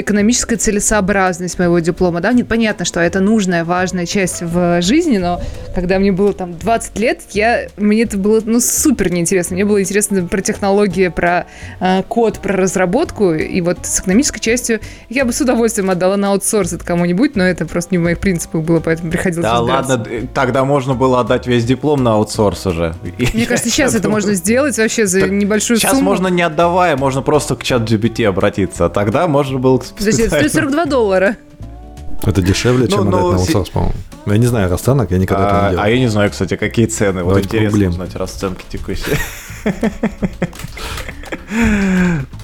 экономическая 0.01 0.57
целесообразность 0.57 1.59
моего 1.59 1.79
диплома, 1.79 2.20
да, 2.20 2.33
понятно, 2.49 2.85
что 2.85 3.01
это 3.01 3.20
нужная, 3.20 3.64
важная 3.64 4.07
часть 4.07 4.42
в 4.42 4.81
жизни, 4.83 5.18
но 5.18 5.40
когда 5.75 5.99
мне 5.99 6.12
было 6.12 6.33
там 6.33 6.57
20 6.57 6.99
лет, 6.99 7.23
я, 7.31 7.68
мне 7.77 8.03
это 8.03 8.16
было, 8.16 8.40
ну, 8.44 8.61
супер 8.61 9.11
неинтересно, 9.11 9.55
мне 9.55 9.64
было 9.64 9.81
интересно 9.81 10.27
про 10.27 10.40
технологии, 10.40 11.09
про 11.09 11.46
э, 11.81 12.03
код, 12.09 12.38
про 12.40 12.57
разработку, 12.57 13.33
и 13.33 13.61
вот 13.61 13.79
с 13.87 14.01
экономической 14.01 14.40
частью 14.40 14.81
я 15.09 15.25
бы 15.25 15.33
с 15.33 15.40
удовольствием 15.40 15.90
отдала 15.90 16.16
на 16.16 16.31
аутсорс 16.33 16.75
это 16.75 16.85
кому-нибудь, 16.85 17.37
но 17.37 17.44
это 17.44 17.66
просто 17.66 17.94
не 17.94 17.99
в 17.99 18.03
моих 18.03 18.18
принципах 18.18 18.62
было, 18.62 18.81
поэтому 18.81 19.00
поэтому 19.01 19.11
приходилось 19.11 19.45
Да 19.45 19.61
ладно, 19.61 20.05
тогда 20.35 20.65
можно 20.65 20.95
было 20.95 21.21
отдать 21.21 21.47
весь 21.47 21.65
диплом 21.65 22.03
на 22.03 22.15
аутсорс 22.15 22.67
уже. 22.67 22.95
Мне 23.03 23.47
кажется, 23.47 23.71
сейчас 23.71 23.95
это 23.95 24.09
можно 24.09 24.35
сделать 24.35 24.77
вообще 24.79 25.07
за 25.07 25.29
небольшую 25.29 25.79
сумму. 25.79 25.93
Сейчас 25.93 26.03
можно 26.03 26.29
не 26.29 26.43
отдавая, 26.43 26.97
можно 26.97 27.23
просто 27.23 27.57
к 27.57 27.63
чат 27.63 27.83
GPT 27.83 28.25
обратиться. 28.25 28.87
А 28.87 28.91
тогда 28.91 29.27
можно 29.27 29.59
было 29.59 29.81
Подожди, 29.97 30.23
это 30.23 30.37
142 30.39 30.85
доллара. 30.87 31.37
Это 32.23 32.43
дешевле, 32.43 32.87
чем 32.87 33.05
ну, 33.05 33.09
отдать 33.09 33.21
ну, 33.21 33.31
на 33.33 33.37
аутсорс, 33.39 33.71
по-моему. 33.71 33.95
Я 34.27 34.37
не 34.37 34.47
знаю 34.47 34.71
расценок, 34.71 35.11
я 35.11 35.19
никогда 35.19 35.47
этого 35.47 35.61
не 35.61 35.67
а, 35.67 35.71
делал. 35.71 35.85
А 35.85 35.89
я 35.89 35.99
не 35.99 36.09
знаю, 36.09 36.31
кстати, 36.31 36.57
какие 36.57 36.87
цены. 36.87 37.25
Вот 37.25 37.39
интересно 37.39 37.89
узнать 37.89 38.15
расценки 38.15 38.65
текущие. 38.69 39.17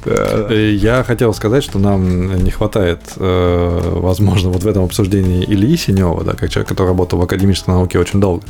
Я 0.07 1.05
хотел 1.05 1.35
сказать, 1.35 1.65
что 1.65 1.79
нам 1.79 2.37
не 2.43 2.51
хватает, 2.51 3.01
э, 3.17 3.81
возможно, 4.01 4.51
вот 4.51 4.63
в 4.63 4.67
этом 4.67 4.85
обсуждении 4.85 5.45
Ильи 5.45 5.77
Синева, 5.77 6.23
да, 6.25 6.35
как 6.35 6.51
человек, 6.51 6.69
который 6.69 6.89
работал 6.89 7.19
в 7.19 7.23
академической 7.23 7.71
науке 7.71 7.99
очень 7.99 8.21
долго. 8.21 8.45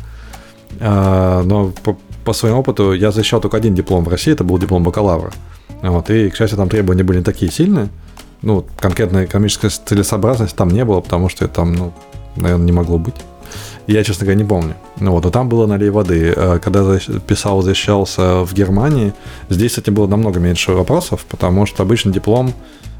А, 0.79 1.41
но 1.43 1.71
по, 1.83 1.97
по 2.23 2.33
своему 2.33 2.59
опыту 2.59 2.93
я 2.93 3.11
защищал 3.11 3.41
только 3.41 3.57
один 3.57 3.73
диплом 3.73 4.03
в 4.03 4.09
России, 4.09 4.33
это 4.33 4.43
был 4.43 4.57
диплом 4.59 4.83
бакалавра. 4.83 5.31
Вот, 5.81 6.09
и, 6.09 6.29
к 6.29 6.35
счастью, 6.35 6.57
там 6.57 6.69
требования 6.69 7.03
были 7.03 7.19
не 7.19 7.23
такие 7.23 7.51
сильные. 7.51 7.89
Ну, 8.41 8.65
конкретная 8.79 9.25
экономическая 9.25 9.69
целесообразность 9.69 10.55
там 10.55 10.69
не 10.69 10.85
было, 10.85 11.01
потому 11.01 11.29
что 11.29 11.47
там, 11.47 11.73
ну, 11.73 11.93
наверное, 12.35 12.65
не 12.65 12.71
могло 12.71 12.99
быть. 12.99 13.15
Я, 13.87 14.03
честно 14.03 14.25
говоря, 14.25 14.41
не 14.41 14.47
помню. 14.47 14.75
Ну 14.99 15.11
вот, 15.11 15.23
но 15.23 15.31
там 15.31 15.47
было 15.47 15.65
налей 15.65 15.89
воды. 15.89 16.33
А 16.35 16.59
когда 16.59 16.99
писал, 17.25 17.61
защищался 17.61 18.43
в 18.43 18.53
Германии, 18.53 19.13
здесь 19.49 19.77
этим 19.77 19.93
было 19.93 20.07
намного 20.07 20.39
меньше 20.39 20.73
вопросов, 20.73 21.25
потому 21.29 21.65
что 21.65 21.83
обычно 21.83 22.11
диплом 22.11 22.53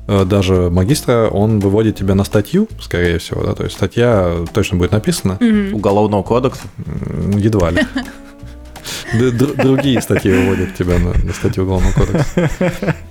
э, 0.07 0.23
даже 0.23 0.69
магистра, 0.69 1.27
он 1.27 1.59
выводит 1.59 1.97
тебя 1.97 2.15
на 2.15 2.23
статью, 2.23 2.69
скорее 2.79 3.19
всего, 3.19 3.43
да, 3.43 3.53
то 3.53 3.65
есть 3.65 3.75
статья 3.75 4.45
точно 4.53 4.77
будет 4.77 4.93
написана. 4.93 5.37
Mm-hmm. 5.41 5.73
Уголовного 5.73 6.23
кодекса? 6.23 6.63
Едва 7.35 7.71
ли. 7.71 7.81
Другие 9.13 10.01
статьи 10.01 10.31
выводят 10.31 10.75
тебя 10.75 10.99
на, 10.99 11.13
на 11.13 11.33
статью 11.33 11.63
Уголовного 11.63 11.93
кодекса. 11.93 12.49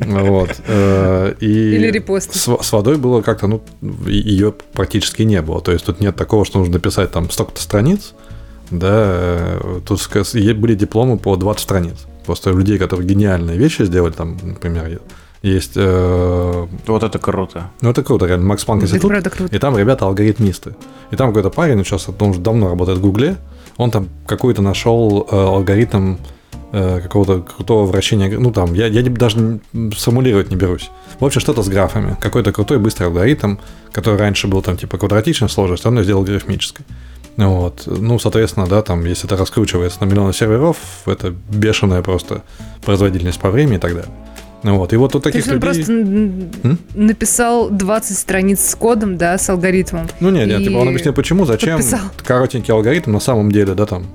Вот. 0.01 0.61
Э, 0.67 1.35
и 1.41 1.47
Или 1.47 1.91
репост. 1.91 2.35
С, 2.35 2.49
с 2.49 2.73
водой 2.73 2.97
было 2.97 3.23
как-то, 3.23 3.47
ну, 3.47 3.63
ее 4.07 4.53
практически 4.73 5.23
не 5.23 5.41
было. 5.43 5.61
То 5.61 5.73
есть 5.73 5.85
тут 5.85 6.01
нет 6.01 6.17
такого, 6.17 6.45
что 6.45 6.59
нужно 6.59 6.75
написать 6.75 7.11
там 7.13 7.31
столько-то 7.31 7.61
страниц, 7.61 8.15
да, 8.71 8.89
э, 8.91 9.81
тут 9.87 10.01
были 10.57 10.75
дипломы 10.75 11.19
по 11.19 11.37
20 11.37 11.63
страниц. 11.63 12.07
Просто 12.27 12.51
людей, 12.51 12.79
которые 12.79 13.07
гениальные 13.07 13.57
вещи 13.57 13.85
сделали, 13.85 14.13
там, 14.13 14.37
например, 14.43 15.01
есть... 15.43 15.73
Э... 15.77 16.67
Вот 16.87 17.03
это 17.03 17.19
круто. 17.19 17.71
Ну, 17.81 17.91
это 17.91 18.03
круто, 18.03 18.27
реально. 18.27 18.47
Макс 18.47 18.65
Планк 18.65 18.83
институт. 18.83 19.13
Это 19.13 19.31
круто. 19.31 19.55
И 19.55 19.59
там 19.59 19.79
ребята 19.79 20.07
алгоритмисты. 20.07 20.75
И 21.13 21.17
там 21.17 21.29
какой-то 21.29 21.51
парень, 21.51 21.85
сейчас 21.85 22.09
он 22.09 22.31
уже 22.31 22.41
давно 22.41 22.69
работает 22.69 22.99
в 22.99 23.01
Гугле, 23.01 23.37
он 23.77 23.91
там 23.91 24.09
какой-то 24.27 24.63
нашел 24.63 25.27
э, 25.31 25.37
алгоритм 25.37 26.17
э, 26.73 27.01
какого-то 27.01 27.43
крутого 27.43 27.87
вращения. 27.87 28.39
Ну, 28.39 28.53
там, 28.53 28.75
я, 28.75 28.87
я 28.87 29.03
даже 29.03 29.61
симулировать 29.97 30.51
не 30.51 30.57
берусь. 30.57 30.91
В 31.21 31.25
общем, 31.25 31.41
что-то 31.41 31.63
с 31.63 31.69
графами. 31.69 32.17
Какой-то 32.21 32.53
крутой 32.53 32.79
быстрый 32.79 33.05
алгоритм, 33.05 33.57
который 33.93 34.19
раньше 34.19 34.49
был 34.49 34.63
там 34.63 34.77
типа 34.77 34.99
квадратичной 34.99 35.49
сложности, 35.49 35.87
он 35.87 35.99
ее 35.99 36.05
сделал 36.05 36.23
графической. 36.23 36.85
Вот. 37.37 37.83
Ну, 37.87 38.19
соответственно, 38.19 38.67
да, 38.67 38.83
там, 38.83 39.05
если 39.05 39.27
это 39.27 39.37
раскручивается 39.37 39.99
на 40.01 40.07
миллионы 40.07 40.33
серверов, 40.33 40.79
это 41.05 41.35
бешеная 41.51 42.03
просто 42.03 42.43
производительность 42.85 43.41
по 43.41 43.51
времени 43.51 43.77
и 43.77 43.81
так 43.81 43.95
далее. 43.95 44.13
Вот. 44.73 44.93
И 44.93 44.97
вот 44.97 45.15
у 45.15 45.21
таких 45.21 45.45
То 45.45 45.51
есть 45.53 45.65
он 45.65 45.71
людей... 45.71 45.85
просто 45.85 46.69
М? 46.69 46.79
написал 46.95 47.71
20 47.71 48.19
страниц 48.19 48.61
с 48.61 48.75
кодом, 48.75 49.17
да, 49.17 49.39
с 49.39 49.49
алгоритмом. 49.49 50.09
Ну 50.21 50.31
нет, 50.31 50.49
нет, 50.49 50.65
типа 50.65 50.79
он 50.79 50.89
объяснил, 50.89 51.15
почему, 51.15 51.45
зачем 51.47 51.77
подписал. 51.77 52.01
коротенький 52.25 52.75
алгоритм 52.75 53.13
на 53.13 53.21
самом 53.21 53.53
деле, 53.53 53.75
да, 53.75 53.87
там. 53.87 54.07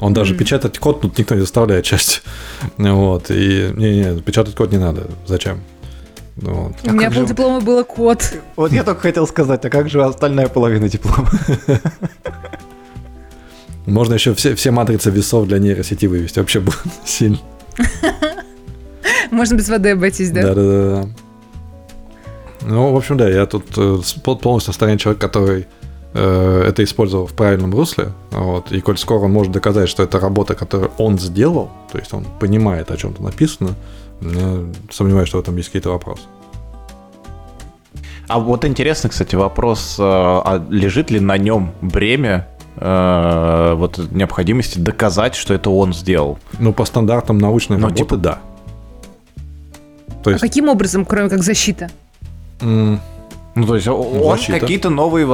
Он 0.00 0.12
даже 0.12 0.34
mm. 0.34 0.38
печатать 0.38 0.78
код 0.80 1.00
тут 1.00 1.16
никто 1.16 1.36
не 1.36 1.42
заставляет 1.42 1.84
часть. 1.84 2.22
Вот. 2.76 3.30
И 3.30 3.70
не, 3.76 4.00
не, 4.00 4.20
печатать 4.20 4.56
код 4.56 4.72
не 4.72 4.78
надо. 4.78 5.06
Зачем? 5.26 5.60
Вот. 6.36 6.72
У 6.82 6.88
а 6.88 6.92
меня 6.92 7.10
пол 7.10 7.24
диплома 7.24 7.60
было 7.60 7.84
код. 7.84 8.34
Вот 8.56 8.72
я 8.72 8.82
только 8.82 9.02
хотел 9.02 9.26
сказать, 9.28 9.64
а 9.64 9.70
как 9.70 9.88
же 9.88 10.02
остальная 10.02 10.48
половина 10.48 10.88
диплома? 10.88 11.30
Можно 13.86 14.14
еще 14.14 14.34
все, 14.34 14.54
все 14.54 14.70
матрицы 14.70 15.10
весов 15.10 15.46
для 15.46 15.58
нейросети 15.58 16.06
вывести. 16.06 16.38
Вообще 16.38 16.60
было 16.60 16.74
сильно. 17.04 17.38
Можно 19.30 19.56
без 19.56 19.68
воды 19.68 19.90
обойтись, 19.90 20.30
да? 20.30 20.42
Да-да-да. 20.42 21.08
Ну, 22.64 22.92
в 22.92 22.96
общем, 22.96 23.16
да, 23.16 23.28
я 23.28 23.46
тут 23.46 23.64
э, 23.76 23.98
полностью 24.24 24.70
на 24.70 24.74
стороне 24.74 24.98
человека, 24.98 25.26
который 25.26 25.66
э, 26.14 26.64
это 26.68 26.84
использовал 26.84 27.26
в 27.26 27.32
правильном 27.32 27.74
русле. 27.74 28.12
Вот, 28.30 28.70
и 28.72 28.80
коль 28.80 28.98
скоро 28.98 29.24
он 29.24 29.32
может 29.32 29.52
доказать, 29.52 29.88
что 29.88 30.02
это 30.02 30.20
работа, 30.20 30.54
которую 30.54 30.92
он 30.98 31.18
сделал, 31.18 31.70
то 31.90 31.98
есть 31.98 32.12
он 32.12 32.24
понимает, 32.38 32.90
о 32.90 32.96
чем-то 32.96 33.22
написано, 33.22 33.70
я 34.20 34.64
сомневаюсь, 34.90 35.28
что 35.28 35.38
в 35.38 35.40
этом 35.40 35.56
есть 35.56 35.68
какие-то 35.68 35.90
вопросы. 35.90 36.22
А 38.28 38.38
вот 38.38 38.64
интересный, 38.64 39.10
кстати, 39.10 39.34
вопрос, 39.34 39.96
э, 39.98 40.02
а 40.02 40.64
лежит 40.70 41.10
ли 41.10 41.20
на 41.20 41.36
нем 41.36 41.72
бремя 41.80 42.48
э, 42.76 43.74
вот 43.76 43.98
необходимости 44.12 44.78
доказать, 44.78 45.34
что 45.34 45.52
это 45.54 45.70
он 45.70 45.92
сделал? 45.92 46.38
Ну, 46.58 46.72
по 46.72 46.84
стандартам 46.84 47.38
научной 47.38 47.78
ну, 47.78 47.88
работы, 47.88 48.02
типа, 48.04 48.16
да. 48.16 48.38
То 50.22 50.30
есть... 50.30 50.42
А 50.42 50.46
каким 50.46 50.68
образом, 50.68 51.04
кроме 51.04 51.28
как 51.28 51.42
защита? 51.42 51.90
Mm. 52.60 52.98
Ну, 53.54 53.66
то 53.66 53.74
есть 53.74 53.86
он 53.86 54.38
какие-то 54.46 54.88
новые, 54.88 55.26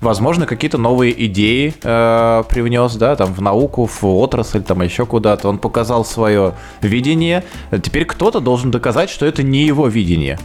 возможно, 0.00 0.46
какие-то 0.46 0.78
новые 0.78 1.26
идеи 1.26 1.74
э, 1.82 2.44
привнес, 2.48 2.94
да, 2.94 3.16
там 3.16 3.34
в 3.34 3.40
науку, 3.40 3.86
в 3.86 4.04
отрасль, 4.04 4.62
там 4.62 4.82
еще 4.82 5.06
куда-то. 5.06 5.48
Он 5.48 5.58
показал 5.58 6.04
свое 6.04 6.54
видение. 6.82 7.42
Теперь 7.82 8.04
кто-то 8.04 8.38
должен 8.38 8.70
доказать, 8.70 9.10
что 9.10 9.26
это 9.26 9.42
не 9.42 9.64
его 9.64 9.88
видение. 9.88 10.38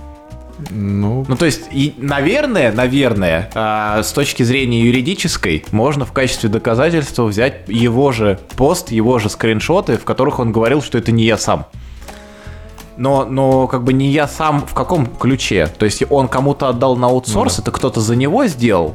Ну, 0.71 1.23
ну 1.27 1.37
то 1.37 1.45
есть, 1.45 1.67
и, 1.71 1.93
наверное, 1.99 2.71
наверное, 2.71 3.49
э, 3.53 4.01
с 4.03 4.11
точки 4.11 4.41
зрения 4.41 4.81
юридической, 4.81 5.63
можно 5.71 6.05
в 6.05 6.11
качестве 6.11 6.49
доказательства 6.49 7.25
взять 7.25 7.67
его 7.67 8.11
же 8.11 8.39
пост, 8.57 8.91
его 8.91 9.19
же 9.19 9.29
скриншоты, 9.29 9.97
в 9.97 10.03
которых 10.03 10.39
он 10.39 10.51
говорил, 10.51 10.81
что 10.81 10.97
это 10.97 11.11
не 11.11 11.25
я 11.25 11.37
сам 11.37 11.67
но, 12.99 13.25
но 13.25 13.67
как 13.67 13.83
бы 13.83 13.93
не 13.93 14.09
я 14.09 14.27
сам 14.27 14.65
в 14.67 14.73
каком 14.73 15.07
ключе. 15.07 15.67
То 15.77 15.85
есть 15.85 16.03
он 16.09 16.27
кому-то 16.27 16.69
отдал 16.69 16.95
на 16.95 17.07
аутсорс, 17.07 17.57
ну, 17.57 17.63
да. 17.63 17.63
это 17.63 17.71
кто-то 17.71 18.01
за 18.01 18.15
него 18.15 18.45
сделал, 18.45 18.93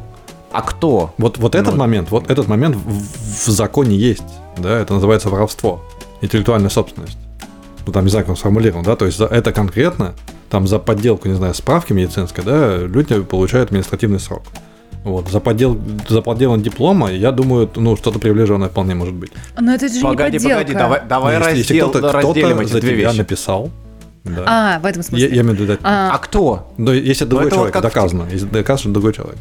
а 0.53 0.63
кто? 0.63 1.13
Вот, 1.19 1.39
вот 1.39 1.55
ну, 1.55 1.61
этот 1.61 1.77
момент, 1.77 2.11
вот 2.11 2.31
этот 2.31 2.47
момент 2.47 2.77
в, 2.77 3.49
в 3.49 3.51
законе 3.51 3.97
есть, 3.97 4.23
да, 4.57 4.79
это 4.79 4.95
называется 4.95 5.29
воровство, 5.29 5.83
интеллектуальная 6.21 6.71
собственность. 6.71 7.19
Ну, 7.87 7.93
там, 7.93 8.05
не 8.05 8.11
знаю, 8.11 8.25
как 8.25 8.31
он 8.31 8.37
сформулирован, 8.37 8.85
да, 8.85 8.95
то 8.95 9.05
есть 9.05 9.19
за 9.19 9.27
это 9.27 9.53
конкретно, 9.53 10.15
там, 10.51 10.67
за 10.69 10.79
подделку, 10.79 11.27
не 11.27 11.35
знаю, 11.35 11.55
справки 11.55 11.93
медицинской, 11.93 12.45
да, 12.45 12.77
люди 12.77 13.21
получают 13.23 13.71
административный 13.71 14.21
срок. 14.21 14.43
Вот, 15.03 15.29
за, 15.29 15.41
поддел, 15.41 15.79
за 16.09 16.23
подделан 16.23 16.63
диплома, 16.63 17.11
я 17.11 17.31
думаю, 17.31 17.69
ну, 17.75 17.97
что-то 17.97 18.19
приближенное 18.19 18.69
вполне 18.69 18.95
может 18.95 19.15
быть. 19.15 19.33
Но 19.59 19.75
это 19.75 19.89
же 19.89 20.01
погоди, 20.01 20.39
не 20.39 20.39
подделка. 20.39 20.61
Погоди, 20.61 20.73
давай, 20.73 21.03
давай 21.07 21.35
если, 21.35 21.45
раздел, 21.45 21.59
если 21.59 21.79
кто-то, 21.81 22.13
разделим 22.13 22.59
кто-то 22.59 22.79
эти 22.79 22.81
две 22.81 22.95
вещи. 22.95 23.17
написал, 23.17 23.71
да. 24.25 24.45
А, 24.47 24.79
в 24.81 24.87
этом 24.87 25.03
смысле. 25.03 25.29
Я, 25.29 25.35
я 25.35 25.43
имею 25.43 25.57
в 25.57 25.61
виду, 25.61 25.79
а, 25.83 26.15
а 26.15 26.19
кто? 26.19 26.73
Ну, 26.79 26.93
если 26.93 27.25
другой 27.25 27.51
человек, 27.51 27.75
как... 27.75 27.83
доказано. 27.83 28.27
Если 28.31 28.47
доказано, 28.47 28.79
что 28.79 28.91
другой 28.91 29.13
человек. 29.13 29.37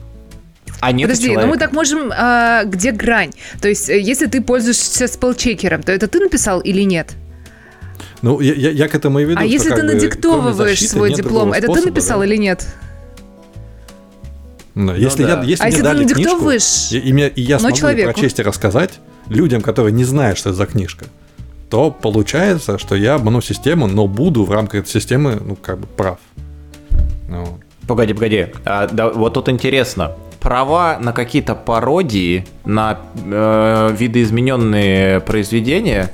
А 0.81 0.91
нет 0.91 1.07
Подожди, 1.07 1.27
человека. 1.27 1.45
ну 1.45 1.53
мы 1.53 1.57
так 1.57 1.71
можем, 1.71 2.11
а, 2.13 2.65
где 2.65 2.91
грань? 2.91 3.31
То 3.61 3.69
есть, 3.69 3.89
э, 3.89 3.99
если 3.99 4.25
ты 4.25 4.41
пользуешься 4.41 5.07
спелчекером, 5.07 5.81
то 5.81 5.93
это 5.93 6.09
ты 6.09 6.19
написал 6.19 6.59
или 6.59 6.81
нет? 6.81 7.13
Ну, 8.21 8.41
я, 8.41 8.53
я, 8.53 8.71
я 8.71 8.87
к 8.89 8.95
этому 8.95 9.19
и 9.19 9.25
веду. 9.25 9.39
А 9.39 9.45
если 9.45 9.69
ты 9.69 9.83
надиктовываешь 9.83 10.79
защиты, 10.79 10.91
свой 10.91 11.13
диплом, 11.13 11.53
это 11.53 11.71
ты 11.71 11.81
написал 11.81 12.19
да? 12.19 12.25
или 12.25 12.35
нет? 12.35 12.67
Ну, 14.75 14.93
если 14.95 15.23
да. 15.23 15.41
я, 15.41 15.43
если 15.43 15.63
а 15.63 15.67
мне 15.67 15.75
если 15.75 15.83
дали 15.83 16.05
ты 16.05 16.13
книжку, 16.15 16.49
и, 16.49 16.97
и, 16.97 17.27
и 17.27 17.41
я 17.41 17.59
смогу 17.59 17.75
человеку. 17.75 18.11
прочесть 18.11 18.39
и 18.39 18.43
рассказать 18.43 18.99
людям, 19.29 19.61
которые 19.61 19.93
не 19.93 20.03
знают, 20.03 20.37
что 20.37 20.49
это 20.49 20.57
за 20.57 20.65
книжка, 20.65 21.05
то 21.73 21.89
получается, 21.89 22.77
что 22.77 22.93
я 22.93 23.15
обману 23.15 23.41
систему, 23.41 23.87
но 23.87 24.05
буду 24.05 24.43
в 24.43 24.51
рамках 24.51 24.81
этой 24.81 24.89
системы, 24.89 25.41
ну, 25.43 25.55
как 25.55 25.79
бы 25.79 25.87
прав. 25.87 26.19
Ну. 27.27 27.57
Погоди, 27.87 28.13
погоди. 28.13 28.45
А, 28.63 28.87
да, 28.87 29.09
вот 29.09 29.33
тут 29.33 29.49
интересно. 29.49 30.11
Права 30.39 30.99
на 30.99 31.13
какие-то 31.13 31.55
пародии, 31.55 32.45
на 32.63 32.99
э, 33.15 33.89
видоизмененные 33.97 35.19
произведения, 35.21 36.11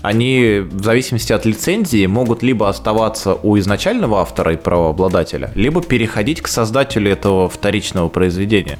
они 0.00 0.60
в 0.70 0.84
зависимости 0.84 1.32
от 1.32 1.44
лицензии 1.44 2.06
могут 2.06 2.44
либо 2.44 2.68
оставаться 2.68 3.34
у 3.34 3.58
изначального 3.58 4.20
автора 4.20 4.52
и 4.52 4.56
правообладателя, 4.56 5.50
либо 5.56 5.82
переходить 5.82 6.40
к 6.40 6.46
создателю 6.46 7.10
этого 7.10 7.48
вторичного 7.48 8.08
произведения. 8.08 8.78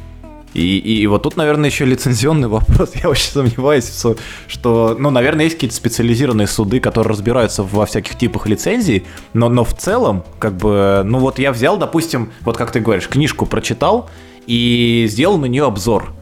И, 0.54 0.78
и, 0.78 1.06
вот 1.06 1.22
тут, 1.22 1.36
наверное, 1.36 1.70
еще 1.70 1.84
лицензионный 1.84 2.48
вопрос. 2.48 2.92
Я 3.02 3.08
очень 3.08 3.30
сомневаюсь, 3.30 3.90
что, 4.48 4.96
ну, 4.98 5.10
наверное, 5.10 5.44
есть 5.44 5.56
какие-то 5.56 5.76
специализированные 5.76 6.46
суды, 6.46 6.80
которые 6.80 7.12
разбираются 7.12 7.62
во 7.62 7.86
всяких 7.86 8.18
типах 8.18 8.46
лицензий, 8.46 9.04
но, 9.32 9.48
но 9.48 9.64
в 9.64 9.74
целом, 9.74 10.24
как 10.38 10.56
бы, 10.56 11.02
ну 11.04 11.18
вот 11.18 11.38
я 11.38 11.52
взял, 11.52 11.76
допустим, 11.76 12.32
вот 12.42 12.56
как 12.56 12.72
ты 12.72 12.80
говоришь, 12.80 13.08
книжку 13.08 13.46
прочитал 13.46 14.10
и 14.46 15.06
сделал 15.08 15.38
на 15.38 15.46
нее 15.46 15.64
обзор. 15.64 16.12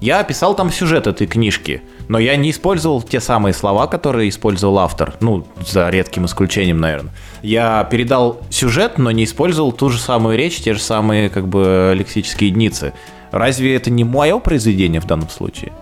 Я 0.00 0.20
описал 0.20 0.54
там 0.54 0.70
сюжет 0.70 1.08
этой 1.08 1.26
книжки, 1.26 1.82
но 2.06 2.20
я 2.20 2.36
не 2.36 2.50
использовал 2.50 3.02
те 3.02 3.20
самые 3.20 3.52
слова, 3.52 3.88
которые 3.88 4.28
использовал 4.28 4.78
автор, 4.78 5.14
ну, 5.20 5.44
за 5.66 5.90
редким 5.90 6.24
исключением, 6.26 6.80
наверное. 6.80 7.12
Я 7.42 7.82
передал 7.90 8.40
сюжет, 8.48 8.98
но 8.98 9.10
не 9.10 9.24
использовал 9.24 9.72
ту 9.72 9.90
же 9.90 9.98
самую 9.98 10.38
речь, 10.38 10.60
те 10.60 10.74
же 10.74 10.80
самые, 10.80 11.28
как 11.28 11.48
бы, 11.48 11.94
лексические 11.96 12.50
единицы. 12.50 12.92
Разве 13.30 13.76
это 13.76 13.90
не 13.90 14.04
мое 14.04 14.38
произведение 14.38 15.00
в 15.00 15.06
данном 15.06 15.28
случае? 15.28 15.72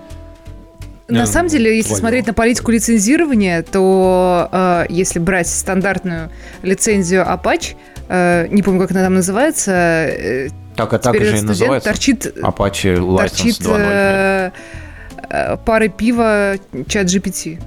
На 1.09 1.23
yeah, 1.23 1.27
самом 1.27 1.49
деле, 1.49 1.77
если 1.77 1.91
твое. 1.91 2.01
смотреть 2.01 2.27
на 2.27 2.35
политику 2.35 2.73
лицензирования, 2.73 3.63
то 3.63 4.49
э, 4.51 4.87
если 4.89 5.21
брать 5.21 5.47
стандартную 5.47 6.31
лицензию 6.63 7.23
Apache, 7.23 7.77
э, 8.09 8.49
не 8.51 8.63
помню, 8.63 8.81
как 8.81 8.91
она 8.91 9.05
там 9.05 9.15
называется, 9.15 9.73
э, 9.73 10.49
так, 10.75 10.93
а 10.93 10.99
так 10.99 11.17
же 11.17 11.39
и 11.39 11.43
называется. 11.43 11.89
Торчит, 11.89 12.27
Apache 12.27 12.99
License 12.99 13.19
торчит, 13.19 13.61
2.0. 13.61 13.79
Э, 13.79 14.51
э, 15.31 15.57
пары 15.65 15.89
пива 15.89 16.57
чат 16.89 17.07
GPT. 17.07 17.61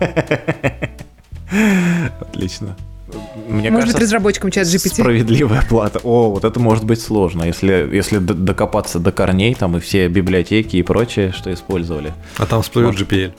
Отлично. 2.20 2.76
Мне 3.48 3.70
может 3.70 3.72
кажется, 3.72 3.92
быть, 3.92 4.02
разработчикам 4.02 4.50
чат 4.50 4.66
GPT. 4.66 4.94
Справедливая 4.94 5.62
плата. 5.62 6.00
О, 6.02 6.30
вот 6.30 6.44
это 6.44 6.58
может 6.58 6.84
быть 6.84 7.00
сложно, 7.00 7.44
если, 7.44 7.88
если 7.92 8.18
докопаться 8.18 8.98
до 8.98 9.12
корней, 9.12 9.54
там 9.54 9.76
и 9.76 9.80
все 9.80 10.08
библиотеки 10.08 10.76
и 10.76 10.82
прочее, 10.82 11.32
что 11.32 11.52
использовали. 11.52 12.12
А 12.38 12.46
там 12.46 12.62
всплывет 12.62 12.92
может, 12.92 13.08
GPL. 13.08 13.32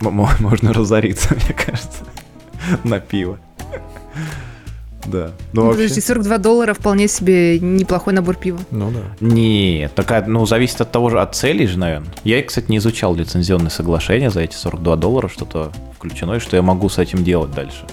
Можно 0.00 0.72
разориться, 0.72 1.34
мне 1.34 1.54
кажется, 1.54 2.04
на 2.82 3.00
пиво. 3.00 3.38
Да. 5.06 5.32
Ну, 5.52 5.62
ну 5.62 5.66
вообще... 5.66 5.82
Подожди, 5.82 6.00
42 6.00 6.38
доллара 6.38 6.74
вполне 6.74 7.08
себе 7.08 7.58
неплохой 7.58 8.14
набор 8.14 8.36
пива. 8.36 8.58
Ну 8.70 8.90
да. 8.90 9.00
Нет, 9.20 9.94
такая, 9.94 10.24
ну, 10.24 10.46
зависит 10.46 10.80
от 10.80 10.92
того 10.92 11.10
же, 11.10 11.20
от 11.20 11.34
целей 11.34 11.66
же, 11.66 11.78
наверное. 11.78 12.10
Я, 12.24 12.42
кстати, 12.42 12.70
не 12.70 12.78
изучал 12.78 13.14
лицензионные 13.14 13.70
соглашения 13.70 14.30
за 14.30 14.40
эти 14.40 14.54
42 14.54 14.96
доллара, 14.96 15.28
что-то 15.28 15.72
включено, 15.94 16.34
и 16.34 16.38
что 16.38 16.56
я 16.56 16.62
могу 16.62 16.88
с 16.88 16.98
этим 16.98 17.22
делать 17.22 17.52
дальше. 17.52 17.84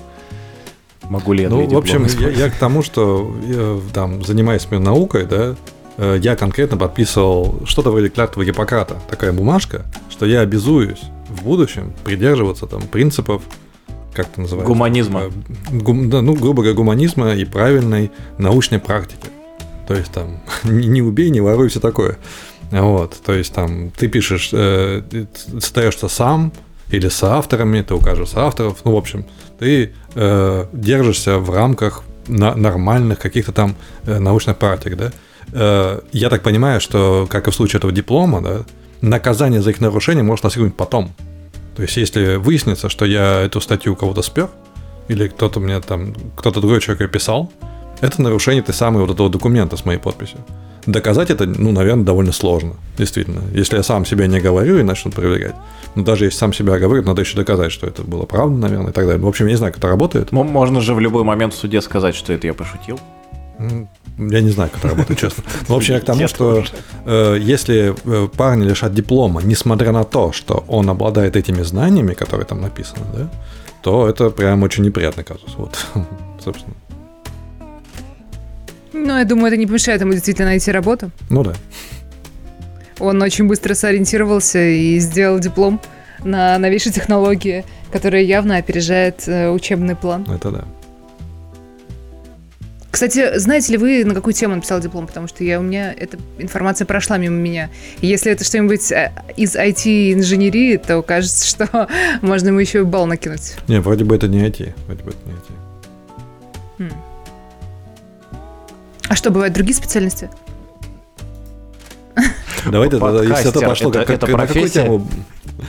Могу 1.11 1.33
ли 1.33 1.43
я 1.43 1.49
Ну, 1.49 1.67
в 1.67 1.75
общем, 1.75 2.07
я, 2.19 2.29
я 2.29 2.49
к 2.49 2.55
тому, 2.55 2.81
что 2.81 3.35
я, 3.45 3.77
там, 3.93 4.23
занимаясь 4.23 4.65
наукой, 4.71 5.25
да, 5.25 5.57
э, 5.97 6.17
я 6.21 6.37
конкретно 6.37 6.77
подписывал 6.77 7.63
что-то 7.65 7.91
вроде 7.91 8.07
клятвы 8.07 8.45
Гиппократа, 8.45 8.95
такая 9.09 9.33
бумажка, 9.33 9.83
что 10.09 10.25
я 10.25 10.39
обязуюсь 10.39 11.01
в 11.27 11.43
будущем 11.43 11.91
придерживаться 12.05 12.65
там 12.65 12.83
принципов 12.83 13.41
как 14.13 14.27
это 14.27 14.39
называется? 14.39 14.73
Гуманизма. 14.73 15.23
Э, 15.23 15.29
гум, 15.71 16.09
да, 16.09 16.21
ну, 16.21 16.33
грубо 16.33 16.61
говоря, 16.61 16.77
гуманизма 16.77 17.33
и 17.33 17.43
правильной 17.43 18.09
научной 18.37 18.79
практики. 18.79 19.27
То 19.89 19.95
есть 19.95 20.13
там 20.13 20.39
не 20.63 21.01
убей, 21.01 21.29
не 21.29 21.41
воруй, 21.41 21.67
все 21.67 21.81
такое. 21.81 22.19
Вот, 22.71 23.17
то 23.25 23.33
есть 23.33 23.53
там 23.53 23.91
ты 23.91 24.07
пишешь, 24.07 24.51
э, 24.53 25.03
остаешься 25.57 26.07
сам 26.07 26.53
или 26.89 27.09
с 27.09 27.21
авторами, 27.21 27.81
ты 27.81 27.95
укажешь 27.95 28.31
авторов, 28.35 28.77
ну, 28.85 28.93
в 28.93 28.97
общем, 28.97 29.25
ты 29.61 29.93
э, 30.15 30.65
держишься 30.73 31.37
в 31.37 31.51
рамках 31.51 32.03
на, 32.27 32.55
нормальных 32.55 33.19
каких-то 33.19 33.51
там 33.51 33.75
э, 34.07 34.17
научных 34.17 34.57
практик, 34.57 34.97
да. 34.97 35.11
Э, 35.53 35.99
я 36.11 36.29
так 36.29 36.41
понимаю, 36.41 36.81
что, 36.81 37.27
как 37.29 37.47
и 37.47 37.51
в 37.51 37.53
случае 37.53 37.77
этого 37.77 37.93
диплома, 37.93 38.41
да, 38.41 38.61
наказание 39.01 39.61
за 39.61 39.69
их 39.69 39.79
нарушение 39.79 40.23
может 40.23 40.43
настигнуть 40.43 40.75
потом. 40.75 41.11
То 41.75 41.83
есть, 41.83 41.95
если 41.95 42.37
выяснится, 42.37 42.89
что 42.89 43.05
я 43.05 43.41
эту 43.41 43.61
статью 43.61 43.93
у 43.93 43.95
кого-то 43.95 44.23
спер, 44.23 44.49
или 45.09 45.27
кто-то 45.27 45.59
мне 45.59 45.79
там, 45.79 46.15
кто-то 46.35 46.59
другой 46.59 46.81
человек 46.81 47.01
ее 47.01 47.07
писал, 47.07 47.53
это 48.01 48.19
нарушение 48.19 48.63
ты 48.63 48.73
самого 48.73 49.05
вот 49.05 49.13
этого 49.13 49.29
документа 49.29 49.77
с 49.77 49.85
моей 49.85 49.99
подписью. 49.99 50.39
Доказать 50.85 51.29
это, 51.29 51.45
ну, 51.45 51.71
наверное, 51.71 52.03
довольно 52.03 52.31
сложно, 52.31 52.73
действительно. 52.97 53.41
Если 53.53 53.77
я 53.77 53.83
сам 53.83 54.05
себя 54.05 54.27
не 54.27 54.39
говорю 54.39 54.79
и 54.79 54.83
начну 54.83 55.11
проверять. 55.11 55.55
Но 55.95 56.03
даже 56.03 56.25
если 56.25 56.37
сам 56.37 56.53
себя 56.53 56.79
говорю, 56.79 57.03
надо 57.03 57.21
еще 57.21 57.35
доказать, 57.35 57.71
что 57.71 57.87
это 57.87 58.03
было 58.03 58.25
правда, 58.25 58.57
наверное, 58.57 58.91
и 58.91 58.93
так 58.93 59.05
далее. 59.05 59.21
В 59.21 59.27
общем, 59.27 59.45
я 59.45 59.51
не 59.51 59.57
знаю, 59.57 59.73
как 59.73 59.79
это 59.79 59.87
работает. 59.89 60.31
Можно 60.31 60.81
же 60.81 60.93
в 60.93 60.99
любой 60.99 61.23
момент 61.23 61.53
в 61.53 61.57
суде 61.57 61.81
сказать, 61.81 62.15
что 62.15 62.33
это 62.33 62.47
я 62.47 62.53
пошутил. 62.53 62.99
Я 64.17 64.41
не 64.41 64.49
знаю, 64.49 64.69
как 64.69 64.79
это 64.79 64.89
работает, 64.89 65.19
честно. 65.19 65.43
Но, 65.67 65.75
в 65.75 65.77
общем, 65.77 65.93
я 65.95 65.99
к 65.99 66.05
тому, 66.05 66.27
что 66.27 66.63
э, 67.05 67.37
если 67.39 67.95
э, 68.05 68.27
парни 68.27 68.65
лишат 68.65 68.93
диплома, 68.93 69.41
несмотря 69.43 69.91
на 69.91 70.03
то, 70.03 70.31
что 70.31 70.63
он 70.67 70.89
обладает 70.89 71.35
этими 71.35 71.61
знаниями, 71.61 72.13
которые 72.13 72.45
там 72.45 72.61
написаны, 72.61 73.05
да, 73.13 73.29
то 73.81 74.07
это 74.07 74.29
прям 74.29 74.63
очень 74.63 74.83
неприятный 74.83 75.23
казус. 75.23 75.55
Вот, 75.57 75.77
собственно. 76.43 76.75
Ну, 78.93 79.17
я 79.17 79.25
думаю, 79.25 79.47
это 79.47 79.57
не 79.57 79.67
помешает 79.67 80.01
ему 80.01 80.13
действительно 80.13 80.49
найти 80.49 80.71
работу. 80.71 81.11
Ну 81.29 81.43
да. 81.43 81.53
Он 82.99 83.21
очень 83.21 83.47
быстро 83.47 83.73
сориентировался 83.73 84.59
и 84.59 84.99
сделал 84.99 85.39
диплом 85.39 85.81
на 86.23 86.57
новейшей 86.57 86.91
технологии, 86.91 87.65
которая 87.91 88.21
явно 88.21 88.57
опережает 88.57 89.27
э, 89.27 89.49
учебный 89.49 89.95
план. 89.95 90.27
Это 90.29 90.51
да. 90.51 90.65
Кстати, 92.91 93.39
знаете 93.39 93.71
ли 93.71 93.77
вы, 93.77 94.03
на 94.05 94.13
какую 94.13 94.33
тему 94.33 94.55
написал 94.55 94.81
диплом? 94.81 95.07
Потому 95.07 95.27
что 95.27 95.43
я, 95.43 95.59
у 95.59 95.63
меня 95.63 95.93
эта 95.93 96.17
информация 96.37 96.85
прошла 96.85 97.17
мимо 97.17 97.37
меня. 97.37 97.69
И 98.01 98.07
если 98.07 98.31
это 98.31 98.43
что-нибудь 98.43 98.91
э, 98.91 99.11
из 99.37 99.55
IT-инженерии, 99.55 100.77
то 100.77 101.01
кажется, 101.01 101.47
что 101.47 101.87
можно 102.21 102.49
ему 102.49 102.59
еще 102.59 102.81
и 102.81 102.83
балл 102.83 103.07
накинуть. 103.07 103.55
Не, 103.67 103.79
вроде 103.79 104.03
бы 104.03 104.15
это 104.15 104.27
не 104.27 104.43
IT. 104.43 104.73
Вроде 104.85 105.03
бы 105.03 105.11
это 105.11 105.19
не 105.25 105.33
IT. 105.33 106.89
Хм. 106.89 107.10
А 109.11 109.15
что, 109.17 109.29
бывают 109.29 109.53
другие 109.53 109.75
специальности? 109.75 110.29
Давайте 112.65 112.97
тогда, 112.97 113.21
если 113.21 113.49
это 113.49 113.59
пошло, 113.59 113.89
это, 113.89 114.05
как, 114.05 114.09
это 114.09 114.27
на, 114.37 114.47
какую 114.47 114.69
тему, 114.69 115.07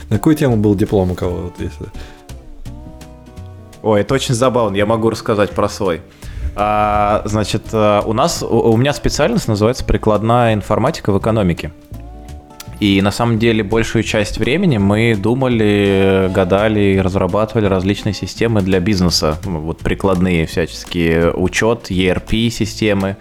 на 0.09 0.15
какую 0.15 0.37
тему 0.37 0.55
был 0.55 0.75
диплом 0.75 1.11
у 1.11 1.13
кого? 1.13 1.35
Вот, 1.41 1.53
если... 1.59 1.87
Ой, 3.81 3.99
это 3.99 4.13
очень 4.13 4.33
забавно, 4.33 4.77
я 4.77 4.85
могу 4.85 5.09
рассказать 5.09 5.49
про 5.49 5.67
свой. 5.67 5.99
А, 6.55 7.23
значит, 7.25 7.63
э, 7.73 8.01
у 8.05 8.13
нас, 8.13 8.43
у, 8.43 8.47
у 8.47 8.77
меня 8.77 8.93
специальность 8.93 9.49
называется 9.49 9.83
прикладная 9.83 10.53
информатика 10.53 11.11
в 11.11 11.19
экономике. 11.19 11.73
И 12.83 13.01
на 13.01 13.11
самом 13.11 13.39
деле 13.39 13.63
большую 13.63 14.03
часть 14.03 14.39
времени 14.39 14.77
мы 14.77 15.15
думали, 15.15 16.29
гадали 16.35 16.81
и 16.81 16.99
разрабатывали 16.99 17.65
различные 17.65 18.13
системы 18.13 18.61
для 18.61 18.81
бизнеса. 18.81 19.37
Вот 19.45 19.77
прикладные 19.77 20.45
всяческие 20.47 21.31
учет, 21.31 21.89
ERP-системы. 21.89 23.15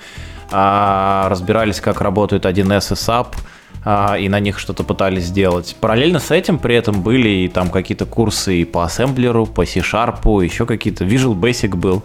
А, 0.50 1.28
разбирались, 1.30 1.80
как 1.80 2.00
работают 2.00 2.44
1С 2.44 2.92
и 2.92 2.96
SAP 2.96 3.36
а, 3.84 4.16
и 4.18 4.28
на 4.28 4.40
них 4.40 4.58
что-то 4.58 4.82
пытались 4.82 5.26
сделать. 5.26 5.76
Параллельно 5.80 6.18
с 6.18 6.32
этим 6.32 6.58
при 6.58 6.74
этом 6.74 7.00
были 7.00 7.28
и 7.28 7.48
там 7.48 7.70
какие-то 7.70 8.04
курсы 8.04 8.62
и 8.62 8.64
по 8.64 8.82
ассемблеру, 8.82 9.46
по 9.46 9.64
C-Sharp, 9.64 10.44
еще 10.44 10.66
какие-то. 10.66 11.04
Visual 11.04 11.38
Basic 11.38 11.76
был. 11.76 12.02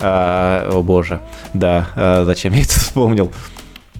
А, 0.00 0.68
о 0.68 0.82
боже, 0.82 1.20
да, 1.54 2.24
зачем 2.24 2.54
я 2.54 2.62
это 2.62 2.70
вспомнил? 2.80 3.30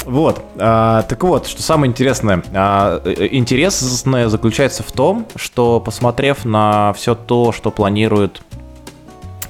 Вот, 0.08 0.42
а, 0.56 1.02
так 1.02 1.22
вот, 1.22 1.46
что 1.46 1.62
самое 1.62 1.90
интересное. 1.90 2.42
А, 2.54 3.02
интересное 3.30 4.28
заключается 4.28 4.82
в 4.82 4.90
том, 4.90 5.26
что 5.36 5.80
посмотрев 5.80 6.46
на 6.46 6.94
все 6.94 7.14
то, 7.14 7.52
что 7.52 7.70
планируют 7.70 8.40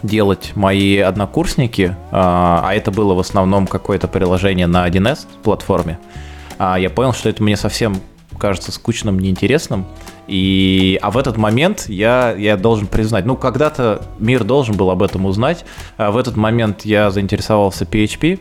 делать 0.02 0.52
мои 0.56 0.98
однокурсники, 0.98 1.94
а, 2.10 2.64
а 2.64 2.74
это 2.74 2.90
было 2.90 3.14
в 3.14 3.20
основном 3.20 3.68
какое-то 3.68 4.08
приложение 4.08 4.66
на 4.66 4.84
1С 4.88 5.28
платформе, 5.44 6.00
а, 6.58 6.76
я 6.76 6.90
понял, 6.90 7.12
что 7.12 7.28
это 7.28 7.40
мне 7.40 7.56
совсем 7.56 8.00
кажется 8.36 8.72
скучным, 8.72 9.20
неинтересным. 9.20 9.86
И, 10.26 10.98
а 11.02 11.12
в 11.12 11.18
этот 11.18 11.36
момент 11.36 11.84
я, 11.88 12.34
я 12.36 12.56
должен 12.56 12.88
признать, 12.88 13.26
ну, 13.26 13.36
когда-то 13.36 14.02
мир 14.18 14.42
должен 14.42 14.76
был 14.76 14.90
об 14.90 15.04
этом 15.04 15.24
узнать. 15.24 15.64
А 15.96 16.10
в 16.10 16.16
этот 16.16 16.36
момент 16.36 16.84
я 16.84 17.12
заинтересовался 17.12 17.84
PHP, 17.84 18.40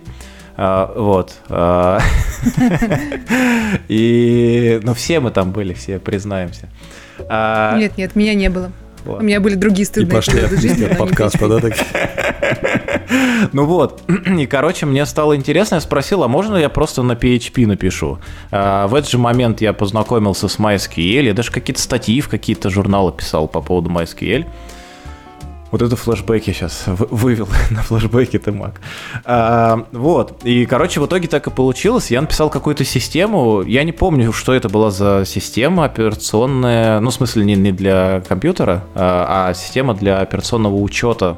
А, 0.57 0.91
вот. 0.95 1.35
А, 1.49 1.99
и, 3.87 4.79
ну, 4.81 4.93
все 4.95 5.19
мы 5.19 5.29
там 5.29 5.51
были, 5.51 5.73
все 5.73 5.99
признаемся. 5.99 6.67
А, 7.29 7.77
нет, 7.77 7.97
нет, 7.97 8.15
меня 8.15 8.33
не 8.33 8.49
было. 8.49 8.71
Вот. 9.05 9.21
У 9.21 9.23
меня 9.23 9.39
были 9.39 9.55
другие 9.55 9.85
стыдные 9.85 10.11
и 10.11 10.15
пошли 10.15 10.41
жизни. 10.57 10.93
подкаста, 10.97 11.47
да, 11.47 11.59
такие? 11.59 11.85
Ну 13.53 13.65
вот, 13.65 14.01
и, 14.37 14.45
короче, 14.47 14.85
мне 14.85 15.05
стало 15.05 15.35
интересно, 15.35 15.75
я 15.75 15.81
спросил, 15.81 16.23
а 16.23 16.27
можно 16.27 16.57
я 16.57 16.69
просто 16.69 17.03
на 17.03 17.13
PHP 17.13 17.65
напишу? 17.65 18.19
А, 18.51 18.87
в 18.87 18.95
этот 18.95 19.09
же 19.09 19.17
момент 19.17 19.61
я 19.61 19.73
познакомился 19.73 20.47
с 20.47 20.57
MySQL, 20.57 21.23
я 21.23 21.33
даже 21.33 21.51
какие-то 21.51 21.81
статьи 21.81 22.19
в 22.19 22.27
какие-то 22.29 22.69
журналы 22.69 23.13
писал 23.13 23.47
по 23.47 23.61
поводу 23.61 23.89
MySQL. 23.89 24.45
Вот 25.71 25.81
это 25.81 25.95
флешбеки 25.95 26.51
сейчас 26.51 26.83
вывел 26.87 27.47
на 27.71 27.81
флешбеке 27.81 28.39
ты 28.39 28.51
маг. 28.51 28.79
А, 29.25 29.85
вот. 29.91 30.41
И, 30.43 30.65
короче, 30.65 30.99
в 30.99 31.05
итоге 31.05 31.27
так 31.27 31.47
и 31.47 31.51
получилось. 31.51 32.09
Я 32.09 32.21
написал 32.21 32.49
какую-то 32.49 32.85
систему. 32.85 33.63
Я 33.63 33.83
не 33.83 33.91
помню, 33.91 34.31
что 34.31 34.53
это 34.53 34.69
была 34.69 34.91
за 34.91 35.23
система 35.25 35.85
операционная. 35.85 36.99
Ну, 36.99 37.09
в 37.09 37.13
смысле, 37.13 37.43
не, 37.43 37.55
не 37.55 37.71
для 37.71 38.21
компьютера, 38.27 38.83
а, 38.95 39.49
а 39.49 39.53
система 39.53 39.93
для 39.93 40.19
операционного 40.19 40.75
учета 40.75 41.37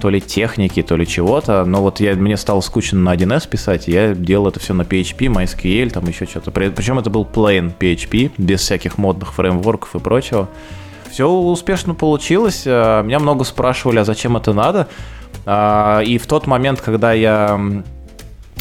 то 0.00 0.10
ли 0.10 0.20
техники, 0.20 0.82
то 0.82 0.96
ли 0.96 1.06
чего-то. 1.06 1.64
Но 1.64 1.80
вот 1.80 2.00
я, 2.00 2.14
мне 2.14 2.36
стало 2.36 2.60
скучно 2.60 2.98
на 2.98 3.14
1С 3.14 3.48
писать, 3.48 3.88
я 3.88 4.14
делал 4.14 4.48
это 4.48 4.60
все 4.60 4.74
на 4.74 4.82
PHP, 4.82 5.26
MySQL, 5.28 5.90
там 5.90 6.06
еще 6.06 6.26
что-то. 6.26 6.50
Причем 6.50 6.98
это 6.98 7.10
был 7.10 7.24
plain 7.24 7.72
PHP, 7.78 8.32
без 8.36 8.60
всяких 8.60 8.98
модных 8.98 9.32
фреймворков 9.32 9.94
и 9.94 9.98
прочего. 9.98 10.48
Все 11.16 11.30
успешно 11.30 11.94
получилось. 11.94 12.64
Э, 12.66 13.02
меня 13.02 13.18
много 13.18 13.44
спрашивали, 13.44 14.00
а 14.00 14.04
зачем 14.04 14.36
это 14.36 14.52
надо. 14.52 14.86
А, 15.46 16.00
и 16.00 16.18
в 16.18 16.26
тот 16.26 16.46
момент, 16.46 16.82
когда 16.82 17.14
я... 17.14 17.58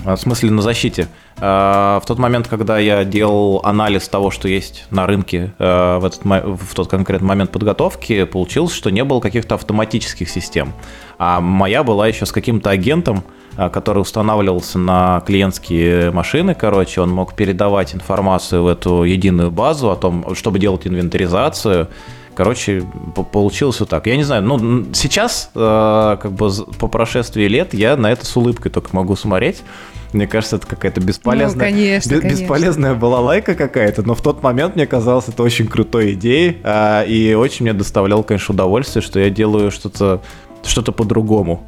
В 0.06 0.16
смысле, 0.16 0.52
на 0.52 0.62
защите. 0.62 1.10
В 1.38 2.04
тот 2.06 2.18
момент, 2.18 2.48
когда 2.48 2.78
я 2.78 3.04
делал 3.04 3.60
анализ 3.64 4.08
того, 4.08 4.32
что 4.32 4.48
есть 4.48 4.86
на 4.90 5.06
рынке 5.06 5.54
э, 5.58 5.98
в, 5.98 6.06
этот, 6.06 6.24
в 6.24 6.76
тот 6.76 6.88
конкретный 6.88 7.28
момент 7.28 7.52
подготовки, 7.52 8.24
получилось, 8.24 8.72
что 8.72 8.90
не 8.90 9.04
было 9.04 9.20
каких-то 9.20 9.56
автоматических 9.56 10.30
систем. 10.30 10.74
А 11.18 11.42
моя 11.42 11.84
была 11.84 12.08
еще 12.08 12.26
с 12.26 12.32
каким-то 12.32 12.70
агентом, 12.70 13.24
э, 13.58 13.70
который 13.70 14.00
устанавливался 14.00 14.80
на 14.80 15.22
клиентские 15.26 16.12
машины, 16.12 16.56
короче, 16.56 17.02
он 17.02 17.10
мог 17.10 17.36
передавать 17.36 17.96
информацию 17.96 18.64
в 18.64 18.68
эту 18.68 19.04
единую 19.04 19.52
базу 19.52 19.92
о 19.92 19.98
том, 19.98 20.36
чтобы 20.36 20.60
делать 20.60 20.88
инвентаризацию, 20.88 21.90
Короче, 22.36 22.84
получилось 23.32 23.80
вот 23.80 23.90
так. 23.90 24.08
Я 24.08 24.18
не 24.18 24.24
знаю, 24.24 24.44
ну, 24.44 24.86
сейчас, 24.94 25.52
э, 25.56 26.18
как 26.22 26.32
бы 26.34 26.52
по 26.80 26.88
прошествии 26.88 27.46
лет, 27.48 27.74
я 27.74 27.96
на 27.96 28.12
это 28.12 28.26
с 28.26 28.36
улыбкой 28.36 28.72
только 28.72 28.90
могу 28.96 29.16
смотреть. 29.16 29.64
Мне 30.12 30.28
кажется, 30.28 30.58
это 30.58 30.68
какая-то 30.68 31.02
бесполезная, 31.02 31.70
ну, 31.70 31.76
конечно, 31.76 32.16
б- 32.16 32.22
конечно. 32.22 32.42
бесполезная 32.42 32.94
балалайка 32.94 33.56
какая-то, 33.56 34.04
но 34.04 34.16
в 34.16 34.22
тот 34.22 34.44
момент 34.44 34.76
мне 34.76 34.86
казалось 34.86 35.28
это 35.28 35.44
очень 35.44 35.68
крутой 35.68 36.14
идеей, 36.14 36.58
э, 36.64 37.08
и 37.08 37.34
очень 37.34 37.66
мне 37.66 37.74
доставляло, 37.74 38.24
конечно, 38.24 38.54
удовольствие, 38.54 39.02
что 39.02 39.20
я 39.20 39.30
делаю 39.30 39.72
что-то 39.72 40.22
что-то 40.64 40.92
по-другому. 40.92 41.64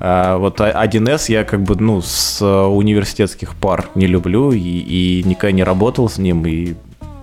А, 0.00 0.36
вот 0.36 0.60
1С 0.60 1.30
я 1.30 1.44
как 1.44 1.62
бы, 1.62 1.76
ну, 1.76 2.02
с 2.02 2.44
университетских 2.44 3.54
пар 3.54 3.88
не 3.94 4.06
люблю 4.06 4.52
и, 4.52 4.58
и 4.58 5.22
никогда 5.24 5.52
не 5.52 5.64
работал 5.64 6.08
с 6.08 6.18
ним, 6.18 6.44
и 6.46 6.74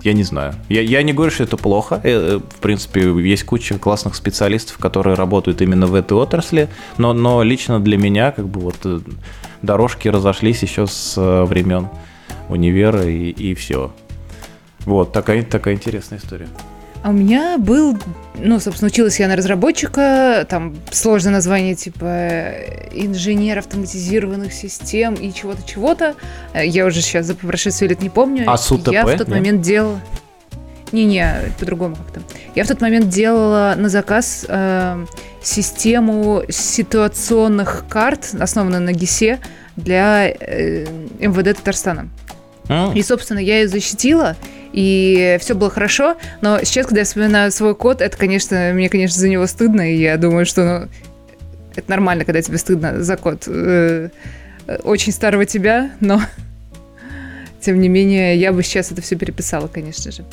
я 0.04 0.12
не 0.12 0.24
знаю. 0.24 0.54
Я, 0.68 0.80
я 0.80 1.02
не 1.02 1.12
говорю, 1.12 1.30
что 1.30 1.44
это 1.44 1.56
плохо. 1.56 2.00
Э, 2.02 2.38
в 2.38 2.60
принципе, 2.60 3.00
есть 3.20 3.44
куча 3.44 3.78
классных 3.78 4.14
специалистов, 4.14 4.78
которые 4.78 5.14
работают 5.14 5.62
именно 5.62 5.86
в 5.86 5.94
этой 5.94 6.14
отрасли, 6.14 6.68
но, 6.98 7.12
но 7.12 7.42
лично 7.42 7.80
для 7.80 7.96
меня 7.96 8.32
как 8.32 8.48
бы 8.48 8.60
вот 8.60 8.76
э, 8.84 9.00
дорожки 9.62 10.08
разошлись 10.08 10.62
еще 10.62 10.86
с 10.86 11.14
э, 11.16 11.44
времен 11.44 11.88
универа 12.48 13.04
и, 13.06 13.30
и 13.30 13.54
все. 13.54 13.92
Вот, 14.80 15.12
такая, 15.12 15.42
такая 15.42 15.74
интересная 15.74 16.18
история. 16.18 16.48
А 17.02 17.10
у 17.10 17.12
меня 17.12 17.58
был, 17.58 17.98
ну, 18.36 18.60
собственно, 18.60 18.86
училась 18.86 19.18
я 19.18 19.26
на 19.26 19.34
разработчика, 19.34 20.46
там 20.48 20.76
сложное 20.90 21.32
название 21.32 21.74
типа 21.74 22.52
инженер 22.92 23.58
автоматизированных 23.58 24.52
систем 24.52 25.14
и 25.14 25.32
чего-то, 25.32 25.66
чего-то. 25.66 26.14
Я 26.54 26.86
уже 26.86 27.00
сейчас 27.02 27.26
за 27.26 27.34
прошествие 27.34 27.88
лет 27.88 28.02
не 28.02 28.08
помню. 28.08 28.44
А 28.46 28.56
СУТП? 28.56 28.92
Я 28.92 29.04
в 29.04 29.10
тот 29.16 29.28
нет? 29.28 29.28
момент 29.28 29.62
делала... 29.62 30.00
Не-не, 30.92 31.52
по-другому 31.58 31.96
как-то. 31.96 32.20
Я 32.54 32.64
в 32.64 32.68
тот 32.68 32.82
момент 32.82 33.08
делала 33.08 33.74
на 33.78 33.88
заказ 33.88 34.44
э, 34.46 35.06
систему 35.42 36.42
ситуационных 36.50 37.84
карт, 37.88 38.34
основанную 38.38 38.82
на 38.82 38.92
ГИСе, 38.92 39.40
для 39.74 40.28
э, 40.28 40.86
МВД 41.18 41.56
Татарстана. 41.56 42.10
А. 42.68 42.92
И, 42.94 43.02
собственно, 43.02 43.38
я 43.38 43.60
ее 43.60 43.68
защитила, 43.68 44.36
и 44.72 45.36
все 45.40 45.54
было 45.54 45.70
хорошо, 45.70 46.16
но 46.40 46.58
сейчас, 46.64 46.86
когда 46.86 47.00
я 47.00 47.04
вспоминаю 47.04 47.52
свой 47.52 47.74
код, 47.74 48.00
это, 48.00 48.16
конечно, 48.16 48.72
мне, 48.74 48.88
конечно, 48.88 49.18
за 49.18 49.28
него 49.28 49.46
стыдно, 49.46 49.92
и 49.92 49.96
я 49.96 50.16
думаю, 50.16 50.46
что 50.46 50.80
ну, 50.80 50.88
это 51.74 51.90
нормально, 51.90 52.24
когда 52.24 52.40
тебе 52.42 52.58
стыдно 52.58 53.02
за 53.02 53.16
код 53.16 53.44
э, 53.46 54.08
очень 54.82 55.12
старого 55.12 55.44
тебя, 55.46 55.92
но 56.00 56.20
тем 57.60 57.80
не 57.80 57.88
менее, 57.88 58.36
я 58.36 58.52
бы 58.52 58.62
сейчас 58.62 58.92
это 58.92 59.02
все 59.02 59.16
переписала, 59.16 59.68
конечно 59.68 60.10
же. 60.10 60.24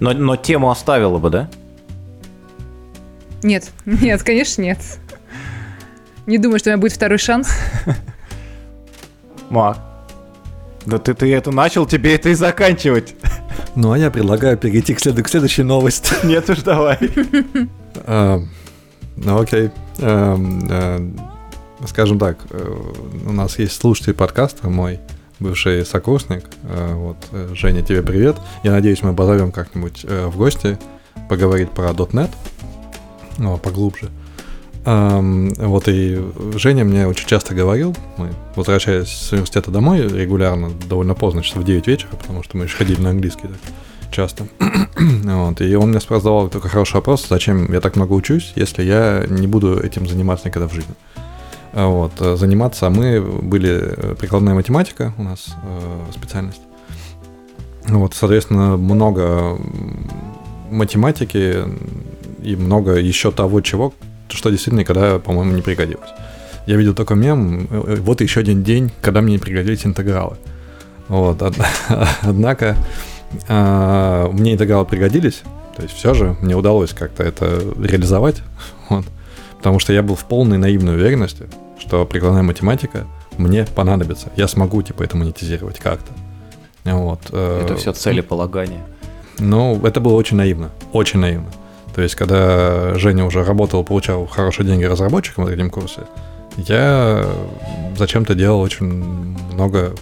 Но, 0.00 0.12
но 0.12 0.36
тему 0.36 0.70
оставила 0.70 1.18
бы, 1.18 1.30
да? 1.30 1.50
Нет, 3.42 3.70
нет, 3.84 4.22
конечно, 4.22 4.62
нет. 4.62 4.78
Не 6.26 6.38
думаю, 6.38 6.58
что 6.58 6.70
у 6.70 6.72
меня 6.72 6.80
будет 6.80 6.92
второй 6.92 7.18
шанс. 7.18 7.50
Мак, 9.50 9.78
да 10.84 10.98
ты, 10.98 11.14
ты 11.14 11.32
это 11.34 11.50
начал, 11.50 11.86
тебе 11.86 12.14
это 12.14 12.28
и 12.28 12.34
заканчивать. 12.34 13.14
Ну, 13.80 13.92
а 13.92 13.98
я 13.98 14.10
предлагаю 14.10 14.58
перейти 14.58 14.92
к, 14.92 14.98
след... 14.98 15.22
к 15.22 15.28
следующей 15.28 15.62
новости. 15.62 16.12
Нет 16.26 16.50
уж, 16.50 16.62
давай. 16.62 16.98
Ну, 19.16 19.38
окей. 19.40 19.70
Скажем 21.86 22.18
так, 22.18 22.38
э, 22.50 22.76
у 23.26 23.32
нас 23.32 23.56
есть 23.60 23.80
слушатель 23.80 24.14
подкаста 24.14 24.68
мой, 24.68 24.98
бывший 25.38 25.86
сокурсник. 25.86 26.44
Э, 26.64 26.94
вот, 26.94 27.18
э, 27.30 27.50
Женя, 27.54 27.82
тебе 27.82 28.02
привет. 28.02 28.36
Я 28.64 28.72
надеюсь, 28.72 29.02
мы 29.02 29.14
позовем 29.14 29.52
как-нибудь 29.52 30.04
в 30.04 30.36
гости 30.36 30.76
поговорить 31.28 31.70
про 31.70 31.90
.NET, 31.90 32.30
ну, 33.38 33.58
поглубже. 33.58 34.10
Вот 34.88 35.86
и 35.86 36.18
Женя 36.54 36.84
мне 36.84 37.06
очень 37.06 37.26
часто 37.26 37.54
говорил, 37.54 37.94
мы, 38.16 38.30
возвращаясь 38.56 39.08
с 39.08 39.32
университета 39.32 39.70
домой 39.70 40.00
регулярно, 40.00 40.70
довольно 40.88 41.14
поздно, 41.14 41.42
часов 41.42 41.62
в 41.62 41.66
9 41.66 41.86
вечера, 41.86 42.16
потому 42.16 42.42
что 42.42 42.56
мы 42.56 42.64
еще 42.64 42.76
ходили 42.76 42.98
на 42.98 43.10
английский 43.10 43.48
так 43.48 43.58
часто. 44.10 44.46
вот, 44.98 45.60
и 45.60 45.74
он 45.74 45.90
мне 45.90 46.00
задавал 46.00 46.48
только 46.48 46.68
хороший 46.68 46.94
вопрос, 46.94 47.26
зачем 47.28 47.70
я 47.70 47.82
так 47.82 47.96
много 47.96 48.14
учусь, 48.14 48.52
если 48.56 48.82
я 48.82 49.26
не 49.28 49.46
буду 49.46 49.78
этим 49.78 50.08
заниматься 50.08 50.48
никогда 50.48 50.68
в 50.68 50.72
жизни. 50.72 50.94
Вот, 51.74 52.12
заниматься, 52.18 52.86
а 52.86 52.90
мы 52.90 53.20
были 53.20 53.94
прикладная 54.18 54.54
математика 54.54 55.12
у 55.18 55.22
нас 55.22 55.48
э, 55.62 56.12
специальность. 56.14 56.62
Вот, 57.86 58.14
соответственно, 58.14 58.78
много 58.78 59.58
математики 60.70 61.58
и 62.42 62.56
много 62.56 62.94
еще 62.94 63.32
того, 63.32 63.60
чего, 63.60 63.92
что 64.30 64.50
действительно 64.50 64.80
никогда, 64.80 65.18
по-моему, 65.18 65.52
не 65.52 65.62
пригодилось. 65.62 66.10
Я 66.66 66.76
видел 66.76 66.94
только 66.94 67.14
мем, 67.14 67.66
э, 67.70 67.96
вот 68.00 68.20
еще 68.20 68.40
один 68.40 68.62
день, 68.62 68.90
когда 69.00 69.20
мне 69.20 69.32
не 69.34 69.38
пригодились 69.38 69.86
интегралы. 69.86 70.36
Вот, 71.08 71.42
однако 72.22 72.76
а, 73.48 74.28
мне 74.30 74.54
интегралы 74.54 74.84
пригодились, 74.84 75.42
то 75.76 75.82
есть 75.82 75.94
все 75.94 76.12
же 76.12 76.36
мне 76.40 76.54
удалось 76.54 76.92
как-то 76.92 77.22
это 77.22 77.62
реализовать, 77.78 78.42
вот, 78.90 79.06
потому 79.56 79.78
что 79.78 79.92
я 79.92 80.02
был 80.02 80.14
в 80.14 80.24
полной 80.24 80.58
наивной 80.58 80.96
уверенности, 80.96 81.46
что 81.78 82.04
прикладная 82.04 82.42
математика 82.42 83.06
мне 83.38 83.64
понадобится, 83.64 84.30
я 84.36 84.48
смогу 84.48 84.82
типа 84.82 85.02
это 85.02 85.16
монетизировать 85.16 85.78
как-то. 85.78 86.12
Вот. 86.84 87.20
Э, 87.32 87.62
это 87.64 87.76
все 87.76 87.92
целеполагание. 87.92 88.82
Ну, 89.38 89.80
это 89.86 90.00
было 90.00 90.14
очень 90.14 90.36
наивно, 90.36 90.70
очень 90.92 91.20
наивно. 91.20 91.48
То 91.94 92.02
есть, 92.02 92.14
когда 92.14 92.94
Женя 92.94 93.24
уже 93.24 93.44
работал, 93.44 93.84
получал 93.84 94.26
хорошие 94.26 94.66
деньги 94.66 94.84
разработчиком 94.84 95.44
в 95.44 95.48
этом 95.48 95.70
курсе, 95.70 96.02
я 96.56 97.24
зачем-то 97.96 98.34
делал 98.34 98.60
очень 98.60 98.86
много, 99.52 99.94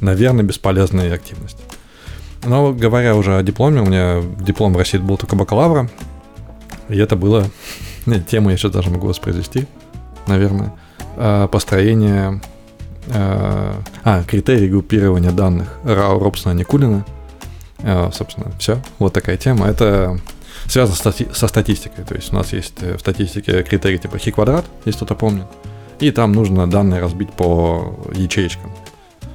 наверное, 0.00 0.44
бесполезной 0.44 1.12
активности. 1.12 1.62
Но 2.44 2.72
говоря 2.72 3.16
уже 3.16 3.36
о 3.36 3.42
дипломе, 3.42 3.80
у 3.80 3.86
меня 3.86 4.22
диплом 4.40 4.72
в 4.72 4.76
России 4.76 4.98
был 4.98 5.16
только 5.16 5.36
бакалавра, 5.36 5.88
и 6.88 6.98
это 6.98 7.16
было, 7.16 7.46
тему 8.28 8.50
я 8.50 8.56
сейчас 8.56 8.72
даже 8.72 8.90
могу 8.90 9.08
воспроизвести, 9.08 9.66
наверное, 10.26 10.74
а, 11.16 11.48
построение, 11.48 12.40
а, 13.08 13.80
а 14.04 14.22
критерии 14.24 14.68
группирования 14.68 15.30
данных 15.30 15.78
Рау, 15.84 16.18
Робсона, 16.18 16.52
Никулина. 16.52 17.04
А, 17.82 18.10
собственно, 18.12 18.52
все, 18.58 18.80
вот 18.98 19.12
такая 19.12 19.36
тема. 19.36 19.66
Это 19.66 20.18
связано 20.68 20.96
со 21.32 21.48
статистикой. 21.48 22.04
То 22.04 22.14
есть 22.14 22.32
у 22.32 22.36
нас 22.36 22.52
есть 22.52 22.82
э, 22.82 22.96
в 22.96 23.00
статистике 23.00 23.62
критерий 23.62 23.98
типа 23.98 24.18
хи 24.18 24.30
квадрат, 24.30 24.64
если 24.84 24.98
кто-то 24.98 25.14
помнит. 25.14 25.46
И 26.00 26.10
там 26.10 26.32
нужно 26.32 26.68
данные 26.68 27.00
разбить 27.00 27.32
по 27.32 27.96
ячеечкам. 28.14 28.72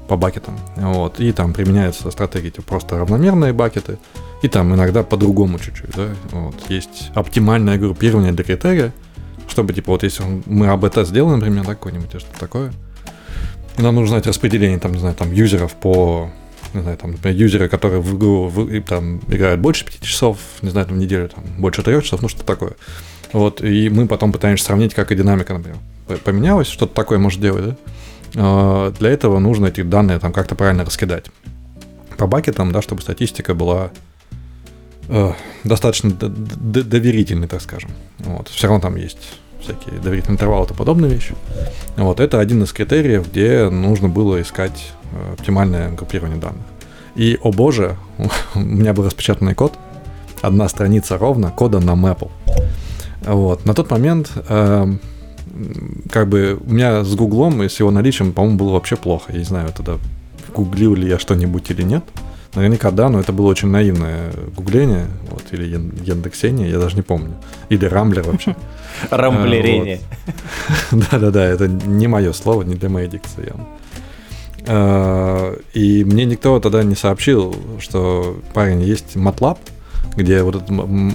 по 0.07 0.17
бакетам. 0.17 0.59
Вот. 0.75 1.21
И 1.21 1.31
там 1.31 1.53
применяется 1.53 2.11
стратегия 2.11 2.51
типа 2.51 2.63
просто 2.63 2.97
равномерные 2.97 3.53
бакеты, 3.53 3.97
и 4.41 4.49
там 4.49 4.73
иногда 4.73 5.03
по-другому 5.03 5.57
чуть-чуть. 5.57 5.95
Да? 5.95 6.09
Вот. 6.31 6.55
Есть 6.67 7.11
оптимальное 7.15 7.77
группирование 7.77 8.33
для 8.33 8.43
критерия, 8.43 8.91
чтобы, 9.47 9.73
типа, 9.73 9.91
вот 9.91 10.03
если 10.03 10.23
мы 10.45 10.67
это 10.67 11.05
сделаем, 11.05 11.39
например, 11.39 11.65
да, 11.65 11.75
какой-нибудь, 11.75 12.09
что-то 12.09 12.39
такое, 12.39 12.73
нам 13.77 13.95
нужно 13.95 14.15
знать 14.15 14.27
распределение, 14.27 14.79
там, 14.79 14.91
не 14.91 14.99
знаю, 14.99 15.15
там, 15.15 15.31
юзеров 15.31 15.75
по 15.75 16.29
не 16.73 16.81
знаю, 16.81 16.97
там, 16.97 17.11
например, 17.11 17.37
юзеры, 17.37 17.69
которые 17.69 18.01
в 18.01 18.17
игру 18.17 18.47
в, 18.47 18.81
там, 18.83 19.19
играют 19.27 19.59
больше 19.59 19.85
5 19.85 20.01
часов, 20.01 20.37
не 20.61 20.69
знаю, 20.69 20.87
там, 20.87 20.97
в 20.97 20.99
неделю, 20.99 21.29
там, 21.29 21.43
больше 21.57 21.83
3 21.83 22.01
часов, 22.01 22.21
ну, 22.21 22.27
что 22.27 22.43
такое. 22.43 22.73
Вот, 23.33 23.61
и 23.61 23.89
мы 23.89 24.07
потом 24.07 24.31
пытаемся 24.31 24.65
сравнить, 24.65 24.93
как 24.93 25.11
и 25.11 25.15
динамика, 25.15 25.53
например, 25.53 25.77
поменялась, 26.23 26.67
что-то 26.67 26.93
такое 26.93 27.17
может 27.17 27.39
делать, 27.39 27.65
да? 27.65 27.75
А, 28.35 28.91
для 28.91 29.09
этого 29.09 29.39
нужно 29.39 29.67
эти 29.67 29.81
данные 29.81 30.19
там 30.19 30.33
как-то 30.33 30.55
правильно 30.55 30.85
раскидать. 30.85 31.25
По 32.17 32.27
бакетам, 32.27 32.71
да, 32.71 32.81
чтобы 32.81 33.01
статистика 33.01 33.53
была 33.53 33.91
э, 35.09 35.33
достаточно 35.63 36.11
доверительной, 36.11 37.47
так 37.47 37.61
скажем. 37.61 37.91
Вот. 38.19 38.49
Все 38.49 38.67
равно 38.67 38.81
там 38.81 38.95
есть 38.95 39.39
всякие 39.61 39.99
доверительные 39.99 40.35
интервалы 40.35 40.67
и 40.69 40.73
подобные 40.73 41.11
вещи. 41.11 41.35
Вот, 41.97 42.19
это 42.19 42.39
один 42.39 42.63
из 42.63 42.71
критериев, 42.73 43.29
где 43.29 43.69
нужно 43.69 44.09
было 44.09 44.41
искать 44.41 44.93
э, 45.11 45.33
оптимальное 45.33 45.91
группирование 45.91 46.39
данных. 46.39 46.63
И, 47.15 47.37
о 47.41 47.51
боже, 47.51 47.97
у 48.55 48.59
меня 48.59 48.93
был 48.93 49.05
распечатанный 49.05 49.55
код, 49.55 49.73
одна 50.41 50.67
страница 50.69 51.17
ровно 51.17 51.51
кода 51.51 51.79
на 51.79 51.91
Maple. 51.91 52.31
Вот. 53.21 53.65
На 53.65 53.73
тот 53.73 53.91
момент 53.91 54.31
э, 54.35 54.87
как 56.09 56.27
бы 56.27 56.59
у 56.65 56.73
меня 56.73 57.03
с 57.03 57.15
Гуглом 57.15 57.63
и 57.63 57.69
с 57.69 57.79
его 57.79 57.91
наличием, 57.91 58.33
по-моему, 58.33 58.57
было 58.57 58.71
вообще 58.73 58.95
плохо. 58.95 59.31
Я 59.31 59.39
не 59.39 59.45
знаю, 59.45 59.71
тогда 59.75 59.97
гуглил 60.53 60.95
ли 60.95 61.07
я 61.07 61.19
что-нибудь 61.19 61.69
или 61.71 61.83
нет. 61.83 62.03
Наверняка 62.53 62.91
да, 62.91 63.07
но 63.07 63.19
это 63.19 63.31
было 63.31 63.47
очень 63.47 63.69
наивное 63.69 64.33
гугление, 64.55 65.07
вот, 65.29 65.43
или 65.51 65.63
Яндексение, 66.03 66.69
я 66.69 66.79
даже 66.79 66.95
не 66.97 67.01
помню. 67.01 67.35
Или 67.69 67.85
Рамблер 67.85 68.23
вообще. 68.23 68.55
Рамблерение. 69.09 70.01
Да-да-да, 70.91 71.45
это 71.45 71.67
не 71.67 72.07
мое 72.07 72.33
слово, 72.33 72.63
не 72.63 72.75
для 72.75 72.89
моей 72.89 73.07
дикции 73.07 73.47
явно. 73.47 73.67
А, 74.67 75.57
и 75.73 76.03
мне 76.03 76.25
никто 76.25 76.59
тогда 76.59 76.83
не 76.83 76.95
сообщил, 76.95 77.55
что, 77.79 78.37
парень, 78.53 78.81
есть 78.81 79.15
MATLAB, 79.15 79.57
где 80.17 80.43
вот 80.43 80.55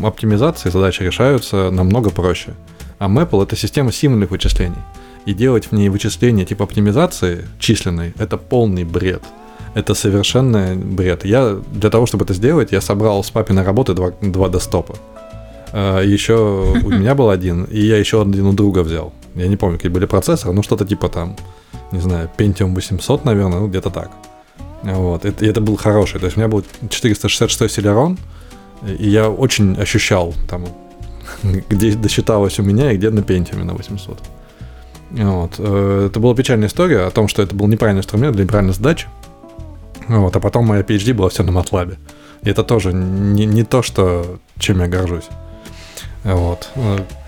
оптимизации 0.03 0.71
задачи 0.71 1.03
решаются 1.03 1.71
намного 1.71 2.11
проще. 2.11 2.55
А 2.99 3.09
Maple— 3.09 3.43
это 3.45 3.57
система 3.57 3.93
символьных 3.93 4.31
вычислений. 4.31 4.81
И 5.27 5.35
делать 5.35 5.67
в 5.67 5.73
ней 5.73 5.89
вычисления 5.89 6.45
типа 6.45 6.65
оптимизации 6.65 7.47
численной— 7.59 8.15
это 8.19 8.39
полный 8.39 8.85
бред. 8.85 9.23
Это 9.77 9.95
совершенно 9.95 10.75
бред. 10.75 11.27
Я 11.27 11.59
для 11.73 11.91
того, 11.91 12.07
чтобы 12.07 12.25
это 12.25 12.33
сделать, 12.33 12.73
я 12.73 12.81
собрал 12.81 13.23
с 13.23 13.31
папиной 13.31 13.63
работы 13.63 13.93
два, 13.93 14.11
два 14.23 14.49
десктопа. 14.49 14.97
А, 15.73 16.01
еще 16.01 16.35
у 16.83 16.91
меня 16.99 17.15
был 17.15 17.29
один, 17.29 17.65
и 17.65 17.81
я 17.81 17.99
еще 17.99 18.23
один 18.23 18.47
у 18.47 18.53
друга 18.55 18.81
взял. 18.81 19.13
Я 19.35 19.49
не 19.49 19.57
помню, 19.57 19.77
какие 19.77 19.93
были 19.93 20.07
процессоры, 20.07 20.55
но 20.55 20.63
что-то 20.63 20.87
типа 20.87 21.11
там, 21.11 21.37
не 21.93 22.01
знаю, 22.01 22.31
Pentium 22.39 22.75
800, 22.75 23.27
наверное, 23.27 23.61
ну 23.61 23.69
где-то 23.69 23.91
так. 23.91 24.11
Вот, 24.83 25.27
и 25.27 25.47
это 25.47 25.61
был 25.61 25.77
хороший. 25.77 26.21
То 26.21 26.27
есть 26.27 26.39
у 26.39 26.41
меня 26.41 26.49
был 26.49 26.65
466 26.89 27.79
Celeron, 27.79 28.19
и 28.99 29.11
я 29.11 29.29
очень 29.29 29.77
ощущал 29.79 30.33
там 30.49 30.65
где 31.69 31.95
досчиталось 31.95 32.59
у 32.59 32.63
меня 32.63 32.93
и 32.93 32.97
где 32.97 33.11
на 33.11 33.21
Pentium 33.21 33.63
на 33.63 33.75
800. 33.75 34.19
Вот. 35.11 35.55
Э, 35.59 36.07
это 36.07 36.19
была 36.19 36.35
печальная 36.35 36.69
история 36.69 37.01
о 37.01 37.11
том, 37.11 37.29
что 37.29 37.43
это 37.43 37.55
был 37.55 37.67
неправильный 37.67 38.01
инструмент 38.01 38.37
для 38.37 38.45
неправильной 38.45 38.75
задачи. 38.75 39.07
Вот. 40.09 40.37
А 40.37 40.41
потом 40.41 40.67
моя 40.67 40.83
PhD 40.83 41.15
была 41.15 41.29
все 41.29 41.43
на 41.43 41.51
MATLAB. 41.51 41.97
И 42.43 42.51
это 42.51 42.63
тоже 42.65 42.93
не, 42.93 43.47
не 43.47 43.65
то, 43.65 43.83
что, 43.83 44.39
чем 44.59 44.81
я 44.81 44.89
горжусь. 44.89 45.29
Вот. 46.25 46.71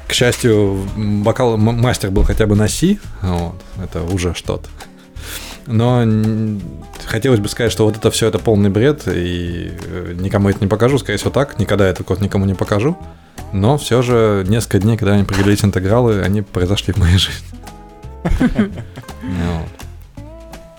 К 0.07 0.13
счастью, 0.13 0.87
бокал 0.97 1.57
мастер 1.57 2.11
был 2.11 2.25
хотя 2.25 2.47
бы 2.47 2.57
на 2.57 2.69
C, 2.69 2.99
вот. 3.23 3.55
это 3.83 4.03
уже 4.03 4.35
что-то. 4.35 4.69
Но 5.67 6.03
хотелось 7.05 7.41
бы 7.41 7.49
сказать, 7.49 7.71
что 7.71 7.85
вот 7.85 7.99
это 7.99 8.11
все 8.11 8.27
это 8.27 8.39
полный 8.39 8.71
бред, 8.71 9.03
и 9.07 9.71
э, 9.85 10.15
никому 10.19 10.49
это 10.49 10.61
не 10.61 10.67
покажу, 10.67 10.97
скорее 10.97 11.19
всего 11.19 11.31
так, 11.31 11.59
никогда 11.59 11.87
этот 11.87 12.07
код 12.07 12.23
никому 12.23 12.47
не 12.47 12.55
покажу. 12.55 12.97
Но 13.53 13.77
все 13.77 14.01
же 14.01 14.47
несколько 14.49 14.79
дней, 14.79 14.97
когда 14.97 15.13
они 15.13 15.25
пригодились 15.25 15.63
интегралы, 15.63 16.23
они 16.23 16.41
произошли 16.41 16.95
в 16.95 16.97
моей 16.97 17.19
жизни. 17.19 17.47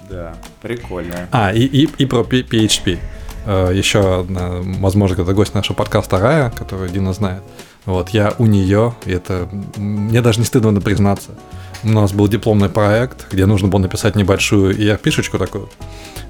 Да, 0.10 0.36
прикольно. 0.62 1.28
А, 1.32 1.54
и, 1.54 1.62
и, 1.62 1.90
и 1.98 2.06
про 2.06 2.22
PHP. 2.22 3.00
Э, 3.46 3.72
Еще 3.74 4.20
одна, 4.22 4.58
возможно, 4.80 5.16
когда 5.16 5.34
гость 5.34 5.54
нашего 5.54 5.76
подкаста 5.76 6.20
Рая, 6.20 6.52
которую 6.52 6.90
Дина 6.90 7.14
знает. 7.14 7.44
Вот, 7.86 8.10
я 8.10 8.34
у 8.38 8.46
нее, 8.46 8.94
и 9.06 9.12
это 9.12 9.48
мне 9.78 10.22
даже 10.22 10.40
не 10.40 10.46
стыдно 10.46 10.80
признаться. 10.82 11.32
У 11.84 11.90
нас 11.90 12.12
был 12.12 12.28
дипломный 12.28 12.70
проект, 12.70 13.32
где 13.32 13.46
нужно 13.46 13.70
было 13.70 13.80
написать 13.80 14.16
небольшую 14.16 14.78
ERP-шечку 14.78 15.38
такую, 15.38 15.70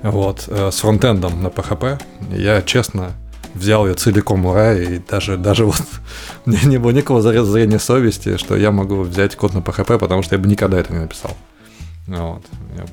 вот, 0.03 0.45
э, 0.47 0.69
с 0.71 0.79
фронтендом 0.79 1.41
на 1.41 1.47
PHP. 1.47 1.99
Я, 2.31 2.61
честно, 2.61 3.13
взял 3.55 3.87
ее 3.87 3.95
целиком 3.95 4.45
ура, 4.45 4.73
и 4.73 4.99
даже, 4.99 5.37
даже 5.37 5.65
вот 5.65 5.81
мне 6.45 6.59
не 6.65 6.77
было 6.77 6.91
никакого 6.91 7.21
зрения 7.21 7.79
совести, 7.79 8.37
что 8.37 8.55
я 8.55 8.71
могу 8.71 9.01
взять 9.01 9.35
код 9.35 9.53
на 9.53 9.59
PHP, 9.59 9.97
потому 9.97 10.21
что 10.21 10.35
я 10.35 10.39
бы 10.39 10.47
никогда 10.47 10.79
это 10.79 10.93
не 10.93 10.99
написал. 10.99 11.35
Вот. 12.09 12.41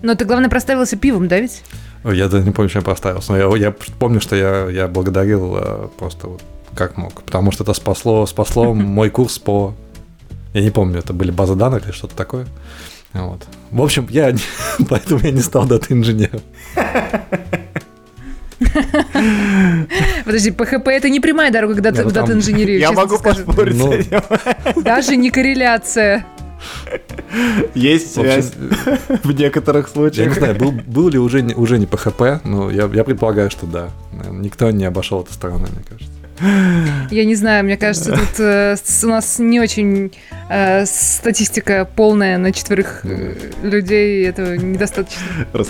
Но 0.02 0.14
ты, 0.14 0.24
главное, 0.24 0.50
проставился 0.50 0.96
пивом, 0.96 1.28
да 1.28 1.40
ведь? 1.40 1.62
Я 2.04 2.28
даже 2.28 2.44
не 2.44 2.52
помню, 2.52 2.68
чем 2.68 2.80
я 2.80 2.84
проставился, 2.84 3.32
но 3.32 3.38
я, 3.38 3.66
я 3.66 3.74
помню, 3.98 4.20
что 4.20 4.36
я, 4.36 4.68
я 4.68 4.88
благодарил 4.88 5.56
э, 5.56 5.88
просто 5.98 6.28
вот 6.28 6.42
как 6.74 6.98
мог, 6.98 7.22
потому 7.22 7.50
что 7.50 7.64
это 7.64 7.72
спасло, 7.72 8.26
спасло 8.26 8.74
мой 8.74 9.10
курс 9.10 9.38
по... 9.38 9.74
Я 10.52 10.62
не 10.62 10.70
помню, 10.70 10.98
это 10.98 11.12
были 11.12 11.30
базы 11.30 11.54
данных 11.54 11.86
или 11.86 11.92
что-то 11.92 12.14
такое. 12.14 12.46
Вот. 13.12 13.46
В 13.70 13.82
общем, 13.82 14.06
я 14.10 14.34
поэтому 14.88 15.20
я 15.20 15.30
не 15.30 15.40
стал 15.40 15.66
дата-инженером. 15.66 16.40
Подожди, 20.24 20.50
ПХП 20.50 20.88
это 20.88 21.08
не 21.08 21.20
прямая 21.20 21.50
дорога 21.50 21.74
к 21.74 21.80
дата, 21.80 22.04
ну, 22.04 22.32
инженерию. 22.32 22.78
Я 22.78 22.92
могу 22.92 23.18
поспорить 23.18 23.76
ну, 23.76 24.82
Даже 24.82 25.16
не 25.16 25.30
корреляция. 25.30 26.26
Есть 27.74 28.14
связь 28.14 28.52
в 29.22 29.32
некоторых 29.32 29.88
случаях. 29.88 30.28
Я 30.28 30.34
не 30.34 30.38
знаю, 30.38 30.54
был, 30.56 30.72
был 30.72 31.08
ли 31.08 31.18
уже, 31.18 31.42
уже 31.56 31.78
не 31.78 31.86
ПХП, 31.86 32.44
но 32.44 32.70
я, 32.70 32.90
я 32.92 33.04
предполагаю, 33.04 33.50
что 33.50 33.66
да. 33.66 33.90
Никто 34.30 34.70
не 34.70 34.84
обошел 34.84 35.22
эту 35.22 35.32
сторону, 35.32 35.66
мне 35.72 35.84
кажется. 35.88 36.12
Я 37.10 37.24
не 37.24 37.34
знаю, 37.34 37.64
мне 37.64 37.78
кажется, 37.78 38.12
тут 38.12 38.40
э, 38.40 38.76
у 39.04 39.06
нас 39.06 39.38
не 39.38 39.58
очень 39.58 40.12
э, 40.50 40.84
статистика 40.84 41.88
полная 41.96 42.36
на 42.36 42.52
четверых 42.52 43.00
э, 43.04 43.34
людей, 43.62 44.26
этого 44.28 44.54
недостаточно. 44.54 45.22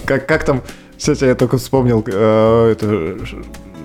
Как, 0.05 0.27
как 0.27 0.45
там 0.45 0.63
кстати, 0.97 1.25
я 1.25 1.35
только 1.35 1.59
вспомнил 1.59 2.03
э, 2.07 2.73
эту 2.73 3.19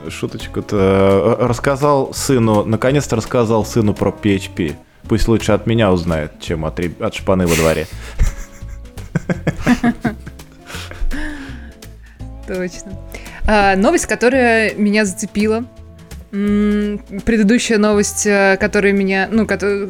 шуточку-то. 0.10 1.38
Рассказал 1.40 2.14
сыну, 2.14 2.64
наконец-то 2.64 3.16
рассказал 3.16 3.66
сыну 3.66 3.94
про 3.94 4.12
PHP. 4.12 4.76
Пусть 5.08 5.28
лучше 5.28 5.52
от 5.52 5.68
меня 5.68 5.92
узнает, 5.92 6.40
чем 6.40 6.66
от, 6.66 6.80
от 6.80 7.14
шпаны 7.14 7.48
во 7.48 7.56
дворе. 7.56 7.88
Точно. 12.48 12.92
А, 13.48 13.76
новость, 13.76 14.06
которая 14.06 14.74
меня 14.76 15.06
зацепила. 15.06 15.66
Предыдущая 16.32 17.78
новость, 17.78 18.26
э, 18.26 18.58
которая 18.60 18.94
меня, 18.94 19.28
ну, 19.30 19.46
которая, 19.46 19.90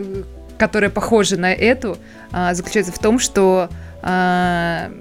которая 0.58 0.90
похожа 0.90 1.38
на 1.38 1.54
эту, 1.54 1.98
а, 2.32 2.54
заключается 2.56 2.92
в 2.92 2.98
том, 2.98 3.20
что 3.20 3.70
а, 4.02 4.92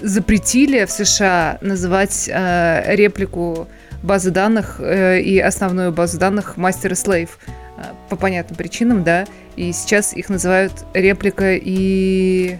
запретили 0.00 0.84
в 0.84 0.90
США 0.90 1.58
называть 1.60 2.28
реплику 2.28 3.68
базы 4.04 4.30
данных 4.30 4.76
э, 4.80 5.20
и 5.20 5.38
основную 5.38 5.92
базу 5.92 6.18
данных 6.18 6.56
мастер 6.56 6.92
и 6.92 6.94
слейв 6.94 7.38
э, 7.76 7.82
по 8.08 8.16
понятным 8.16 8.56
причинам, 8.56 9.02
да, 9.02 9.24
и 9.56 9.72
сейчас 9.72 10.14
их 10.14 10.28
называют 10.28 10.72
реплика 10.92 11.54
и... 11.54 12.58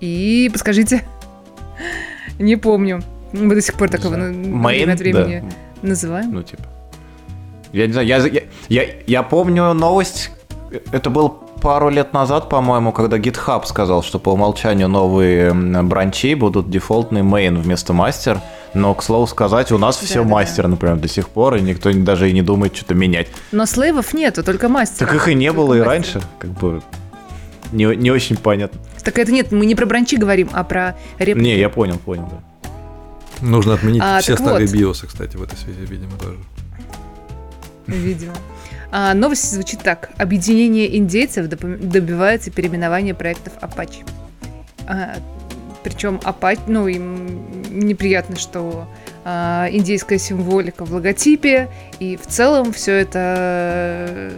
И, 0.00 0.48
подскажите, 0.52 1.02
не 2.38 2.56
помню. 2.56 3.02
Мы 3.32 3.54
до 3.54 3.60
сих 3.60 3.74
пор 3.74 3.88
такого 3.88 4.14
Main, 4.14 4.60
время 4.60 4.92
от 4.92 5.00
времени 5.00 5.44
да. 5.82 5.88
называем. 5.88 6.32
Ну, 6.32 6.42
типа. 6.42 6.62
Я 7.72 7.86
не 7.86 7.92
знаю, 7.92 8.06
я, 8.06 8.18
я, 8.18 8.42
я, 8.68 8.82
я 9.06 9.22
помню 9.22 9.72
новость, 9.72 10.30
это 10.92 11.10
был 11.10 11.30
пару 11.60 11.88
лет 11.88 12.12
назад, 12.12 12.48
по-моему, 12.48 12.92
когда 12.92 13.18
GitHub 13.18 13.66
сказал, 13.66 14.02
что 14.02 14.18
по 14.18 14.30
умолчанию 14.30 14.88
новые 14.88 15.52
бранчи 15.52 16.34
будут 16.34 16.70
дефолтный 16.70 17.22
main 17.22 17.56
вместо 17.56 17.92
мастер. 17.92 18.40
Но, 18.74 18.94
к 18.94 19.02
слову 19.02 19.26
сказать, 19.26 19.72
у 19.72 19.78
нас 19.78 19.98
да, 19.98 20.06
все 20.06 20.22
да, 20.22 20.28
мастер, 20.28 20.64
да. 20.64 20.70
например, 20.70 20.96
до 20.96 21.08
сих 21.08 21.28
пор, 21.28 21.56
и 21.56 21.60
никто 21.60 21.92
даже 21.92 22.28
и 22.30 22.32
не 22.32 22.42
думает 22.42 22.76
что-то 22.76 22.94
менять. 22.94 23.28
Но 23.52 23.66
слейвов 23.66 24.12
нету, 24.14 24.42
только 24.44 24.68
мастер. 24.68 25.06
Так 25.06 25.14
их 25.14 25.28
и 25.28 25.34
не 25.34 25.52
было 25.52 25.74
и 25.74 25.80
раньше, 25.80 26.20
как 26.38 26.50
бы 26.50 26.82
не, 27.72 27.84
не 27.96 28.10
очень 28.10 28.36
понятно. 28.36 28.80
Так 29.02 29.18
это 29.18 29.32
нет, 29.32 29.52
мы 29.52 29.66
не 29.66 29.74
про 29.74 29.86
бранчи 29.86 30.16
говорим, 30.16 30.50
а 30.52 30.64
про 30.64 30.96
реплики. 31.18 31.44
Не, 31.44 31.58
я 31.58 31.68
понял, 31.68 31.98
понял, 31.98 32.28
да. 32.30 32.42
Нужно 33.40 33.74
отменить 33.74 34.02
а, 34.04 34.20
все 34.20 34.36
старые 34.36 34.66
вот. 34.66 34.76
биосы, 34.76 35.06
кстати, 35.06 35.36
в 35.36 35.42
этой 35.42 35.56
связи, 35.56 35.80
видимо, 35.82 36.12
тоже. 36.18 36.38
Видимо. 37.86 38.34
А, 38.90 39.14
новость 39.14 39.52
звучит 39.52 39.82
так. 39.82 40.10
Объединение 40.16 40.96
индейцев 40.96 41.48
добивается 41.48 42.50
переименования 42.50 43.14
проектов 43.14 43.52
Apache. 43.60 44.06
А, 44.86 45.16
причем 45.88 46.20
Apache, 46.22 46.60
ну, 46.66 46.86
им 46.86 47.50
неприятно, 47.70 48.36
что 48.36 48.88
а, 49.24 49.68
индейская 49.70 50.18
символика 50.18 50.84
в 50.84 50.92
логотипе, 50.92 51.68
и 51.98 52.16
в 52.16 52.26
целом 52.26 52.72
все 52.72 52.92
это 52.92 54.32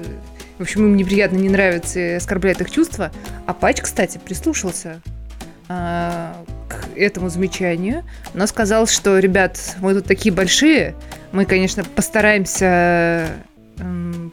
в 0.59 0.62
общем, 0.62 0.84
им 0.84 0.96
неприятно, 0.96 1.36
не 1.36 1.48
нравится 1.48 1.98
и 1.98 2.12
оскорбляет 2.12 2.61
их 2.61 2.70
чувства. 2.70 3.11
А 3.46 3.55
Пач, 3.55 3.80
кстати, 3.80 4.18
прислушался 4.18 5.01
а, 5.70 6.36
к 6.68 6.96
этому 6.96 7.30
замечанию, 7.30 8.05
но 8.34 8.46
сказал, 8.46 8.86
что, 8.86 9.18
ребят, 9.18 9.59
мы 9.80 9.94
тут 9.94 10.05
такие 10.05 10.34
большие, 10.34 10.94
мы, 11.32 11.46
конечно, 11.46 11.82
постараемся 11.82 13.28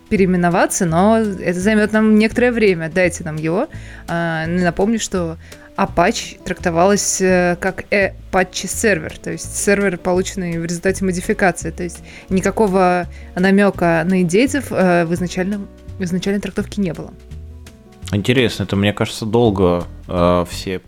переименоваться, 0.09 0.86
но 0.86 1.20
это 1.20 1.59
займет 1.59 1.93
нам 1.93 2.15
некоторое 2.15 2.51
время. 2.51 2.89
Дайте 2.89 3.24
нам 3.24 3.38
его. 3.38 3.68
А, 4.07 4.45
напомню, 4.45 4.99
что 4.99 5.38
Apache 5.78 6.43
трактовалась 6.43 7.21
э, 7.21 7.55
как 7.59 7.86
Apache 7.91 8.67
сервер, 8.67 9.17
то 9.17 9.32
есть 9.32 9.55
сервер, 9.55 9.97
полученный 9.97 10.59
в 10.59 10.65
результате 10.65 11.05
модификации. 11.05 11.69
То 11.69 11.84
есть 11.84 12.03
никакого 12.30 13.07
намека 13.36 14.03
на 14.03 14.21
индейцев 14.21 14.71
э, 14.71 15.05
в 15.05 15.13
изначальном 15.13 15.67
в 15.99 16.03
изначальной 16.03 16.41
трактовке 16.41 16.82
не 16.82 16.93
было. 16.93 17.11
Интересно, 18.11 18.63
это, 18.63 18.75
мне 18.75 18.93
кажется, 18.93 19.25
долго 19.25 19.86
э, 20.07 20.45
все 20.49 20.82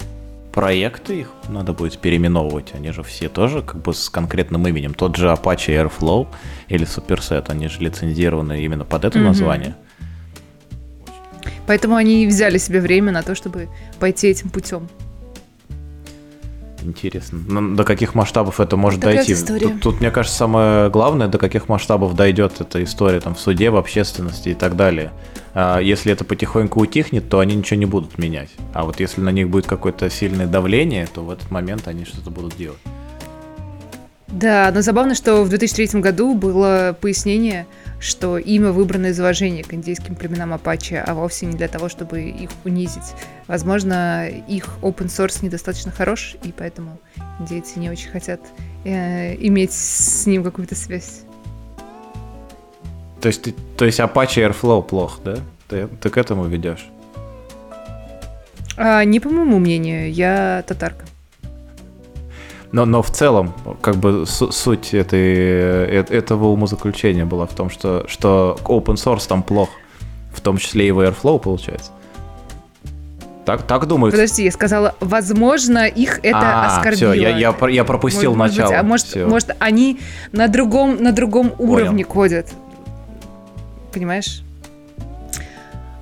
проекты 0.52 1.22
их 1.22 1.32
надо 1.48 1.74
будет 1.74 2.00
переименовывать. 2.00 2.74
Они 2.74 2.92
же 2.92 3.04
все 3.04 3.30
тоже 3.30 3.62
как 3.62 3.82
бы 3.82 3.94
с 3.94 4.10
конкретным 4.10 4.68
именем. 4.68 4.94
Тот 4.94 5.16
же 5.16 5.28
Apache 5.28 5.90
Airflow 5.90 6.28
или 6.68 6.86
Superset, 6.86 7.46
они 7.50 7.68
же 7.68 7.82
лицензированы 7.82 8.64
именно 8.64 8.86
под 8.86 9.06
это 9.06 9.20
mm-hmm. 9.20 9.24
название. 9.24 9.76
Поэтому 11.68 11.96
они 11.96 12.26
взяли 12.28 12.58
себе 12.58 12.80
время 12.80 13.12
на 13.12 13.24
то, 13.24 13.36
чтобы 13.36 13.68
пойти 14.00 14.28
этим 14.28 14.50
путем. 14.50 14.88
Интересно. 16.82 17.40
Но 17.48 17.76
до 17.76 17.84
каких 17.84 18.16
масштабов 18.16 18.60
это 18.60 18.78
может 18.78 19.02
Такая 19.02 19.18
дойти? 19.18 19.36
Тут, 19.36 19.82
тут, 19.82 20.00
мне 20.00 20.12
кажется, 20.12 20.38
самое 20.38 20.90
главное, 20.90 21.28
до 21.28 21.38
каких 21.38 21.68
масштабов 21.68 22.16
дойдет 22.16 22.62
эта 22.62 22.84
история 22.84 23.20
там, 23.20 23.36
в 23.36 23.40
суде, 23.40 23.70
в 23.70 23.76
общественности 23.76 24.50
и 24.50 24.54
так 24.54 24.76
далее. 24.76 25.12
А 25.54 25.80
если 25.80 26.14
это 26.14 26.24
потихоньку 26.24 26.80
утихнет, 26.80 27.30
то 27.30 27.40
они 27.40 27.56
ничего 27.56 27.80
не 27.80 27.86
будут 27.86 28.18
менять. 28.18 28.50
А 28.74 28.86
вот 28.86 29.00
если 29.00 29.22
на 29.22 29.30
них 29.30 29.50
будет 29.50 29.68
какое-то 29.68 30.10
сильное 30.10 30.48
давление, 30.48 31.08
то 31.14 31.22
в 31.22 31.30
этот 31.30 31.52
момент 31.52 31.88
они 31.88 32.06
что-то 32.06 32.30
будут 32.32 32.56
делать. 32.56 32.80
Да, 34.32 34.70
но 34.72 34.82
забавно, 34.82 35.16
что 35.16 35.44
в 35.44 35.50
2003 35.50 36.00
году 36.02 36.36
было 36.36 36.96
пояснение, 37.00 37.66
что 38.00 38.38
имя 38.38 38.72
выбрано 38.72 39.08
из 39.08 39.20
уважения 39.20 39.64
к 39.64 39.74
индейским 39.74 40.16
племенам 40.16 40.54
Апачи, 40.54 40.94
а 40.94 41.16
вовсе 41.16 41.48
не 41.48 41.58
для 41.58 41.68
того, 41.68 41.90
чтобы 41.90 42.22
их 42.22 42.50
унизить. 42.64 43.16
Возможно, 43.48 44.30
их 44.30 44.78
open 44.82 45.08
source 45.08 45.44
недостаточно 45.44 45.92
хорош, 45.92 46.36
и 46.44 46.54
поэтому 46.56 47.00
индейцы 47.40 47.80
не 47.80 47.90
очень 47.90 48.10
хотят 48.10 48.40
э, 48.86 49.36
иметь 49.36 49.74
с 49.74 50.28
ним 50.28 50.44
какую-то 50.44 50.76
связь. 50.76 51.22
То 53.20 53.28
есть, 53.28 53.42
ты, 53.42 53.56
то 53.78 53.86
есть 53.86 54.00
Apache 54.00 54.48
Airflow 54.48 54.84
плохо, 54.84 55.20
да? 55.26 55.38
Ты, 55.68 55.88
ты 55.88 56.10
к 56.10 56.18
этому 56.18 56.46
ведешь? 56.46 56.88
А, 58.78 59.04
не 59.04 59.20
по 59.20 59.30
моему 59.30 59.58
мнению, 59.58 60.14
я 60.14 60.64
татарка. 60.68 61.09
Но, 62.72 62.86
но 62.86 63.02
в 63.02 63.10
целом, 63.10 63.54
как 63.82 63.96
бы 63.96 64.26
суть 64.28 64.94
этой, 64.94 65.36
э, 65.36 66.06
этого 66.10 66.48
умозаключения 66.48 67.26
была 67.26 67.48
в 67.48 67.54
том, 67.56 67.70
что, 67.70 68.06
что 68.08 68.58
open 68.64 68.96
source 68.96 69.28
там 69.28 69.42
плохо, 69.42 69.72
в 70.32 70.42
том 70.42 70.58
числе 70.58 70.90
и 70.90 70.92
в 70.92 71.00
Airflow, 71.00 71.40
получается. 71.40 71.92
Так, 73.46 73.64
так 73.64 73.88
думают. 73.88 74.14
Подожди, 74.14 74.44
я 74.44 74.52
сказала, 74.52 74.94
возможно, 75.00 75.88
их 75.88 76.20
это 76.22 76.38
а, 76.38 76.78
оскорбило. 76.78 77.14
Все, 77.14 77.22
я, 77.22 77.36
я, 77.36 77.56
я 77.70 77.84
пропустил 77.84 78.36
может, 78.36 78.56
начало. 78.56 78.70
Быть, 78.70 78.80
а 78.80 78.84
может, 78.84 79.08
все. 79.08 79.26
может, 79.26 79.56
они 79.58 80.00
на 80.32 80.48
другом, 80.48 81.02
на 81.02 81.12
другом 81.12 81.54
уровне 81.58 82.04
ходят. 82.04 82.48
Понимаешь? 83.92 84.44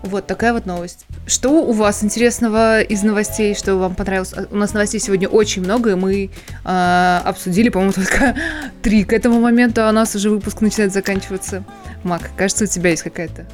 Вот 0.07 0.27
такая 0.27 0.53
вот 0.53 0.65
новость. 0.65 1.05
Что 1.25 1.49
у 1.63 1.71
вас 1.73 2.03
интересного 2.03 2.81
из 2.81 3.03
новостей, 3.03 3.55
что 3.55 3.75
вам 3.75 3.95
понравилось? 3.95 4.33
У 4.49 4.55
нас 4.55 4.73
новостей 4.73 4.99
сегодня 4.99 5.27
очень 5.27 5.63
много, 5.63 5.91
и 5.91 5.95
мы 5.95 6.29
э, 6.65 7.21
обсудили, 7.23 7.69
по-моему, 7.69 7.93
только 7.95 8.35
три 8.81 9.03
к 9.03 9.13
этому 9.13 9.39
моменту, 9.39 9.81
а 9.83 9.89
у 9.89 9.91
нас 9.91 10.15
уже 10.15 10.29
выпуск 10.29 10.61
начинает 10.61 10.93
заканчиваться. 10.93 11.63
Мак, 12.03 12.29
кажется, 12.37 12.63
у 12.63 12.67
тебя 12.67 12.91
есть 12.91 13.03
какая-то 13.03 13.45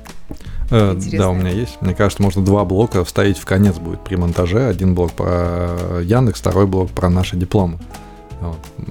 э, 0.70 0.96
Да, 1.14 1.30
у 1.30 1.34
меня 1.34 1.50
есть. 1.50 1.82
Мне 1.82 1.96
кажется, 1.96 2.22
можно 2.22 2.44
два 2.44 2.66
блока 2.66 3.04
вставить 3.04 3.38
в 3.38 3.46
конец 3.46 3.76
будет 3.76 4.04
при 4.04 4.16
монтаже. 4.16 4.68
Один 4.68 4.96
блок 4.96 5.14
про 5.14 6.02
Яндекс, 6.02 6.40
второй 6.40 6.68
блок 6.68 6.92
про 6.92 7.10
наши 7.10 7.36
дипломы. 7.36 7.80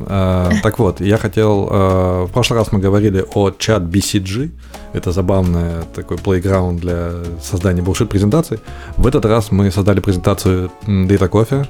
Э, 0.07 0.51
так 0.63 0.79
вот, 0.79 1.01
я 1.01 1.17
хотел... 1.17 1.69
Э, 1.71 2.25
в 2.29 2.33
прошлый 2.33 2.59
раз 2.59 2.73
мы 2.73 2.81
говорили 2.81 3.25
о 3.35 3.51
чат 3.51 3.83
BCG. 3.83 4.51
Это 4.93 5.13
забавный 5.13 5.85
такой 5.95 6.17
playground 6.17 6.81
для 6.81 7.13
создания 7.43 7.83
bullshit-презентаций. 7.83 8.59
В 8.97 9.07
этот 9.07 9.25
раз 9.25 9.51
мы 9.51 9.71
создали 9.71 10.01
презентацию 10.01 10.71
Data 10.87 11.29
Coffee, 11.29 11.67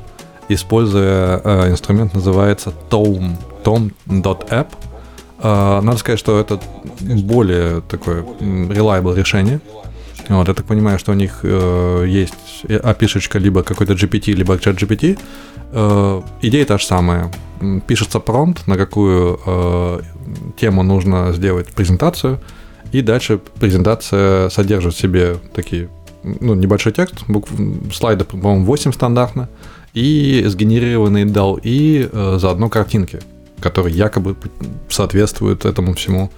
используя 0.49 1.41
э, 1.45 1.71
инструмент, 1.71 2.15
называется 2.15 2.73
Tom, 2.91 3.37
tom.app. 3.65 4.67
Надо 5.43 5.97
сказать, 5.97 6.21
что 6.21 6.39
это 6.39 6.61
более 7.01 7.81
такое 7.81 8.23
reliable 8.23 9.17
решение. 9.17 9.61
Вот, 10.29 10.49
я 10.49 10.55
так 10.55 10.67
понимаю, 10.67 10.99
что 10.99 11.13
у 11.13 11.15
них 11.15 11.41
э, 11.43 12.05
есть 12.09 12.65
api 12.65 13.39
либо 13.39 13.63
какой-то 13.63 13.95
GPT, 13.95 14.33
либо 14.33 14.59
чат 14.59 14.77
GPT. 14.77 15.19
Э, 15.73 16.23
идея 16.43 16.65
та 16.65 16.79
же 16.79 16.87
самая. 16.87 17.31
Пишется 17.87 18.21
промпт, 18.21 18.67
на 18.67 18.77
какую 18.77 19.41
э, 19.45 20.01
тему 20.59 20.83
нужно 20.83 21.33
сделать 21.33 21.69
презентацию, 21.69 22.41
и 22.93 23.01
дальше 23.01 23.41
презентация 23.59 24.51
содержит 24.51 24.95
в 24.95 24.99
себе 24.99 25.37
такие, 25.55 25.89
ну, 26.23 26.55
небольшой 26.55 26.93
текст, 26.93 27.25
букв, 27.29 27.51
слайдов, 27.93 28.29
по-моему, 28.29 28.65
8 28.65 28.93
стандартно, 28.93 29.49
и 29.95 30.45
сгенерированные 30.47 31.25
DAL, 31.25 31.61
и 31.63 32.09
э, 32.11 32.37
заодно 32.39 32.69
картинки, 32.69 33.21
которые 33.61 33.95
якобы 33.95 34.37
соответствуют 34.89 35.65
этому 35.65 35.95
всему 35.95 36.31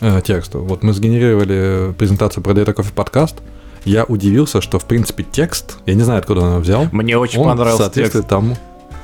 э, 0.00 0.20
тексту. 0.22 0.60
Вот 0.60 0.82
мы 0.82 0.92
сгенерировали 0.92 1.94
презентацию 1.96 2.42
про 2.42 2.52
Data 2.52 2.74
Coffee 2.74 2.92
подкаст, 2.92 3.36
я 3.84 4.04
удивился, 4.04 4.60
что, 4.60 4.78
в 4.78 4.84
принципе, 4.84 5.24
текст, 5.24 5.78
я 5.86 5.94
не 5.94 6.02
знаю, 6.02 6.20
откуда 6.20 6.40
он 6.42 6.60
взял. 6.60 6.86
Мне 6.92 7.16
очень 7.16 7.40
он 7.40 7.48
понравился 7.48 7.84
соответствует 7.84 8.24
текст. 8.24 8.28
тому, 8.28 8.56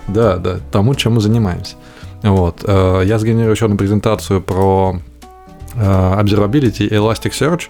да, 0.09 0.37
да, 0.37 0.59
тому, 0.71 0.95
чем 0.95 1.15
мы 1.15 1.21
занимаемся. 1.21 1.77
Вот. 2.23 2.65
Э, 2.65 3.03
я 3.05 3.19
сгенерирую 3.19 3.55
еще 3.55 3.67
одну 3.67 3.77
презентацию 3.77 4.41
про 4.41 5.01
э, 5.75 5.81
observability 5.81 6.87
и 6.87 6.95
Elasticsearch, 6.95 7.65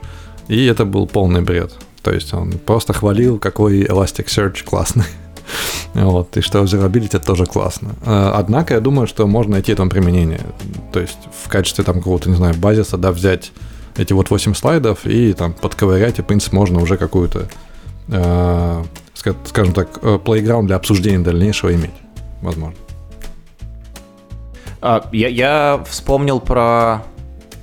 и 0.48 0.64
это 0.66 0.84
был 0.84 1.06
полный 1.06 1.42
бред. 1.42 1.72
То 2.02 2.12
есть 2.12 2.32
он 2.32 2.52
просто 2.52 2.92
хвалил, 2.92 3.38
какой 3.38 3.82
Elasticsearch 3.82 4.64
классный. 4.64 5.04
Вот, 5.94 6.36
и 6.36 6.40
что 6.40 6.60
observability 6.62 7.22
тоже 7.24 7.46
классно. 7.46 7.90
Э, 8.04 8.32
однако 8.34 8.74
я 8.74 8.80
думаю, 8.80 9.06
что 9.06 9.26
можно 9.26 9.52
найти 9.52 9.74
там 9.74 9.90
применение. 9.90 10.40
То 10.92 11.00
есть 11.00 11.18
в 11.44 11.48
качестве 11.48 11.84
там 11.84 11.96
какого-то, 11.96 12.30
не 12.30 12.36
знаю, 12.36 12.54
базиса, 12.54 12.96
да, 12.96 13.12
взять 13.12 13.52
эти 13.96 14.12
вот 14.12 14.30
8 14.30 14.54
слайдов 14.54 15.06
и 15.06 15.32
там 15.32 15.52
подковырять, 15.52 16.20
и, 16.20 16.22
в 16.22 16.26
принципе, 16.26 16.56
можно 16.56 16.80
уже 16.80 16.96
какую-то, 16.96 17.48
э, 18.08 18.84
скажем 19.14 19.74
так, 19.74 19.98
playground 19.98 20.66
для 20.66 20.76
обсуждения 20.76 21.18
дальнейшего 21.18 21.74
иметь 21.74 21.90
возможно. 22.42 22.78
А, 24.80 25.08
я, 25.12 25.28
я 25.28 25.84
вспомнил 25.86 26.40
про 26.40 27.02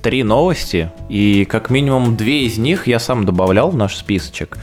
три 0.02 0.22
новости, 0.22 0.90
и 1.08 1.44
как 1.46 1.70
минимум 1.70 2.16
две 2.16 2.44
из 2.44 2.58
них 2.58 2.86
я 2.86 2.98
сам 2.98 3.24
добавлял 3.24 3.70
в 3.70 3.76
наш 3.76 3.96
списочек. 3.96 4.58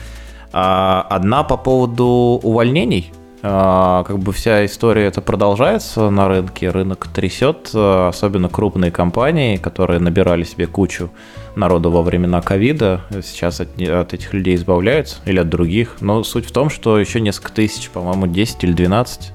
А, 0.53 1.05
одна 1.09 1.43
по 1.43 1.57
поводу 1.57 2.39
увольнений. 2.41 3.11
А, 3.45 4.03
как 4.03 4.19
бы 4.19 4.31
вся 4.31 4.65
история 4.65 5.07
это 5.07 5.19
продолжается 5.19 6.09
на 6.09 6.29
рынке, 6.29 6.69
рынок 6.69 7.09
трясет, 7.13 7.71
а, 7.73 8.07
особенно 8.07 8.47
крупные 8.47 8.89
компании, 8.89 9.57
которые 9.57 9.99
набирали 9.99 10.45
себе 10.45 10.65
кучу 10.65 11.09
народу 11.57 11.91
во 11.91 12.03
времена 12.03 12.41
ковида, 12.41 13.01
сейчас 13.21 13.59
от, 13.59 13.81
от 13.81 14.13
этих 14.13 14.33
людей 14.33 14.55
избавляются 14.55 15.17
или 15.25 15.39
от 15.39 15.49
других. 15.49 15.97
Но 15.99 16.23
суть 16.23 16.45
в 16.45 16.53
том, 16.53 16.69
что 16.69 16.97
еще 16.97 17.19
несколько 17.19 17.51
тысяч, 17.51 17.89
по-моему, 17.89 18.27
10 18.27 18.63
или 18.63 18.71
12 18.71 19.32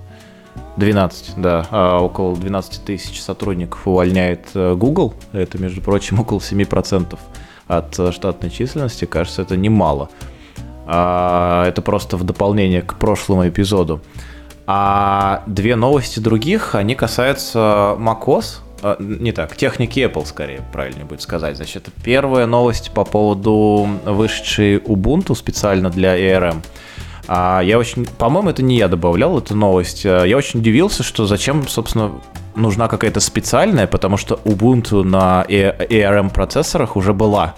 12, 0.76 1.34
да. 1.36 1.66
А 1.70 2.00
около 2.00 2.36
12 2.36 2.84
тысяч 2.84 3.20
сотрудников 3.20 3.86
увольняет 3.86 4.48
э, 4.54 4.74
Google. 4.74 5.14
Это, 5.32 5.58
между 5.58 5.80
прочим, 5.80 6.20
около 6.20 6.38
7% 6.38 7.18
от 7.66 7.98
э, 7.98 8.12
штатной 8.12 8.50
численности. 8.50 9.04
Кажется, 9.04 9.42
это 9.42 9.56
немало. 9.56 10.10
А, 10.86 11.66
это 11.66 11.82
просто 11.82 12.16
в 12.16 12.24
дополнение 12.24 12.82
к 12.82 12.94
прошлому 12.94 13.48
эпизоду. 13.48 14.00
А 14.66 15.42
две 15.46 15.76
новости 15.76 16.18
других, 16.20 16.74
они 16.74 16.94
касаются 16.94 17.96
macOS, 17.98 18.60
а, 18.82 18.96
не 18.98 19.32
так, 19.32 19.56
техники 19.56 20.00
Apple, 20.00 20.24
скорее, 20.26 20.62
правильнее 20.72 21.04
будет 21.04 21.22
сказать. 21.22 21.56
Значит, 21.56 21.88
первая 22.04 22.46
новость 22.46 22.90
по 22.92 23.04
поводу 23.04 23.88
вышедшей 24.04 24.76
Ubuntu 24.76 25.34
специально 25.34 25.90
для 25.90 26.18
ARM. 26.18 26.62
А, 27.28 27.60
я 27.60 27.78
очень, 27.78 28.06
по-моему, 28.06 28.50
это 28.50 28.62
не 28.62 28.76
я 28.78 28.88
добавлял 28.88 29.38
эту 29.38 29.54
новость. 29.54 30.04
А, 30.04 30.24
я 30.24 30.36
очень 30.36 30.60
удивился, 30.60 31.02
что 31.02 31.26
зачем, 31.26 31.68
собственно, 31.68 32.12
нужна 32.56 32.88
какая-то 32.88 33.20
специальная, 33.20 33.86
потому 33.86 34.16
что 34.16 34.40
Ubuntu 34.44 35.04
на 35.04 35.44
ARM 35.48 36.32
процессорах 36.32 36.96
уже 36.96 37.12
была. 37.12 37.54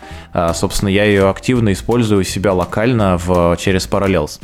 Собственно, 0.53 0.91
я 0.91 1.05
ее 1.05 1.31
активно 1.31 1.73
использую 1.73 2.21
у 2.21 2.25
себя 2.25 2.53
локально 2.53 3.17
в, 3.17 3.57
через 3.59 3.89
Parallels. 3.89 4.41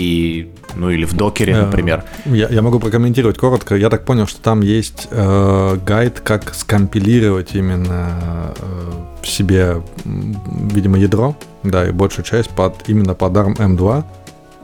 И 0.00 0.50
ну 0.76 0.88
или 0.88 1.04
в 1.04 1.12
докере, 1.12 1.56
например. 1.56 2.04
Я, 2.24 2.48
я 2.48 2.62
могу 2.62 2.78
прокомментировать 2.80 3.36
коротко. 3.36 3.74
Я 3.76 3.90
так 3.90 4.04
понял, 4.04 4.26
что 4.26 4.40
там 4.40 4.62
есть 4.62 5.08
э, 5.10 5.78
гайд, 5.84 6.20
как 6.20 6.54
скомпилировать 6.54 7.54
именно 7.54 8.54
э, 8.58 8.90
в 9.22 9.26
себе, 9.28 9.82
видимо, 10.04 10.98
ядро, 10.98 11.36
да, 11.62 11.86
и 11.86 11.92
большую 11.92 12.24
часть 12.24 12.50
под 12.50 12.88
именно 12.88 13.14
под 13.14 13.32
ARM 13.32 13.56
M2 13.56 14.04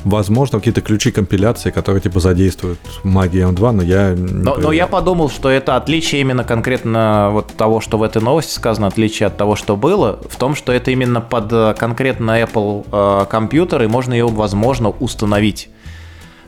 возможно, 0.07 0.59
какие-то 0.59 0.81
ключи 0.81 1.11
компиляции, 1.11 1.71
которые 1.71 2.01
типа 2.01 2.21
задействуют 2.21 2.79
магию 3.03 3.49
M2, 3.49 3.71
но 3.73 3.83
я 3.83 4.15
но, 4.17 4.57
но 4.57 4.73
я 4.73 4.87
подумал, 4.87 5.29
что 5.29 5.51
это 5.51 5.77
отличие 5.77 6.21
именно 6.21 6.45
конкретно 6.45 7.31
вот 7.33 7.49
того, 7.57 7.81
что 7.81 7.99
в 7.99 8.03
этой 8.05 8.23
новости 8.23 8.53
сказано, 8.53 8.87
отличие 8.87 9.27
от 9.27 9.37
того, 9.37 9.57
что 9.57 9.77
было, 9.77 10.21
в 10.29 10.37
том, 10.37 10.55
что 10.55 10.73
это 10.73 10.93
именно 10.93 11.21
под 11.21 11.53
э, 11.53 11.75
конкретно 11.77 12.41
Apple 12.41 12.87
э, 12.93 13.27
компьютер, 13.29 13.83
и 13.83 13.87
можно 13.89 14.13
ее, 14.13 14.29
возможно, 14.29 14.91
установить. 14.91 15.69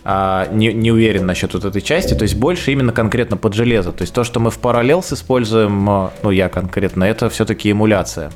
А, 0.04 0.48
не, 0.52 0.72
не 0.72 0.92
уверен 0.92 1.26
насчет 1.26 1.52
вот 1.52 1.64
этой 1.64 1.82
части, 1.82 2.14
то 2.14 2.22
есть 2.22 2.36
больше 2.36 2.70
именно 2.72 2.92
конкретно 2.92 3.36
под 3.36 3.54
железо. 3.54 3.90
То 3.90 4.02
есть 4.02 4.14
то, 4.14 4.22
что 4.22 4.38
мы 4.38 4.50
в 4.50 4.58
Parallels 4.60 5.12
используем, 5.12 5.90
э, 5.90 6.08
ну 6.22 6.30
я 6.30 6.48
конкретно, 6.48 7.04
это 7.04 7.28
все-таки 7.28 7.72
эмуляция. 7.72 8.30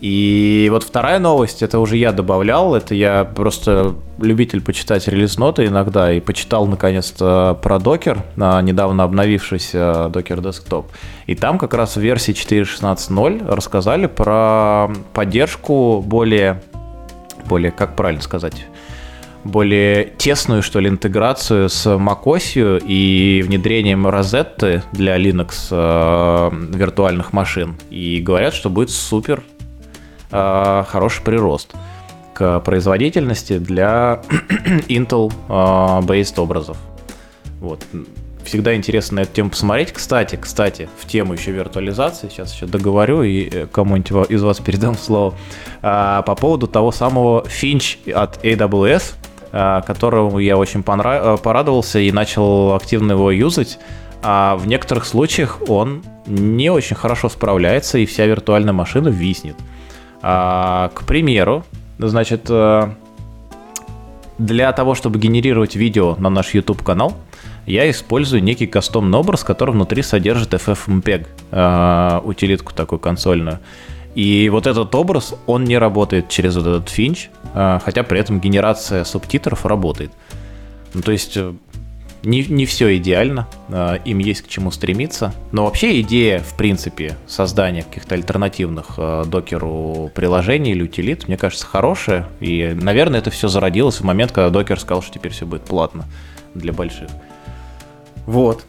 И 0.00 0.68
вот 0.70 0.82
вторая 0.82 1.18
новость, 1.18 1.62
это 1.62 1.78
уже 1.78 1.98
я 1.98 2.12
добавлял, 2.12 2.74
это 2.74 2.94
я 2.94 3.24
просто 3.24 3.94
любитель 4.18 4.62
почитать 4.62 5.06
релиз-ноты 5.08 5.66
иногда, 5.66 6.10
и 6.12 6.20
почитал 6.20 6.66
наконец-то 6.66 7.58
про 7.62 7.78
докер, 7.78 8.24
недавно 8.36 9.04
обновившийся 9.04 10.08
докер 10.08 10.38
Desktop. 10.38 10.86
И 11.26 11.34
там 11.34 11.58
как 11.58 11.74
раз 11.74 11.96
в 11.96 12.00
версии 12.00 12.32
4.16.0 12.32 13.46
рассказали 13.54 14.06
про 14.06 14.88
поддержку 15.12 16.02
более, 16.04 16.62
более, 17.46 17.70
как 17.70 17.94
правильно 17.94 18.22
сказать, 18.22 18.66
более 19.44 20.06
тесную, 20.16 20.62
что 20.62 20.80
ли, 20.80 20.88
интеграцию 20.88 21.68
с 21.68 21.86
macOS 21.86 22.82
и 22.86 23.42
внедрением 23.46 24.06
Rosetta 24.06 24.82
для 24.92 25.18
Linux 25.18 25.68
э, 25.70 26.50
виртуальных 26.74 27.32
машин. 27.32 27.76
И 27.90 28.20
говорят, 28.20 28.54
что 28.54 28.70
будет 28.70 28.90
супер 28.90 29.42
хороший 30.30 31.22
прирост 31.22 31.74
к 32.40 32.60
производительности 32.60 33.58
для 33.58 34.22
Intel-based 34.88 36.34
э, 36.36 36.40
образов. 36.40 36.78
Вот. 37.60 37.84
Всегда 38.44 38.74
интересно 38.74 39.16
на 39.16 39.20
эту 39.20 39.34
тему 39.34 39.50
посмотреть. 39.50 39.92
Кстати, 39.92 40.36
кстати, 40.40 40.88
в 40.98 41.06
тему 41.06 41.34
еще 41.34 41.50
виртуализации, 41.50 42.30
сейчас 42.30 42.54
еще 42.54 42.64
договорю 42.64 43.22
и 43.22 43.46
э, 43.52 43.66
кому-нибудь 43.70 44.30
из 44.30 44.42
вас 44.42 44.58
передам 44.58 44.96
слово, 44.98 45.34
по 45.82 46.34
поводу 46.38 46.66
того 46.66 46.92
самого 46.92 47.42
Finch 47.42 48.10
от 48.10 48.42
AWS, 48.42 49.14
которому 49.86 50.38
я 50.38 50.56
очень 50.56 50.82
понрав... 50.82 51.42
порадовался 51.42 51.98
и 51.98 52.10
начал 52.10 52.74
активно 52.74 53.12
его 53.12 53.30
юзать. 53.30 53.78
А 54.22 54.56
в 54.56 54.66
некоторых 54.66 55.04
случаях 55.04 55.60
он 55.68 56.02
не 56.26 56.70
очень 56.70 56.96
хорошо 56.96 57.28
справляется, 57.28 57.98
и 57.98 58.06
вся 58.06 58.24
виртуальная 58.24 58.72
машина 58.72 59.08
виснет. 59.08 59.56
А, 60.22 60.90
к 60.94 61.04
примеру, 61.04 61.64
значит, 61.98 62.46
э, 62.48 62.90
для 64.38 64.72
того, 64.72 64.94
чтобы 64.94 65.18
генерировать 65.18 65.76
видео 65.76 66.16
на 66.16 66.30
наш 66.30 66.54
YouTube 66.54 66.82
канал, 66.82 67.16
я 67.66 67.88
использую 67.90 68.42
некий 68.42 68.66
кастомный 68.66 69.18
образ, 69.18 69.44
который 69.44 69.72
внутри 69.72 70.02
содержит 70.02 70.54
FFmpeg, 70.54 71.26
э, 71.50 72.20
утилитку 72.24 72.74
такую 72.74 72.98
консольную. 72.98 73.60
И 74.14 74.48
вот 74.48 74.66
этот 74.66 74.94
образ, 74.94 75.34
он 75.46 75.64
не 75.64 75.78
работает 75.78 76.28
через 76.28 76.56
этот 76.56 76.88
финч, 76.88 77.30
э, 77.54 77.78
хотя 77.84 78.02
при 78.02 78.18
этом 78.18 78.40
генерация 78.40 79.04
субтитров 79.04 79.64
работает. 79.66 80.10
Ну, 80.94 81.02
то 81.02 81.12
есть 81.12 81.38
не, 82.22 82.42
не 82.44 82.66
все 82.66 82.96
идеально, 82.96 83.48
а, 83.68 83.96
им 84.04 84.18
есть 84.18 84.42
к 84.42 84.48
чему 84.48 84.70
стремиться. 84.70 85.32
Но 85.52 85.64
вообще 85.64 86.00
идея, 86.00 86.40
в 86.40 86.54
принципе, 86.56 87.16
создания 87.26 87.82
каких-то 87.82 88.14
альтернативных 88.14 88.94
а, 88.98 89.24
докеру 89.24 90.10
приложений 90.14 90.72
или 90.72 90.82
утилит, 90.82 91.28
мне 91.28 91.36
кажется, 91.36 91.66
хорошая. 91.66 92.28
И, 92.40 92.76
наверное, 92.80 93.20
это 93.20 93.30
все 93.30 93.48
зародилось 93.48 94.00
в 94.00 94.04
момент, 94.04 94.32
когда 94.32 94.50
докер 94.50 94.78
сказал, 94.78 95.02
что 95.02 95.14
теперь 95.14 95.32
все 95.32 95.46
будет 95.46 95.62
платно 95.62 96.04
для 96.54 96.72
больших. 96.72 97.08
Вот. 98.26 98.64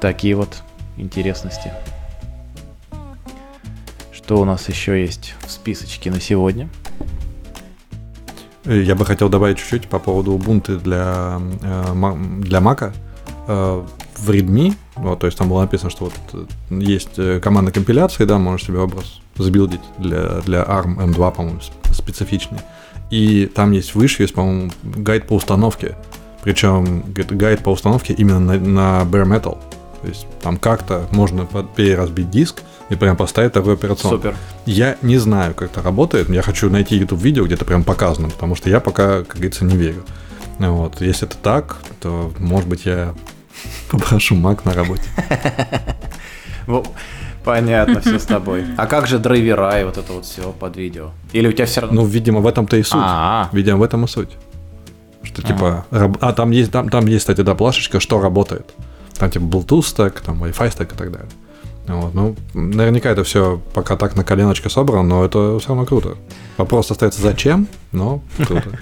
Такие 0.00 0.34
вот 0.34 0.62
интересности. 0.96 1.72
Что 4.12 4.40
у 4.40 4.44
нас 4.44 4.68
еще 4.68 5.00
есть 5.00 5.34
в 5.40 5.50
списочке 5.50 6.10
на 6.10 6.20
сегодня? 6.20 6.68
Я 8.68 8.94
бы 8.94 9.06
хотел 9.06 9.30
добавить 9.30 9.56
чуть-чуть 9.58 9.88
по 9.88 9.98
поводу 9.98 10.36
Ubuntu 10.36 10.78
для, 10.78 11.40
э, 11.62 12.14
для 12.40 12.58
Mac. 12.58 12.92
Э, 13.46 13.82
в 14.18 14.30
README, 14.30 14.74
вот, 14.96 15.20
то 15.20 15.26
есть 15.26 15.38
там 15.38 15.48
было 15.48 15.62
написано, 15.62 15.90
что 15.90 16.06
вот 16.06 16.14
э, 16.32 16.44
есть 16.70 17.40
команда 17.40 17.70
компиляции, 17.70 18.24
да, 18.24 18.36
можешь 18.36 18.66
себе 18.66 18.80
образ 18.80 19.20
забилдить 19.36 19.80
для, 19.96 20.40
для 20.40 20.64
ARM 20.64 20.98
M2, 20.98 21.34
по-моему, 21.34 21.60
специфичный. 21.92 22.58
И 23.10 23.46
там 23.46 23.72
есть 23.72 23.94
выше, 23.94 24.22
есть, 24.22 24.34
по-моему, 24.34 24.70
гайд 24.82 25.26
по 25.26 25.34
установке. 25.34 25.96
Причем 26.42 27.04
гайд 27.14 27.62
по 27.62 27.70
установке 27.70 28.12
именно 28.12 28.40
на, 28.40 28.58
на 28.58 29.02
bare 29.04 29.24
metal. 29.24 29.56
То 30.08 30.12
есть 30.14 30.26
там 30.40 30.56
как-то 30.56 31.06
можно 31.10 31.46
переразбить 31.76 32.30
диск, 32.30 32.62
и 32.88 32.94
прям 32.94 33.14
поставить 33.14 33.52
такой 33.52 33.74
операционный. 33.74 34.16
Супер. 34.16 34.36
Я 34.64 34.96
не 35.02 35.18
знаю, 35.18 35.52
как 35.52 35.70
это 35.70 35.82
работает. 35.82 36.30
Я 36.30 36.40
хочу 36.40 36.70
найти 36.70 36.96
YouTube 36.96 37.20
видео, 37.20 37.44
где 37.44 37.56
это 37.56 37.66
прям 37.66 37.84
показано, 37.84 38.30
потому 38.30 38.54
что 38.54 38.70
я 38.70 38.80
пока, 38.80 39.18
как 39.24 39.34
говорится, 39.34 39.66
не 39.66 39.76
верю. 39.76 40.04
Вот. 40.58 41.02
Если 41.02 41.28
это 41.28 41.36
так, 41.36 41.76
то, 42.00 42.32
может 42.38 42.70
быть, 42.70 42.86
я 42.86 43.14
попрошу 43.90 44.34
Mac 44.34 44.60
на 44.64 44.72
работе. 44.72 45.02
Понятно, 47.44 48.00
все 48.00 48.18
с 48.18 48.24
тобой. 48.24 48.64
А 48.78 48.86
как 48.86 49.06
же 49.06 49.18
драйвера 49.18 49.78
и 49.78 49.84
вот 49.84 49.98
это 49.98 50.10
вот 50.14 50.24
все 50.24 50.52
под 50.52 50.74
видео? 50.78 51.10
Или 51.34 51.48
у 51.48 51.52
тебя 51.52 51.66
все 51.66 51.82
равно... 51.82 52.00
Ну, 52.00 52.08
видимо, 52.08 52.40
в 52.40 52.46
этом-то 52.46 52.78
и 52.78 52.82
суть. 52.82 52.94
А-а-а. 52.94 53.54
Видимо, 53.54 53.76
в 53.76 53.82
этом 53.82 54.06
и 54.06 54.08
суть. 54.08 54.30
Что 55.22 55.42
типа... 55.42 55.84
А, 55.90 56.32
там 56.32 56.50
есть, 56.50 56.72
там, 56.72 56.88
там 56.88 57.06
есть, 57.06 57.20
кстати, 57.20 57.42
да, 57.42 57.54
плашечка, 57.54 58.00
что 58.00 58.18
работает. 58.22 58.74
Там 59.18 59.30
типа 59.30 59.44
Bluetooth 59.44 59.82
стек, 59.82 60.20
там 60.20 60.42
Wi-Fi 60.42 60.70
стек 60.70 60.92
и 60.92 60.96
так 60.96 61.10
далее. 61.10 61.28
Вот, 61.86 62.14
ну, 62.14 62.36
наверняка 62.52 63.10
это 63.10 63.24
все 63.24 63.60
пока 63.72 63.96
так 63.96 64.14
на 64.14 64.22
коленочке 64.22 64.68
собрано, 64.68 65.02
но 65.02 65.24
это 65.24 65.58
все 65.58 65.68
равно 65.68 65.86
круто. 65.86 66.16
Вопрос 66.58 66.90
остается 66.90 67.22
зачем, 67.22 67.66
но 67.92 68.20
круто. 68.36 68.70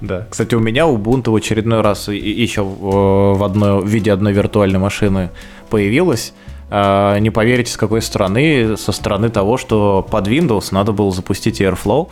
Да. 0.00 0.26
Кстати, 0.28 0.56
у 0.56 0.58
меня 0.58 0.82
Ubuntu 0.88 1.30
в 1.30 1.36
очередной 1.36 1.80
раз 1.80 2.08
еще 2.08 2.64
в, 2.64 3.44
одной, 3.44 3.80
в 3.80 3.86
виде 3.86 4.10
одной 4.10 4.32
виртуальной 4.32 4.80
машины 4.80 5.30
появилась. 5.70 6.34
А, 6.70 7.16
не 7.18 7.30
поверите, 7.30 7.70
с 7.70 7.76
какой 7.76 8.02
стороны? 8.02 8.76
Со 8.76 8.90
стороны 8.90 9.28
того, 9.28 9.58
что 9.58 10.04
под 10.10 10.26
Windows 10.26 10.70
надо 10.72 10.90
было 10.90 11.12
запустить 11.12 11.60
Airflow 11.60 12.08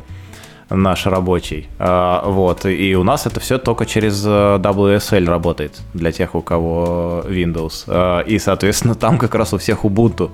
наш 0.71 1.07
рабочий. 1.07 1.68
А, 1.79 2.23
вот. 2.25 2.64
И 2.64 2.95
у 2.95 3.03
нас 3.03 3.27
это 3.27 3.41
все 3.41 3.59
только 3.59 3.87
через 3.87 4.25
э, 4.25 4.29
WSL 4.29 5.27
работает 5.27 5.81
для 5.95 6.12
тех, 6.12 6.35
у 6.35 6.41
кого 6.41 7.25
Windows. 7.27 7.85
А, 7.87 8.21
и, 8.21 8.39
соответственно, 8.39 8.95
там 8.95 9.18
как 9.18 9.35
раз 9.35 9.53
у 9.53 9.59
всех 9.59 9.85
Ubuntu. 9.85 10.31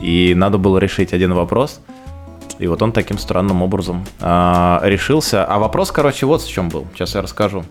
И 0.00 0.34
надо 0.36 0.58
было 0.58 0.78
решить 0.78 1.12
один 1.12 1.34
вопрос. 1.34 1.80
И 2.58 2.66
вот 2.66 2.80
он 2.82 2.92
таким 2.92 3.18
странным 3.18 3.62
образом 3.62 4.04
а, 4.20 4.80
решился. 4.84 5.44
А 5.44 5.58
вопрос, 5.58 5.90
короче, 5.90 6.26
вот 6.26 6.42
в 6.42 6.50
чем 6.50 6.68
был. 6.68 6.86
Сейчас 6.94 7.14
я 7.14 7.22
расскажу. 7.22 7.64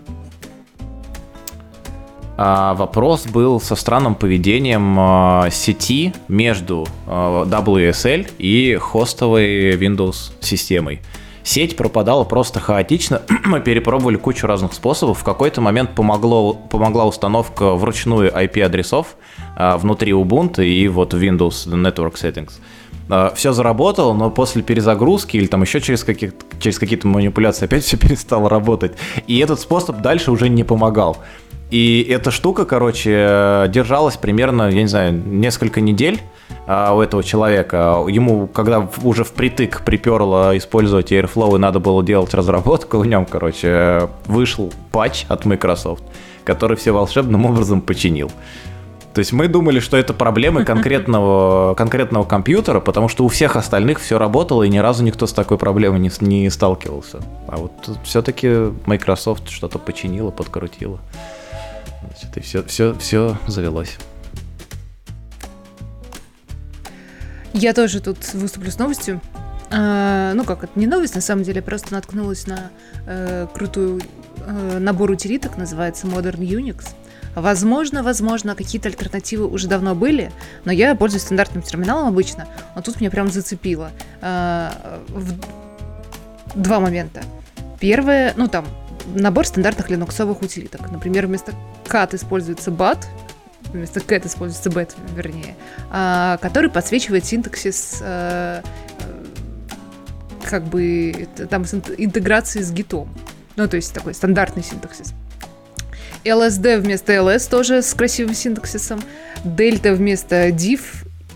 А, 2.36 2.74
вопрос 2.74 3.26
был 3.26 3.60
со 3.60 3.76
странным 3.76 4.14
поведением 4.14 4.96
а, 4.98 5.48
сети 5.50 6.12
между 6.28 6.86
а, 7.06 7.44
WSL 7.44 8.30
и 8.38 8.76
хостовой 8.80 9.76
Windows 9.76 10.32
системой. 10.40 11.00
Сеть 11.44 11.76
пропадала 11.76 12.24
просто 12.24 12.60
хаотично. 12.60 13.22
Мы 13.44 13.60
перепробовали 13.60 14.16
кучу 14.16 14.46
разных 14.46 14.72
способов. 14.74 15.18
В 15.18 15.24
какой-то 15.24 15.60
момент 15.60 15.94
помогло, 15.94 16.54
помогла 16.54 17.06
установка 17.06 17.74
вручную 17.74 18.30
IP-адресов 18.32 19.16
а, 19.56 19.76
внутри 19.76 20.12
Ubuntu 20.12 20.64
и 20.64 20.86
вот 20.88 21.14
Windows 21.14 21.66
Network 21.66 22.14
Settings. 22.14 22.52
а, 23.08 23.32
все 23.34 23.52
заработало, 23.52 24.12
но 24.14 24.30
после 24.30 24.62
перезагрузки 24.62 25.36
или 25.36 25.46
там 25.46 25.62
еще 25.62 25.80
через, 25.80 26.04
каких 26.04 26.32
через 26.60 26.78
какие-то 26.78 27.08
манипуляции 27.08 27.64
опять 27.64 27.84
все 27.84 27.96
перестало 27.98 28.48
работать. 28.48 28.92
И 29.26 29.38
этот 29.38 29.58
способ 29.60 30.00
дальше 30.00 30.30
уже 30.30 30.48
не 30.48 30.64
помогал. 30.64 31.18
И 31.72 32.06
эта 32.10 32.30
штука, 32.30 32.66
короче, 32.66 33.64
держалась 33.70 34.18
примерно, 34.18 34.68
я 34.68 34.82
не 34.82 34.88
знаю, 34.88 35.14
несколько 35.14 35.80
недель 35.80 36.20
а, 36.66 36.94
у 36.94 37.00
этого 37.00 37.24
человека. 37.24 38.04
Ему, 38.08 38.46
когда 38.46 38.86
уже 39.02 39.24
впритык 39.24 39.80
приперло 39.82 40.54
использовать 40.58 41.12
Airflow 41.12 41.56
и 41.56 41.58
надо 41.58 41.80
было 41.80 42.04
делать 42.04 42.34
разработку 42.34 42.98
в 42.98 43.06
нем, 43.06 43.24
короче, 43.24 44.10
вышел 44.26 44.70
патч 44.90 45.24
от 45.28 45.46
Microsoft, 45.46 46.04
который 46.44 46.76
все 46.76 46.92
волшебным 46.92 47.46
образом 47.46 47.80
починил. 47.80 48.30
То 49.14 49.20
есть 49.20 49.32
мы 49.32 49.48
думали, 49.48 49.80
что 49.80 49.96
это 49.96 50.12
проблемы 50.12 50.64
конкретного, 50.66 51.72
конкретного 51.72 52.24
компьютера, 52.24 52.80
потому 52.80 53.08
что 53.08 53.24
у 53.24 53.28
всех 53.28 53.56
остальных 53.56 53.98
все 53.98 54.18
работало, 54.18 54.64
и 54.64 54.68
ни 54.68 54.76
разу 54.76 55.02
никто 55.04 55.26
с 55.26 55.32
такой 55.32 55.56
проблемой 55.56 56.00
не, 56.00 56.10
не 56.20 56.50
сталкивался. 56.50 57.22
А 57.48 57.56
вот 57.56 57.72
все-таки 58.04 58.74
Microsoft 58.84 59.48
что-то 59.48 59.78
починила, 59.78 60.30
подкрутила. 60.30 61.00
И 62.34 62.40
все, 62.40 62.62
все, 62.64 62.94
все 62.94 63.38
завелось. 63.46 63.98
Я 67.52 67.74
тоже 67.74 68.00
тут 68.00 68.32
выступлю 68.34 68.70
с 68.70 68.78
новостью. 68.78 69.20
А, 69.70 70.32
ну 70.34 70.44
как, 70.44 70.64
это 70.64 70.78
не 70.78 70.86
новость, 70.86 71.14
на 71.14 71.20
самом 71.20 71.44
деле, 71.44 71.62
просто 71.62 71.92
наткнулась 71.92 72.46
на 72.46 72.70
э, 73.06 73.46
крутую 73.54 74.00
э, 74.46 74.78
набор 74.78 75.10
утилиток, 75.10 75.56
называется 75.56 76.06
Modern 76.06 76.38
Unix. 76.38 76.88
Возможно, 77.34 78.02
возможно, 78.02 78.54
какие-то 78.54 78.88
альтернативы 78.88 79.46
уже 79.46 79.66
давно 79.66 79.94
были, 79.94 80.30
но 80.66 80.72
я 80.72 80.94
пользуюсь 80.94 81.22
стандартным 81.22 81.62
терминалом 81.62 82.08
обычно, 82.08 82.46
а 82.74 82.82
тут 82.82 83.00
меня 83.00 83.10
прям 83.10 83.30
зацепило. 83.30 83.90
А, 84.20 85.00
в... 85.08 85.34
Два 86.54 86.80
момента. 86.80 87.22
Первое, 87.80 88.34
ну 88.36 88.48
там, 88.48 88.66
набор 89.14 89.46
стандартных 89.46 89.90
линуксовых 89.90 90.42
утилиток. 90.42 90.90
Например, 90.90 91.26
вместо 91.26 91.52
cat 91.84 92.14
используется 92.14 92.70
bat, 92.70 93.04
вместо 93.72 94.00
cat 94.00 94.26
используется 94.26 94.70
bat, 94.70 94.90
вернее, 95.14 95.56
а, 95.90 96.38
который 96.38 96.70
подсвечивает 96.70 97.24
синтаксис 97.24 97.98
а, 98.02 98.62
как 100.44 100.64
бы 100.64 101.28
там 101.48 101.64
с 101.64 101.74
интеграцией 101.74 102.64
с 102.64 102.70
гитом. 102.72 103.08
Ну, 103.56 103.68
то 103.68 103.76
есть 103.76 103.92
такой 103.94 104.14
стандартный 104.14 104.62
синтаксис. 104.62 105.14
LSD 106.24 106.78
вместо 106.78 107.12
LS 107.12 107.48
тоже 107.50 107.82
с 107.82 107.94
красивым 107.94 108.34
синтаксисом. 108.34 109.02
Дельта 109.44 109.92
вместо 109.94 110.48
div, 110.48 110.80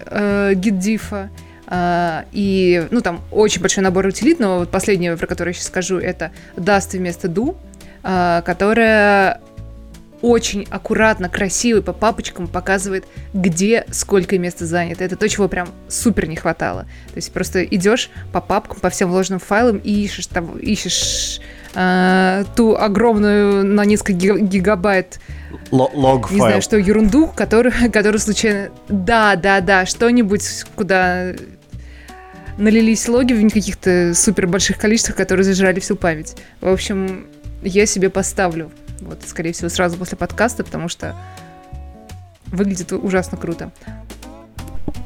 э, 0.00 0.52
gitdiff. 0.54 1.10
Uh, 1.10 1.28
и, 1.70 2.86
ну, 2.90 3.00
там 3.00 3.22
очень 3.30 3.60
большой 3.60 3.82
набор 3.82 4.06
утилит, 4.06 4.38
но 4.38 4.60
вот 4.60 4.70
последнее, 4.70 5.16
про 5.16 5.26
которое 5.26 5.50
я 5.50 5.54
сейчас 5.54 5.66
скажу, 5.66 5.98
это 5.98 6.30
Dust 6.56 6.96
вместо 6.96 7.28
Do, 7.28 7.56
uh, 8.02 8.42
которая 8.42 9.40
очень 10.22 10.66
аккуратно, 10.70 11.28
красиво 11.28 11.80
по 11.82 11.92
папочкам 11.92 12.48
показывает, 12.48 13.04
где 13.34 13.84
сколько 13.90 14.38
места 14.38 14.66
занято. 14.66 15.04
Это 15.04 15.16
то, 15.16 15.28
чего 15.28 15.46
прям 15.48 15.68
супер 15.88 16.26
не 16.26 16.36
хватало. 16.36 16.82
То 17.08 17.16
есть 17.16 17.32
просто 17.32 17.64
идешь 17.64 18.10
по 18.32 18.40
папкам, 18.40 18.80
по 18.80 18.90
всем 18.90 19.10
вложенным 19.10 19.40
файлам 19.40 19.78
и 19.78 19.92
ищешь 19.92 20.26
там, 20.26 20.58
ищешь 20.58 21.40
э, 21.74 22.44
ту 22.56 22.76
огромную 22.76 23.64
на 23.64 23.84
несколько 23.84 24.12
гигабайт 24.38 25.20
лог 25.70 26.30
Не 26.30 26.38
знаю, 26.38 26.62
что 26.62 26.76
ерунду, 26.76 27.28
которую, 27.28 27.74
которую 27.92 28.18
случайно... 28.18 28.70
Да, 28.88 29.36
да, 29.36 29.60
да, 29.60 29.86
что-нибудь, 29.86 30.64
куда 30.74 31.34
налились 32.58 33.08
логи 33.08 33.32
в 33.32 33.50
каких-то 33.50 34.12
супер 34.14 34.46
больших 34.46 34.78
количествах, 34.78 35.16
которые 35.16 35.44
зажрали 35.44 35.80
всю 35.80 35.96
память. 35.96 36.36
В 36.60 36.68
общем, 36.68 37.26
я 37.62 37.86
себе 37.86 38.10
поставлю. 38.10 38.70
Вот, 39.00 39.18
скорее 39.26 39.52
всего, 39.52 39.68
сразу 39.68 39.96
после 39.96 40.16
подкаста, 40.16 40.64
потому 40.64 40.88
что 40.88 41.14
выглядит 42.46 42.92
ужасно 42.92 43.36
круто. 43.36 43.72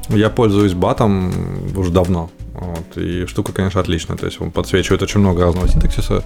Я 0.09 0.29
пользуюсь 0.29 0.73
батом 0.73 1.31
уже 1.77 1.91
давно. 1.91 2.29
Вот, 2.53 2.97
и 2.97 3.25
штука, 3.25 3.53
конечно, 3.53 3.79
отличная. 3.81 4.17
То 4.17 4.25
есть 4.25 4.39
он 4.39 4.51
подсвечивает 4.51 5.01
очень 5.01 5.19
много 5.19 5.43
разного 5.43 5.67
синтаксиса. 5.67 6.23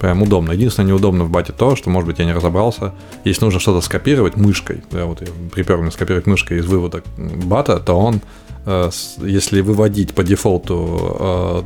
Прям 0.00 0.22
удобно. 0.22 0.52
Единственное, 0.52 0.88
неудобно 0.88 1.24
в 1.24 1.30
бате 1.30 1.52
то, 1.52 1.76
что, 1.76 1.90
может 1.90 2.06
быть, 2.06 2.18
я 2.18 2.24
не 2.24 2.32
разобрался. 2.32 2.94
Если 3.24 3.44
нужно 3.44 3.60
что-то 3.60 3.80
скопировать 3.80 4.36
мышкой, 4.36 4.82
да, 4.90 5.04
вот 5.04 5.20
я 5.20 5.28
припер 5.52 5.78
мне 5.78 5.90
скопировать 5.90 6.26
мышкой 6.26 6.58
из 6.58 6.66
вывода 6.66 7.02
бата, 7.16 7.78
то 7.80 7.98
он 7.98 8.20
если 8.66 9.60
выводить 9.60 10.14
по 10.14 10.24
дефолту 10.24 11.16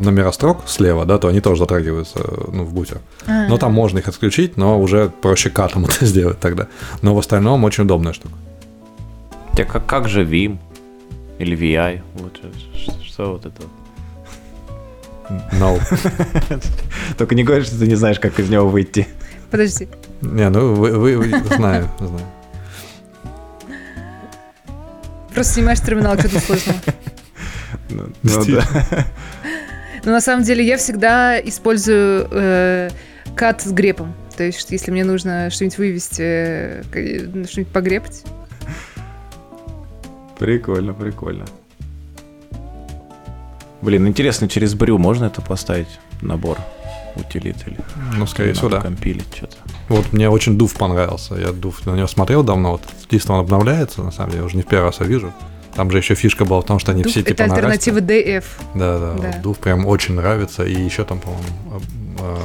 э, 0.00 0.02
номера 0.02 0.32
строк 0.32 0.62
слева, 0.66 1.04
да, 1.04 1.18
то 1.18 1.28
они 1.28 1.40
тоже 1.40 1.60
затрагиваются 1.60 2.18
ну, 2.52 2.64
в 2.64 2.74
бутер. 2.74 3.00
А-а-а. 3.26 3.48
Но 3.48 3.56
там 3.58 3.72
можно 3.72 3.98
их 3.98 4.08
отключить, 4.08 4.56
но 4.56 4.80
уже 4.80 5.08
проще 5.08 5.50
катом 5.50 5.84
это 5.88 6.04
сделать 6.04 6.40
тогда. 6.40 6.66
Но 7.02 7.14
в 7.14 7.18
остальном 7.18 7.64
очень 7.64 7.84
удобная 7.84 8.12
штука. 8.12 8.34
Как, 9.54 9.86
как 9.86 10.08
же 10.08 10.24
Vim 10.24 10.58
или 11.38 11.56
VI? 11.56 12.00
Вот, 12.14 12.40
что, 12.74 12.92
что 13.04 13.32
вот 13.32 13.46
это? 13.46 13.62
No. 15.52 15.78
Только 17.18 17.34
не 17.34 17.44
говори, 17.44 17.62
что 17.64 17.78
ты 17.78 17.86
не 17.86 17.96
знаешь, 17.96 18.18
как 18.18 18.40
из 18.40 18.48
него 18.48 18.68
выйти. 18.68 19.06
Подожди. 19.50 19.88
Не, 20.20 20.48
ну 20.48 20.74
вы, 20.74 20.96
вы, 20.98 21.16
вы 21.16 21.28
знаю, 21.54 21.88
знаю. 21.98 22.26
Просто 25.38 25.54
снимаешь 25.54 25.78
терминал, 25.78 26.18
что-то 26.18 26.40
сложного. 26.40 26.78
Ну, 27.90 28.08
ну 28.24 28.44
да. 28.44 29.06
Но 30.04 30.10
на 30.10 30.20
самом 30.20 30.42
деле 30.42 30.66
я 30.66 30.76
всегда 30.76 31.38
использую 31.40 32.26
э, 32.32 32.90
кат 33.36 33.62
с 33.62 33.70
грепом. 33.70 34.14
То 34.36 34.42
есть, 34.42 34.68
если 34.72 34.90
мне 34.90 35.04
нужно 35.04 35.48
что-нибудь 35.50 35.78
вывести, 35.78 36.22
э, 36.22 36.82
что-нибудь 37.48 37.72
погрепать. 37.72 38.24
Прикольно, 40.40 40.92
прикольно. 40.92 41.44
Блин, 43.80 44.08
интересно, 44.08 44.48
через 44.48 44.74
брю 44.74 44.98
можно 44.98 45.26
это 45.26 45.40
поставить, 45.40 46.00
набор 46.20 46.58
утилит 47.14 47.56
или 47.64 47.78
Ну, 48.16 48.26
скорее 48.26 48.54
всего, 48.54 48.70
да. 48.70 48.80
компилить 48.80 49.36
что-то. 49.36 49.56
Вот 49.88 50.12
мне 50.12 50.28
очень 50.28 50.58
Дув 50.58 50.74
понравился. 50.74 51.34
Я 51.34 51.52
Дув 51.52 51.84
на 51.86 51.92
него 51.94 52.06
смотрел 52.06 52.42
давно. 52.42 52.72
Вот 52.72 52.82
чисто 53.10 53.32
он 53.32 53.40
обновляется, 53.40 54.02
на 54.02 54.10
самом 54.10 54.32
деле, 54.32 54.44
уже 54.44 54.56
не 54.56 54.62
в 54.62 54.66
первый 54.66 54.86
раз 54.86 55.00
я 55.00 55.06
вижу. 55.06 55.32
Там 55.74 55.90
же 55.90 55.98
еще 55.98 56.14
фишка 56.14 56.44
была 56.44 56.60
в 56.60 56.64
том, 56.64 56.78
что 56.78 56.92
они 56.92 57.02
Дув 57.02 57.12
все 57.12 57.22
типа 57.22 57.42
Это 57.42 57.44
альтернатива 57.44 57.98
DF. 57.98 58.44
Да, 58.74 58.98
да, 58.98 59.14
да. 59.14 59.26
Вот 59.28 59.42
Дув 59.42 59.58
прям 59.58 59.86
очень 59.86 60.14
нравится. 60.14 60.64
И 60.64 60.74
еще 60.74 61.04
там, 61.04 61.20
по-моему, 61.20 61.44
а, 62.20 62.38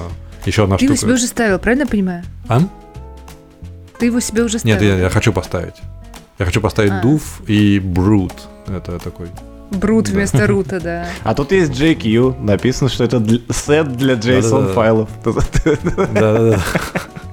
еще 0.46 0.64
одна 0.64 0.78
Ты 0.78 0.86
штука. 0.86 0.94
его 0.94 1.02
себе 1.02 1.14
уже 1.14 1.28
ставил, 1.28 1.60
правильно 1.60 1.84
я 1.84 1.88
понимаю? 1.88 2.24
А? 2.48 2.62
Ты 4.00 4.06
его 4.08 4.20
себе 4.20 4.44
уже 4.44 4.60
ставил? 4.60 4.76
Нет, 4.76 4.84
я, 4.84 4.98
я 4.98 5.10
хочу 5.10 5.34
поставить. 5.34 5.76
Я 6.40 6.46
хочу 6.46 6.62
поставить 6.62 6.92
а. 6.92 7.02
Дув 7.02 7.42
и 7.48 7.80
Брут. 7.80 8.34
Это 8.68 9.00
такой 9.00 9.28
Брут 9.72 10.06
да. 10.06 10.12
вместо 10.12 10.48
рута, 10.48 10.80
да. 10.80 11.08
А 11.24 11.34
тут 11.34 11.52
есть 11.52 11.72
JQ, 11.72 12.42
написано, 12.42 12.90
что 12.90 13.04
это 13.04 13.20
для, 13.20 13.40
сет 13.52 13.96
для 13.98 14.14
JSON 14.14 14.74
файлов. 14.74 15.10
Да-да-да. 15.24 16.60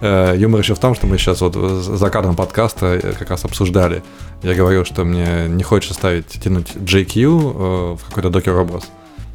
Э, 0.00 0.34
юмор 0.36 0.60
еще 0.60 0.74
в 0.74 0.78
том, 0.78 0.94
что 0.94 1.06
мы 1.06 1.18
сейчас 1.18 1.40
вот 1.40 1.54
за 1.54 2.10
кадром 2.10 2.36
подкаста 2.36 3.00
э, 3.02 3.12
как 3.18 3.30
раз 3.30 3.44
обсуждали. 3.44 4.02
Я 4.42 4.54
говорил, 4.54 4.84
что 4.84 5.04
мне 5.04 5.48
не 5.48 5.62
хочется 5.62 5.94
ставить, 5.94 6.26
тянуть 6.26 6.74
JQ 6.74 7.14
э, 7.14 7.96
в 7.96 8.08
какой-то 8.08 8.30
докер-образ. 8.30 8.88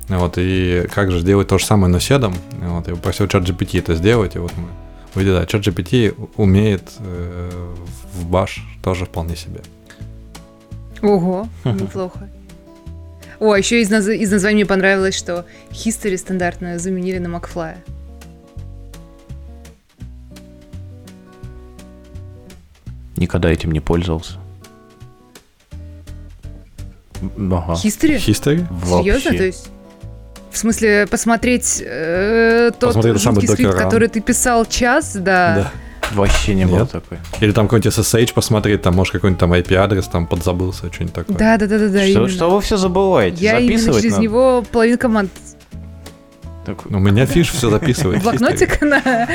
Вот, 0.07 0.33
и 0.37 0.87
как 0.93 1.11
же 1.11 1.19
сделать 1.19 1.47
то 1.47 1.57
же 1.57 1.65
самое, 1.65 1.91
но 1.91 1.99
седом. 1.99 2.35
Вот, 2.61 2.87
я 2.87 2.95
попросил 2.95 3.25
ChatGPT 3.25 3.79
это 3.79 3.95
сделать, 3.95 4.35
и 4.35 4.39
вот 4.39 4.51
мы 4.57 4.67
увидели, 5.15 5.33
да, 5.33 5.43
ChatGPT 5.43 6.29
умеет 6.35 6.91
в 6.99 8.29
Bash 8.29 8.59
тоже 8.83 9.05
вполне 9.05 9.35
себе. 9.35 9.61
Ого, 11.01 11.47
неплохо. 11.63 12.29
О, 13.39 13.55
еще 13.55 13.81
из, 13.81 13.89
наз... 13.89 14.07
из 14.07 14.31
названия 14.31 14.55
мне 14.55 14.65
понравилось, 14.65 15.15
что 15.15 15.45
History 15.71 16.17
стандартно 16.17 16.79
заменили 16.79 17.17
на 17.17 17.29
Макфлая. 17.29 17.83
Никогда 23.17 23.51
этим 23.51 23.71
не 23.71 23.79
пользовался. 23.79 24.33
Ага. 27.21 27.73
History? 27.73 28.17
History? 28.17 28.65
Серьезно? 29.01 29.31
То 29.31 29.43
есть 29.43 29.69
в 30.53 30.57
смысле, 30.57 31.07
посмотреть 31.09 31.83
э, 31.83 32.69
тот 32.79 32.93
посмотреть 32.93 33.21
жуткий 33.21 33.47
скрипт, 33.47 33.73
который 33.73 34.07
ты 34.07 34.21
писал 34.21 34.65
час, 34.65 35.13
да. 35.15 35.55
да. 35.55 35.71
Вообще 36.11 36.53
не 36.53 36.67
было 36.67 36.85
такой. 36.85 37.17
Или 37.41 37.51
там 37.51 37.67
какой-нибудь 37.67 37.91
SSH 37.91 38.33
посмотреть, 38.35 38.83
там, 38.83 38.95
может, 38.95 39.13
какой-нибудь 39.13 39.39
там 39.39 39.51
IP-адрес 39.51 40.05
там 40.07 40.27
подзабылся, 40.27 40.93
что-нибудь 40.93 41.15
такое. 41.15 41.37
Да, 41.37 41.57
да, 41.57 41.65
да, 41.65 41.79
да, 41.79 41.89
да. 41.89 42.07
Что, 42.07 42.27
что 42.27 42.49
вы 42.51 42.61
все 42.61 42.77
забываете? 42.77 43.43
Я 43.43 43.59
именно 43.59 43.93
через 43.93 44.11
надо. 44.11 44.23
него 44.23 44.63
половину 44.71 44.99
команд 44.99 45.31
Так... 46.65 46.85
У 46.85 46.97
меня 46.97 47.25
фиш 47.25 47.51
все 47.51 47.69
записывает. 47.69 48.23
Блокнотик 48.23 48.81
на 48.81 49.01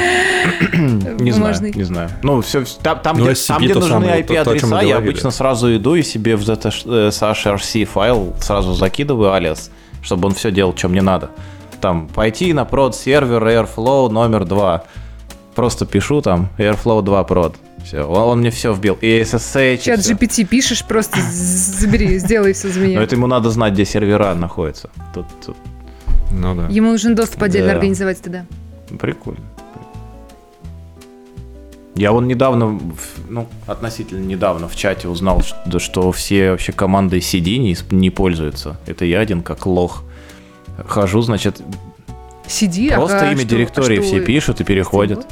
Не 1.18 1.31
знаю, 1.31 1.57
не 1.61 1.83
знаю. 1.83 2.11
Ну, 2.22 2.41
все, 2.41 2.64
там, 2.83 3.01
там, 3.01 3.18
ну, 3.18 3.26
где, 3.26 3.35
там, 3.35 3.62
где 3.62 3.74
нужны 3.74 4.05
IP-адреса, 4.05 4.81
я 4.81 4.97
обычно 4.97 5.31
сразу 5.31 5.74
иду 5.76 5.95
и 5.95 6.03
себе 6.03 6.37
в 6.37 6.41
ZSHRC 6.41 7.85
файл 7.85 8.35
сразу 8.41 8.72
закидываю 8.74 9.35
алиас, 9.35 9.70
чтобы 10.03 10.29
он 10.29 10.35
все 10.35 10.51
делал, 10.51 10.74
что 10.76 10.89
мне 10.89 11.03
надо. 11.03 11.31
Там, 11.83 12.09
пойти 12.09 12.53
на 12.53 12.64
прод 12.64 12.97
сервер 12.97 13.45
Airflow 13.45 14.09
номер 14.09 14.45
2. 14.45 14.85
Просто 15.55 15.87
пишу 15.87 16.22
там 16.22 16.49
Airflow 16.57 17.03
2 17.03 17.24
прод. 17.24 17.57
Все, 17.85 18.03
он, 18.05 18.22
он 18.22 18.39
мне 18.41 18.51
все 18.51 18.72
вбил. 18.72 18.97
И 19.01 19.20
SSH. 19.20 19.79
Чат 19.79 20.01
GPT 20.01 20.45
пишешь, 20.45 20.85
просто 20.85 21.18
забери, 21.31 22.18
сделай 22.18 22.53
все 22.55 22.68
за 22.68 22.81
меня. 22.81 22.99
Но 22.99 23.05
это 23.05 23.14
ему 23.14 23.26
надо 23.26 23.51
знать, 23.51 23.74
где 23.74 23.85
сервера 23.85 24.35
находятся. 24.35 24.91
Тут, 25.14 25.26
тут 25.45 25.57
ну 26.31 26.55
да. 26.55 26.66
Ему 26.68 26.93
нужен 26.93 27.14
доступ 27.14 27.43
отдельно 27.43 27.68
да. 27.68 27.74
организовать 27.74 28.20
тогда. 28.20 28.47
Прикольно. 29.01 29.41
Я 31.95 32.12
вон 32.12 32.29
недавно, 32.29 32.81
ну, 33.29 33.49
относительно 33.66 34.24
недавно 34.24 34.68
в 34.68 34.76
чате 34.76 35.09
узнал, 35.09 35.43
что, 35.43 35.81
что 35.81 36.12
все 36.12 36.53
вообще 36.53 36.70
команды 36.70 37.18
CD 37.18 37.57
не, 37.57 37.76
не 37.91 38.11
пользуются. 38.11 38.79
Это 38.87 39.05
я 39.05 39.18
один 39.18 39.43
как 39.43 39.66
лох. 39.66 40.05
Хожу, 40.87 41.22
значит, 41.22 41.61
CD, 42.47 42.95
просто 42.95 43.18
ага, 43.18 43.33
имя 43.33 43.41
что, 43.41 43.49
директории 43.49 43.99
а 43.99 44.03
все 44.03 44.24
пишут 44.24 44.61
и 44.61 44.64
переходят. 44.64 45.26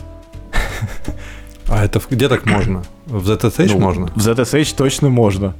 А 1.68 1.84
это 1.84 2.00
где 2.10 2.28
так 2.28 2.46
можно? 2.46 2.84
В 3.06 3.28
ZSH 3.28 3.72
ну, 3.72 3.78
можно? 3.80 4.06
В 4.08 4.18
ZSH 4.18 4.74
точно 4.76 5.08
можно. 5.08 5.54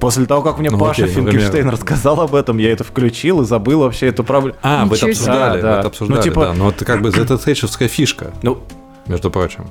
После 0.00 0.26
того, 0.26 0.42
как 0.42 0.58
мне 0.58 0.70
ну, 0.70 0.78
Паша 0.78 1.04
окей, 1.04 1.14
Финкельштейн 1.16 1.66
например... 1.66 1.72
рассказал 1.72 2.20
об 2.20 2.34
этом, 2.34 2.58
я 2.58 2.72
это 2.72 2.84
включил 2.84 3.42
и 3.42 3.44
забыл 3.44 3.80
вообще 3.80 4.06
эту 4.06 4.22
проблему. 4.22 4.56
А, 4.62 4.84
вы 4.84 4.96
это 4.96 5.06
обсуждали, 5.06 5.60
да, 5.60 5.72
да. 5.72 5.78
это 5.78 5.88
обсуждали, 5.88 6.18
ну, 6.18 6.22
типа... 6.22 6.40
да. 6.42 6.52
Но 6.52 6.70
это 6.70 6.84
как 6.84 7.02
бы 7.02 7.08
ZTC-шевская 7.08 7.88
фишка, 7.88 8.32
ну, 8.42 8.58
между 9.06 9.30
прочим. 9.30 9.66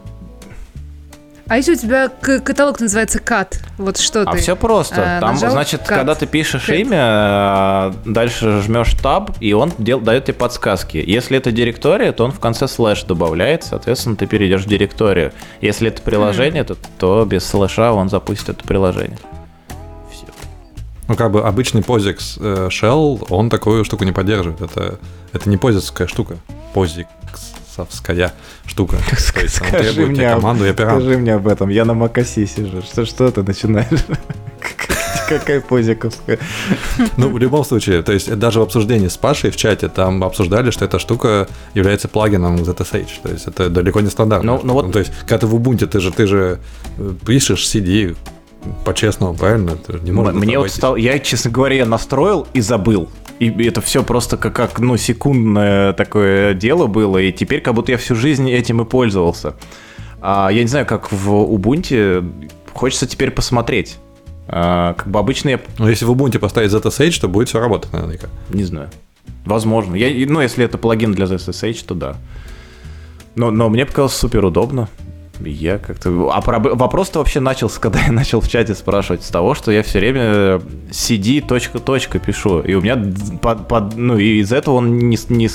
А 1.50 1.56
если 1.56 1.74
у 1.74 1.76
тебя 1.76 2.10
каталог 2.10 2.82
называется 2.82 3.20
cut, 3.20 3.56
вот 3.78 3.98
что 3.98 4.24
а 4.24 4.26
ты? 4.26 4.38
А 4.38 4.42
все 4.42 4.58
просто. 4.58 5.18
А, 5.18 5.22
Там, 5.22 5.38
значит, 5.38 5.82
cut. 5.82 5.88
когда 5.88 6.14
ты 6.14 6.26
пишешь 6.26 6.68
cut. 6.68 6.82
имя, 6.82 6.98
а, 7.00 7.96
дальше 8.04 8.62
жмешь 8.64 8.96
таб, 9.02 9.32
и 9.40 9.54
он 9.54 9.72
дел, 9.78 10.02
дает 10.02 10.26
тебе 10.26 10.34
подсказки. 10.34 11.02
Если 11.06 11.38
это 11.38 11.54
директория, 11.54 12.12
то 12.12 12.26
он 12.26 12.34
в 12.34 12.40
конце 12.42 12.68
слэш 12.68 13.04
добавляет, 13.04 13.64
соответственно, 13.64 14.18
ты 14.18 14.28
перейдешь 14.28 14.66
в 14.66 14.68
директорию. 14.68 15.32
Если 15.62 15.88
это 15.88 16.02
приложение, 16.02 16.64
mm. 16.64 16.66
то, 16.66 16.76
то 17.00 17.26
без 17.26 17.46
слэша 17.46 17.94
он 17.94 18.10
запустит 18.10 18.50
это 18.50 18.68
приложение. 18.68 19.18
Ну, 21.08 21.16
как 21.16 21.32
бы 21.32 21.42
обычный 21.42 21.82
POSIX 21.82 22.18
э, 22.40 22.68
Shell, 22.70 23.28
он 23.30 23.50
такую 23.50 23.86
штуку 23.86 24.04
не 24.04 24.12
поддерживает. 24.12 24.62
Это, 24.62 25.00
это 25.32 25.50
не 25.50 25.58
позикская 25.58 26.08
штука. 26.08 26.38
Позиксовская 26.74 28.34
штука. 28.66 28.98
Скажи 29.48 30.06
мне, 30.06 30.30
команду 30.30 30.66
и 30.66 30.74
скажи 30.74 31.18
мне 31.18 31.36
об 31.36 31.48
этом. 31.48 31.70
Я 31.70 31.86
на 31.86 31.94
Макаси 31.94 32.46
сижу. 32.46 32.82
Что, 32.82 33.06
что 33.06 33.32
ты 33.32 33.44
начинаешь? 33.44 33.88
Какая 35.30 35.60
позиковская? 35.60 36.40
Ну, 37.18 37.30
в 37.30 37.38
любом 37.38 37.66
случае, 37.66 38.02
то 38.02 38.14
есть 38.14 38.34
даже 38.38 38.60
в 38.60 38.64
обсуждении 38.64 39.10
с 39.10 39.18
Пашей 39.18 39.52
в 39.52 39.58
чате 39.58 39.90
там 39.90 40.24
обсуждали, 40.24 40.72
что 40.72 40.86
эта 40.86 41.00
штука 41.00 41.50
является 41.74 42.08
плагином 42.08 42.56
ZSH. 42.56 43.10
То 43.24 43.30
есть 43.30 43.48
это 43.48 43.70
далеко 43.70 44.00
не 44.00 44.10
стандартно. 44.10 44.54
Ну, 44.54 44.62
ну 44.64 44.74
вот... 44.74 44.94
то 44.94 45.00
есть, 45.00 45.12
когда 45.22 45.40
ты 45.40 45.48
в 45.48 45.56
Ubuntu, 45.56 45.88
ты 45.88 46.00
же, 46.00 46.12
ты 46.12 46.28
же 46.28 46.60
э, 46.98 47.14
пишешь 47.26 47.66
CD, 47.66 48.16
по-честному, 48.86 49.34
правильно? 49.34 49.72
Это 49.72 50.00
не 50.00 50.12
можно 50.12 50.34
Мне 50.34 50.58
вот 50.60 50.72
стал, 50.72 50.96
я, 50.96 51.20
честно 51.20 51.52
говоря, 51.52 51.78
я 51.78 51.86
настроил 51.86 52.48
и 52.54 52.62
забыл. 52.62 53.10
И 53.40 53.50
это 53.66 53.82
все 53.82 54.04
просто 54.04 54.38
как, 54.38 54.56
как 54.56 54.80
ну, 54.80 54.98
секундное 54.98 55.94
такое 55.94 56.54
дело 56.54 56.88
было, 56.88 57.20
и 57.20 57.32
теперь 57.32 57.62
как 57.62 57.76
будто 57.76 57.92
я 57.92 57.98
всю 57.98 58.16
жизнь 58.16 58.50
этим 58.50 58.82
и 58.82 58.86
пользовался. 58.86 59.56
А, 60.22 60.50
я 60.52 60.62
не 60.62 60.68
знаю, 60.68 60.86
как 60.86 61.12
в 61.12 61.30
Ubuntu, 61.30 62.50
хочется 62.74 63.08
теперь 63.08 63.32
посмотреть. 63.32 63.98
А, 64.48 64.94
как 64.94 65.08
бы 65.08 65.20
обычно 65.20 65.50
я... 65.50 65.60
Ну, 65.78 65.88
если 65.88 66.06
в 66.06 66.12
Ubuntu 66.12 66.40
поставить 66.40 66.72
ZSH, 66.72 67.22
то 67.22 67.28
будет 67.28 67.50
все 67.50 67.60
работать 67.60 67.94
наверняка. 67.94 68.28
Не 68.50 68.64
знаю. 68.64 68.90
Возможно. 69.46 69.96
Я, 69.96 70.10
ну, 70.28 70.42
если 70.42 70.66
это 70.66 70.78
плагин 70.78 71.14
для 71.14 71.26
ZSH, 71.26 71.86
то 71.86 71.96
да. 71.96 72.16
Но, 73.36 73.52
но 73.52 73.70
мне 73.70 73.86
показалось 73.86 74.14
супер 74.14 74.44
удобно. 74.44 74.90
Я 75.40 75.78
как-то... 75.78 76.32
А 76.34 76.42
про... 76.42 76.60
вопрос-то 76.60 77.20
вообще 77.20 77.40
начался, 77.40 77.80
когда 77.82 78.00
я 78.00 78.12
начал 78.12 78.42
в 78.42 78.50
чате 78.50 78.76
спрашивать 78.76 79.24
с 79.24 79.30
того, 79.30 79.56
что 79.56 79.72
я 79.72 79.84
все 79.84 80.00
время 80.00 80.62
cd 80.92 81.46
точка 81.46 81.80
точка 81.80 82.20
пишу. 82.20 82.60
И 82.60 82.74
у 82.74 82.82
меня 82.82 82.98
под, 83.42 83.68
под... 83.68 83.96
ну 83.96 84.18
и 84.18 84.40
из 84.40 84.52
этого 84.52 84.76
он 84.76 84.98
не, 84.98 85.18
не, 85.30 85.50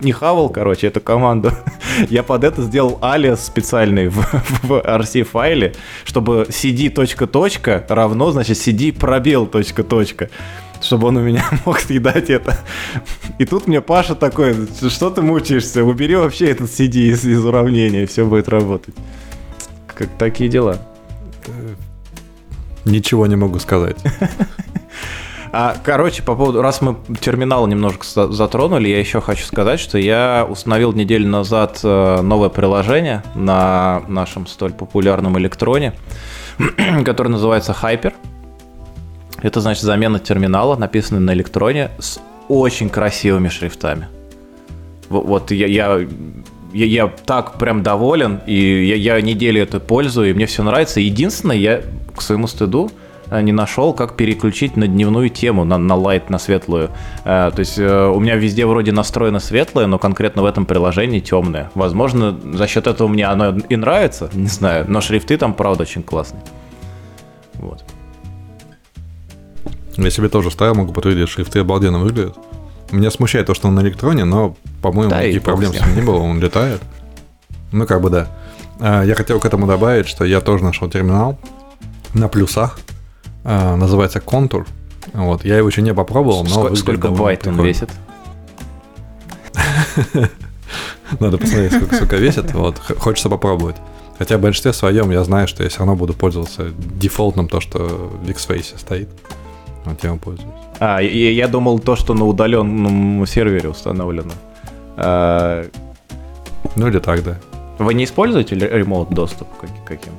не 0.00 0.12
хавал, 0.12 0.48
короче, 0.48 0.86
эту 0.86 1.00
команду. 1.00 1.52
я 2.10 2.22
под 2.22 2.44
это 2.44 2.62
сделал 2.62 2.98
алиас 3.00 3.44
специальный 3.44 4.08
в, 4.10 4.16
в 4.62 4.72
RC 4.72 5.24
файле, 5.24 5.74
чтобы 6.04 6.46
cd 6.48 6.90
точка 6.90 7.26
точка 7.26 7.84
равно, 7.88 8.30
значит, 8.30 8.56
cd 8.56 8.92
пробел 8.92 9.46
точка 9.46 9.82
точка 9.82 10.30
чтобы 10.84 11.08
он 11.08 11.16
у 11.16 11.20
меня 11.20 11.44
мог 11.64 11.80
съедать 11.80 12.30
это. 12.30 12.58
И 13.38 13.44
тут 13.44 13.66
мне 13.66 13.80
Паша 13.80 14.14
такой, 14.14 14.54
что 14.88 15.10
ты 15.10 15.22
мучаешься, 15.22 15.82
убери 15.82 16.14
вообще 16.14 16.50
этот 16.50 16.68
CD 16.68 17.08
из, 17.10 17.24
из 17.24 17.44
уравнения, 17.44 18.06
все 18.06 18.24
будет 18.24 18.48
работать. 18.48 18.94
Как 19.94 20.08
такие 20.18 20.50
дела. 20.50 20.78
Ничего 22.84 23.26
не 23.26 23.36
могу 23.36 23.58
сказать. 23.58 23.96
А, 25.56 25.76
короче, 25.84 26.24
по 26.24 26.34
поводу, 26.34 26.62
раз 26.62 26.80
мы 26.80 26.96
терминал 27.20 27.68
немножко 27.68 28.26
затронули, 28.26 28.88
я 28.88 28.98
еще 28.98 29.20
хочу 29.20 29.44
сказать, 29.44 29.78
что 29.78 29.98
я 29.98 30.44
установил 30.50 30.92
неделю 30.92 31.28
назад 31.28 31.78
э, 31.84 32.22
новое 32.22 32.48
приложение 32.48 33.22
на 33.36 34.02
нашем 34.08 34.48
столь 34.48 34.72
популярном 34.72 35.38
электроне, 35.38 35.92
которое 37.04 37.28
называется 37.28 37.70
Hyper. 37.70 38.14
Это 39.42 39.60
значит 39.60 39.84
замена 39.84 40.18
терминала, 40.18 40.74
написанный 40.74 41.20
на 41.20 41.32
электроне, 41.34 41.92
с 42.00 42.18
очень 42.48 42.88
красивыми 42.88 43.48
шрифтами. 43.48 44.08
Вот 45.08 45.52
я, 45.52 45.68
я 45.68 46.04
я, 46.74 46.86
я 46.86 47.12
так 47.24 47.56
прям 47.58 47.82
доволен, 47.82 48.40
и 48.46 48.84
я, 48.84 48.96
я 48.96 49.20
неделю 49.20 49.62
это 49.62 49.80
пользую, 49.80 50.30
и 50.30 50.32
мне 50.34 50.46
все 50.46 50.62
нравится. 50.62 51.00
Единственное, 51.00 51.56
я 51.56 51.82
к 52.14 52.20
своему 52.20 52.48
стыду 52.48 52.90
э, 53.30 53.40
не 53.42 53.52
нашел, 53.52 53.94
как 53.94 54.16
переключить 54.16 54.76
на 54.76 54.88
дневную 54.88 55.30
тему, 55.30 55.64
на, 55.64 55.78
на 55.78 55.94
лайт, 55.94 56.30
на 56.30 56.38
светлую. 56.38 56.90
Э, 57.24 57.52
то 57.54 57.60
есть 57.60 57.78
э, 57.78 58.06
у 58.08 58.18
меня 58.18 58.34
везде 58.34 58.66
вроде 58.66 58.90
настроено 58.90 59.38
светлое, 59.38 59.86
но 59.86 59.98
конкретно 59.98 60.42
в 60.42 60.46
этом 60.46 60.66
приложении 60.66 61.20
темное. 61.20 61.70
Возможно, 61.74 62.38
за 62.52 62.66
счет 62.66 62.88
этого 62.88 63.06
мне 63.06 63.24
оно 63.26 63.56
и 63.68 63.76
нравится, 63.76 64.28
не 64.32 64.48
знаю, 64.48 64.84
но 64.88 65.00
шрифты 65.00 65.36
там, 65.36 65.54
правда, 65.54 65.82
очень 65.82 66.02
классные. 66.02 66.42
Вот. 67.54 67.84
Я 69.96 70.10
себе 70.10 70.28
тоже 70.28 70.50
ставил, 70.50 70.74
могу 70.74 70.92
подтвердить, 70.92 71.28
шрифты 71.28 71.60
обалденно 71.60 72.00
выглядят. 72.00 72.36
Меня 72.90 73.10
смущает 73.10 73.46
то, 73.46 73.54
что 73.54 73.68
он 73.68 73.74
на 73.74 73.80
электроне, 73.80 74.24
но, 74.24 74.56
по-моему, 74.82 75.10
да 75.10 75.22
никаких 75.22 75.42
проблем 75.42 75.72
с 75.72 75.80
ним 75.80 75.96
не 75.96 76.02
было, 76.02 76.16
он 76.18 76.40
летает. 76.40 76.80
Ну, 77.72 77.86
как 77.86 78.00
бы 78.00 78.10
да. 78.10 78.28
А, 78.80 79.02
я 79.02 79.14
хотел 79.14 79.40
к 79.40 79.46
этому 79.46 79.66
добавить, 79.66 80.06
что 80.06 80.24
я 80.24 80.40
тоже 80.40 80.64
нашел 80.64 80.88
терминал 80.88 81.38
на 82.12 82.28
плюсах. 82.28 82.78
А, 83.44 83.76
называется 83.76 84.20
Контур. 84.20 84.66
Вот, 85.12 85.44
я 85.44 85.58
его 85.58 85.68
еще 85.68 85.82
не 85.82 85.92
попробовал, 85.92 86.44
но... 86.44 86.50
Сколько, 86.50 86.76
сколько 86.76 87.08
байт 87.10 87.46
он 87.46 87.60
весит? 87.60 87.90
Надо 91.20 91.38
посмотреть, 91.38 91.72
сколько, 91.72 91.96
сколько 91.96 92.16
весит. 92.16 92.52
Вот, 92.54 92.78
хочется 92.78 93.28
попробовать. 93.28 93.76
Хотя 94.18 94.38
в 94.38 94.40
большинстве 94.40 94.72
своем 94.72 95.10
я 95.10 95.24
знаю, 95.24 95.48
что 95.48 95.62
я 95.62 95.68
все 95.68 95.80
равно 95.80 95.96
буду 95.96 96.14
пользоваться 96.14 96.70
дефолтным, 96.78 97.48
то, 97.48 97.60
что 97.60 97.78
в 98.22 98.30
X-Face 98.30 98.78
стоит. 98.78 99.08
Вот 99.84 100.02
я 100.02 100.10
им 100.10 100.18
пользуюсь. 100.18 100.52
А, 100.80 101.00
я, 101.00 101.30
я 101.30 101.48
думал 101.48 101.78
то, 101.78 101.96
что 101.96 102.14
на 102.14 102.24
удаленном 102.24 103.26
сервере 103.26 103.68
установлено. 103.68 104.32
А... 104.96 105.66
Ну 106.76 106.88
или 106.88 106.98
так, 106.98 107.22
да. 107.22 107.36
Вы 107.78 107.94
не 107.94 108.04
используете 108.04 108.54
ремоут 108.56 109.10
доступ 109.10 109.48
каким-то 109.58 109.94
этим? 109.94 110.12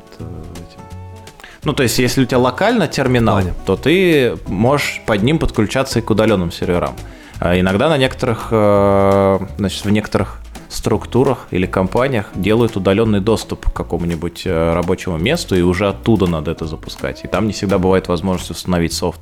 Ну, 1.64 1.74
то 1.74 1.82
есть, 1.82 1.98
если 1.98 2.22
у 2.22 2.26
тебя 2.26 2.38
локально 2.38 2.88
терминал, 2.88 3.38
Ладно. 3.38 3.54
то 3.66 3.76
ты 3.76 4.38
можешь 4.46 5.02
под 5.08 5.24
ним 5.24 5.40
подключаться 5.40 5.98
и 5.98 6.02
к 6.02 6.10
удаленным 6.12 6.52
серверам. 6.52 6.96
А 7.40 7.60
иногда 7.60 7.90
на 7.90 7.98
некоторых, 7.98 8.50
э, 8.52 9.40
значит, 9.58 9.84
в 9.84 9.90
некоторых 9.90 10.42
структурах 10.70 11.48
или 11.50 11.66
компаниях 11.66 12.28
делают 12.36 12.76
удаленный 12.76 13.20
доступ 13.20 13.70
к 13.70 13.74
какому-нибудь 13.74 14.44
э, 14.46 14.74
рабочему 14.74 15.18
месту, 15.18 15.56
и 15.56 15.62
уже 15.62 15.88
оттуда 15.90 16.28
надо 16.28 16.52
это 16.52 16.66
запускать. 16.66 17.24
И 17.24 17.28
там 17.28 17.48
не 17.48 17.54
всегда 17.54 17.80
бывает 17.80 18.08
возможность 18.08 18.52
установить 18.52 18.94
софт. 18.94 19.22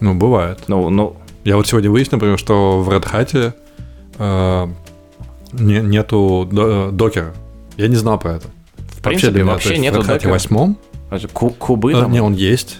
Ну, 0.00 0.14
бывает. 0.14 0.64
Ну, 0.68 0.90
ну... 0.90 1.16
Я 1.44 1.56
вот 1.56 1.66
сегодня 1.66 1.90
выяснил, 1.90 2.16
например, 2.16 2.38
что 2.38 2.80
в 2.80 2.90
Red 2.90 3.10
Hat 3.10 3.54
э, 4.18 4.68
не, 5.52 5.80
нету 5.80 6.48
докера. 6.92 7.32
Я 7.76 7.88
не 7.88 7.96
знал 7.96 8.18
про 8.18 8.32
это. 8.32 8.48
В 8.76 9.02
принципе, 9.02 9.44
вообще, 9.44 9.68
вообще 9.70 9.78
нету 9.78 10.02
в 10.02 10.08
Red 10.08 10.22
Hat 10.22 10.28
8 10.28 11.58
кубы 11.58 11.92
э, 11.92 12.00
там? 12.00 12.12
Не, 12.12 12.20
он 12.20 12.34
есть. 12.34 12.78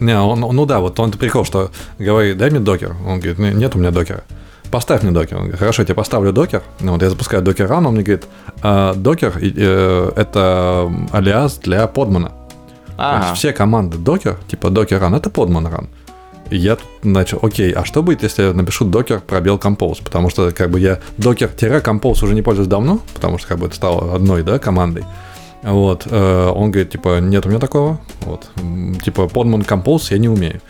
Не, 0.00 0.18
он, 0.18 0.40
ну 0.40 0.66
да, 0.66 0.80
вот 0.80 0.98
он 0.98 1.12
прикол, 1.12 1.44
что 1.44 1.70
говорит, 1.98 2.38
дай 2.38 2.50
мне 2.50 2.60
докер. 2.60 2.96
Он 3.06 3.20
говорит, 3.20 3.38
нет 3.38 3.76
у 3.76 3.78
меня 3.78 3.90
докера. 3.90 4.24
Поставь 4.70 5.02
мне 5.02 5.12
докер. 5.12 5.36
Он 5.36 5.42
говорит, 5.42 5.58
хорошо, 5.58 5.82
я 5.82 5.86
тебе 5.86 5.94
поставлю 5.94 6.32
докер. 6.32 6.62
Ну, 6.80 6.92
вот 6.92 7.02
я 7.02 7.10
запускаю 7.10 7.42
докер 7.42 7.68
ран, 7.68 7.86
он 7.86 7.94
мне 7.94 8.02
говорит, 8.02 8.26
а, 8.62 8.94
докер 8.94 9.34
э, 9.40 10.12
это 10.16 10.90
алиас 11.12 11.58
для 11.58 11.86
подмана. 11.86 12.32
Ага. 13.02 13.34
все 13.34 13.52
команды 13.52 13.96
докер, 13.96 14.36
типа 14.46 14.68
докер 14.68 15.00
ран, 15.00 15.14
это 15.14 15.30
подман 15.30 15.66
ран. 15.66 15.88
Я 16.50 16.76
тут 16.76 16.88
начал, 17.04 17.38
окей, 17.42 17.72
а 17.72 17.84
что 17.84 18.02
будет, 18.02 18.22
если 18.22 18.42
я 18.42 18.52
напишу 18.52 18.84
докер 18.84 19.20
пробел 19.20 19.56
compose? 19.56 20.02
Потому 20.02 20.30
что 20.30 20.50
как 20.50 20.70
бы 20.70 20.80
я 20.80 21.00
докер-compose 21.16 22.24
уже 22.24 22.34
не 22.34 22.42
пользуюсь 22.42 22.68
давно, 22.68 23.00
потому 23.14 23.38
что 23.38 23.48
как 23.48 23.58
бы 23.58 23.66
это 23.66 23.76
стало 23.76 24.14
одной, 24.14 24.42
да, 24.42 24.58
командой. 24.58 25.04
Вот, 25.62 26.06
э, 26.10 26.52
он 26.54 26.70
говорит, 26.70 26.90
типа, 26.90 27.20
нет 27.20 27.44
у 27.46 27.50
меня 27.50 27.58
такого, 27.58 28.00
вот, 28.22 28.48
типа, 29.04 29.22
Podman 29.22 29.66
Compose 29.66 30.06
я 30.10 30.18
не 30.18 30.28
умею. 30.28 30.60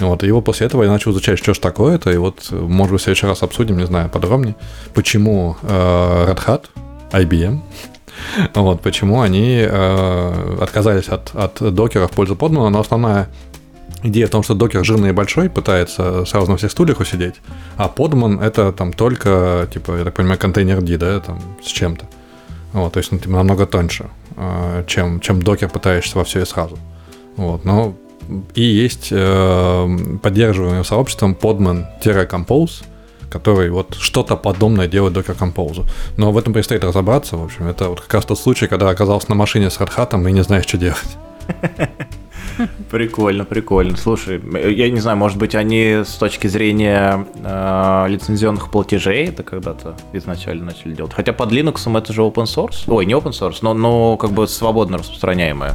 Вот, 0.00 0.24
и 0.24 0.30
вот 0.32 0.42
после 0.42 0.66
этого 0.66 0.82
я 0.82 0.90
начал 0.90 1.12
изучать, 1.12 1.38
что 1.38 1.54
же 1.54 1.60
такое 1.60 1.94
это, 1.96 2.10
и 2.10 2.16
вот, 2.16 2.50
может 2.50 2.92
быть, 2.92 3.00
в 3.00 3.04
следующий 3.04 3.26
раз 3.26 3.42
обсудим, 3.42 3.78
не 3.78 3.86
знаю, 3.86 4.08
подробнее, 4.08 4.56
почему 4.94 5.56
э, 5.62 6.26
Red 6.28 6.44
Hat, 6.46 6.64
IBM, 7.12 7.60
вот, 8.54 8.80
почему 8.80 9.20
они 9.20 9.60
э, 9.60 10.56
отказались 10.60 11.08
от, 11.08 11.30
от 11.34 11.74
докера 11.74 12.08
в 12.08 12.10
пользу 12.10 12.34
Podman, 12.34 12.70
но 12.70 12.80
основная 12.80 13.28
Идея 14.02 14.26
в 14.26 14.30
том, 14.30 14.42
что 14.42 14.54
докер 14.54 14.84
жирный 14.84 15.10
и 15.10 15.12
большой, 15.12 15.50
пытается 15.50 16.24
сразу 16.24 16.50
на 16.50 16.56
всех 16.56 16.70
стульях 16.70 17.00
усидеть, 17.00 17.34
а 17.76 17.88
подман 17.88 18.40
это 18.40 18.72
там 18.72 18.92
только, 18.92 19.68
типа, 19.72 19.98
я 19.98 20.04
так 20.04 20.14
понимаю, 20.14 20.38
контейнер 20.38 20.80
D, 20.80 20.96
да, 20.96 21.20
там, 21.20 21.38
с 21.62 21.66
чем-то. 21.66 22.06
Вот, 22.72 22.92
то 22.92 22.98
есть 22.98 23.12
ну, 23.12 23.18
типа, 23.18 23.32
намного 23.32 23.66
тоньше, 23.66 24.06
э, 24.36 24.84
чем, 24.86 25.20
чем 25.20 25.42
докер 25.42 25.68
пытаешься 25.68 26.16
во 26.16 26.24
все 26.24 26.42
и 26.42 26.44
сразу. 26.46 26.78
Вот, 27.36 27.64
но 27.64 27.94
и 28.54 28.62
есть 28.62 29.08
э, 29.10 29.98
поддерживаемый 30.22 30.84
сообществом 30.84 31.36
podman-compose, 31.38 32.84
который 33.30 33.70
вот 33.70 33.96
что-то 33.98 34.36
подобное 34.36 34.88
делает 34.88 35.16
Docker 35.16 35.36
Compose. 35.38 35.86
Но 36.16 36.32
в 36.32 36.38
этом 36.38 36.52
предстоит 36.52 36.84
разобраться, 36.84 37.36
в 37.36 37.44
общем. 37.44 37.68
Это 37.68 37.88
вот 37.88 38.00
как 38.00 38.14
раз 38.14 38.24
тот 38.24 38.38
случай, 38.38 38.66
когда 38.66 38.90
оказался 38.90 39.30
на 39.30 39.36
машине 39.36 39.70
с 39.70 39.78
Red 39.78 39.90
Hat 39.96 40.28
и 40.28 40.32
не 40.32 40.42
знаешь, 40.42 40.66
что 40.66 40.78
делать. 40.78 41.16
Прикольно, 42.90 43.44
прикольно. 43.44 43.96
Слушай, 43.96 44.40
я 44.72 44.90
не 44.90 45.00
знаю, 45.00 45.16
может 45.16 45.38
быть, 45.38 45.54
они 45.54 46.02
с 46.04 46.14
точки 46.14 46.46
зрения 46.46 47.26
э, 47.36 48.06
лицензионных 48.08 48.70
платежей 48.70 49.26
это 49.26 49.42
когда-то 49.42 49.96
изначально 50.12 50.66
начали 50.66 50.94
делать. 50.94 51.12
Хотя 51.14 51.32
под 51.32 51.52
Linux 51.52 51.96
это 51.98 52.12
же 52.12 52.22
open 52.22 52.44
source. 52.44 52.84
Ой, 52.86 53.06
не 53.06 53.14
open 53.14 53.32
source, 53.32 53.58
но, 53.62 53.74
но 53.74 54.16
как 54.16 54.32
бы 54.32 54.46
свободно 54.48 54.98
распространяемое 54.98 55.74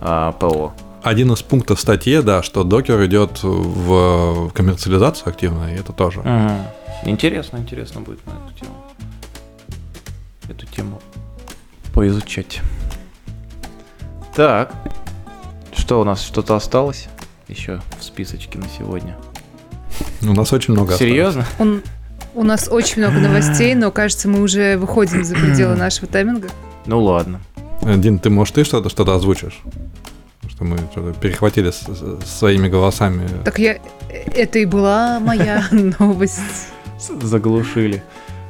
э, 0.00 0.32
ПО. 0.38 0.72
Один 1.02 1.32
из 1.32 1.42
пунктов 1.42 1.80
статьи, 1.80 2.20
да, 2.20 2.42
что 2.42 2.64
докер 2.64 3.04
идет 3.06 3.42
в 3.42 4.50
коммерциализацию 4.50 5.28
активно, 5.28 5.72
и 5.72 5.78
это 5.78 5.92
тоже. 5.92 6.20
Угу. 6.20 7.10
Интересно, 7.10 7.58
интересно 7.58 8.00
будет 8.00 8.26
на 8.26 8.30
эту 8.30 8.58
тему. 8.58 8.74
Эту 10.48 10.66
тему 10.66 11.00
поизучать. 11.94 12.60
Так, 14.34 14.74
что 15.86 16.00
у 16.00 16.04
нас 16.04 16.20
что-то 16.20 16.56
осталось 16.56 17.06
еще 17.46 17.80
в 18.00 18.02
списочке 18.02 18.58
на 18.58 18.66
сегодня? 18.76 19.16
У 20.20 20.32
нас 20.32 20.52
очень 20.52 20.74
много 20.74 20.94
Серьезно? 20.94 21.46
Он, 21.60 21.80
у 22.34 22.42
нас 22.42 22.66
очень 22.68 23.02
много 23.02 23.20
новостей, 23.20 23.72
но 23.76 23.92
кажется, 23.92 24.28
мы 24.28 24.42
уже 24.42 24.78
выходим 24.78 25.22
за 25.22 25.36
пределы 25.36 25.76
нашего 25.76 26.08
тайминга. 26.08 26.48
Ну 26.86 27.00
ладно. 27.00 27.40
Дин, 27.82 28.18
ты, 28.18 28.30
может, 28.30 28.56
ты 28.56 28.64
что-то 28.64 28.88
что 28.88 29.08
озвучишь? 29.14 29.60
Что 30.48 30.64
мы 30.64 30.76
что-то 30.90 31.12
перехватили 31.20 31.70
с, 31.70 31.82
с 31.84 32.36
своими 32.36 32.66
голосами. 32.66 33.28
Так 33.44 33.60
я... 33.60 33.78
Это 34.10 34.58
и 34.58 34.64
была 34.64 35.20
моя 35.20 35.68
новость. 36.00 36.40
Заглушили. 36.98 38.02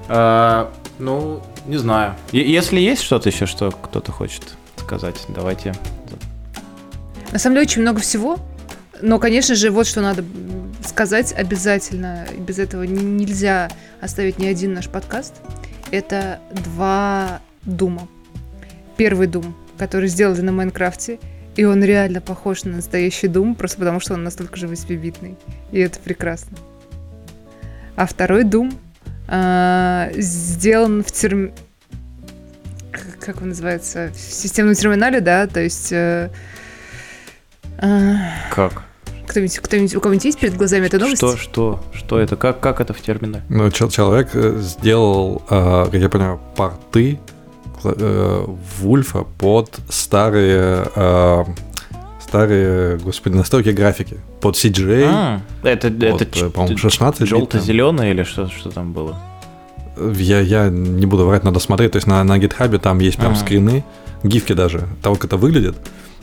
А, 0.08 0.72
ну, 0.98 1.42
не 1.66 1.76
знаю. 1.76 2.14
Если 2.32 2.80
есть 2.80 3.02
что-то 3.02 3.28
еще, 3.28 3.44
что 3.44 3.72
кто-то 3.72 4.10
хочет 4.10 4.56
сказать, 4.78 5.22
давайте 5.28 5.74
на 7.36 7.38
самом 7.38 7.56
деле 7.56 7.66
очень 7.66 7.82
много 7.82 8.00
всего. 8.00 8.38
Но, 9.02 9.18
конечно 9.18 9.54
же, 9.54 9.70
вот 9.70 9.86
что 9.86 10.00
надо 10.00 10.24
сказать 10.82 11.34
обязательно. 11.36 12.26
Без 12.38 12.58
этого 12.58 12.84
нельзя 12.84 13.68
оставить 14.00 14.38
ни 14.38 14.46
один 14.46 14.72
наш 14.72 14.88
подкаст. 14.88 15.34
Это 15.90 16.40
два 16.64 17.42
дума. 17.60 18.08
Первый 18.96 19.26
дум, 19.26 19.54
который 19.76 20.08
сделали 20.08 20.40
на 20.40 20.50
Майнкрафте, 20.50 21.18
и 21.56 21.64
он 21.66 21.84
реально 21.84 22.22
похож 22.22 22.64
на 22.64 22.76
настоящий 22.76 23.28
дум, 23.28 23.54
просто 23.54 23.76
потому 23.80 24.00
что 24.00 24.14
он 24.14 24.24
настолько 24.24 24.56
же 24.56 24.66
8 24.66 25.36
И 25.72 25.78
это 25.78 25.98
прекрасно. 26.00 26.56
А 27.96 28.06
второй 28.06 28.44
дум 28.44 28.72
э, 29.28 30.10
сделан 30.16 31.04
в 31.04 31.12
терм... 31.12 31.52
Как 33.20 33.42
он 33.42 33.50
называется? 33.50 34.10
В 34.14 34.18
системном 34.18 34.74
терминале, 34.74 35.20
да, 35.20 35.46
то 35.46 35.60
есть... 35.60 35.92
Э, 35.92 36.30
как? 38.50 38.82
Кто-нибудь, 39.26 39.58
кто-нибудь, 39.58 39.94
у 39.96 40.00
кого-нибудь 40.00 40.24
есть 40.24 40.38
перед 40.38 40.56
глазами 40.56 40.86
эта 40.86 40.98
новость? 40.98 41.18
Что, 41.18 41.36
что, 41.36 41.84
что 41.92 42.18
это? 42.18 42.36
Как, 42.36 42.60
как 42.60 42.80
это 42.80 42.92
в 42.94 43.00
терминале? 43.00 43.42
Ну, 43.48 43.70
человек 43.70 44.30
э, 44.34 44.58
сделал, 44.60 45.42
как 45.48 45.94
я 45.94 46.08
понимаю, 46.08 46.40
порты 46.54 47.18
э, 47.84 48.46
Вульфа 48.78 49.24
под 49.38 49.70
старые 49.88 50.86
э, 50.94 51.44
старые, 52.26 52.98
господи, 52.98 53.34
настройки 53.34 53.70
графики 53.70 54.18
под 54.40 54.56
CGA. 54.56 55.04
А, 55.08 55.40
это, 55.62 55.90
под, 55.90 56.22
это 56.22 56.50
по-моему, 56.50 56.76
16 56.76 57.26
Желто-зеленое 57.26 58.10
или 58.12 58.24
что, 58.24 58.48
что 58.48 58.70
там 58.70 58.92
было? 58.92 59.16
Я, 59.96 60.40
я 60.40 60.68
не 60.68 61.06
буду 61.06 61.26
врать, 61.26 61.44
надо 61.44 61.60
смотреть. 61.60 61.92
То 61.92 61.96
есть 61.96 62.06
на, 62.06 62.22
на 62.24 62.38
GitHub 62.38 62.78
там 62.78 62.98
есть 62.98 63.16
прям 63.16 63.32
а. 63.32 63.36
скрины, 63.36 63.84
гифки 64.22 64.52
даже, 64.52 64.86
того, 65.02 65.14
как 65.14 65.26
это 65.26 65.36
выглядит. 65.36 65.76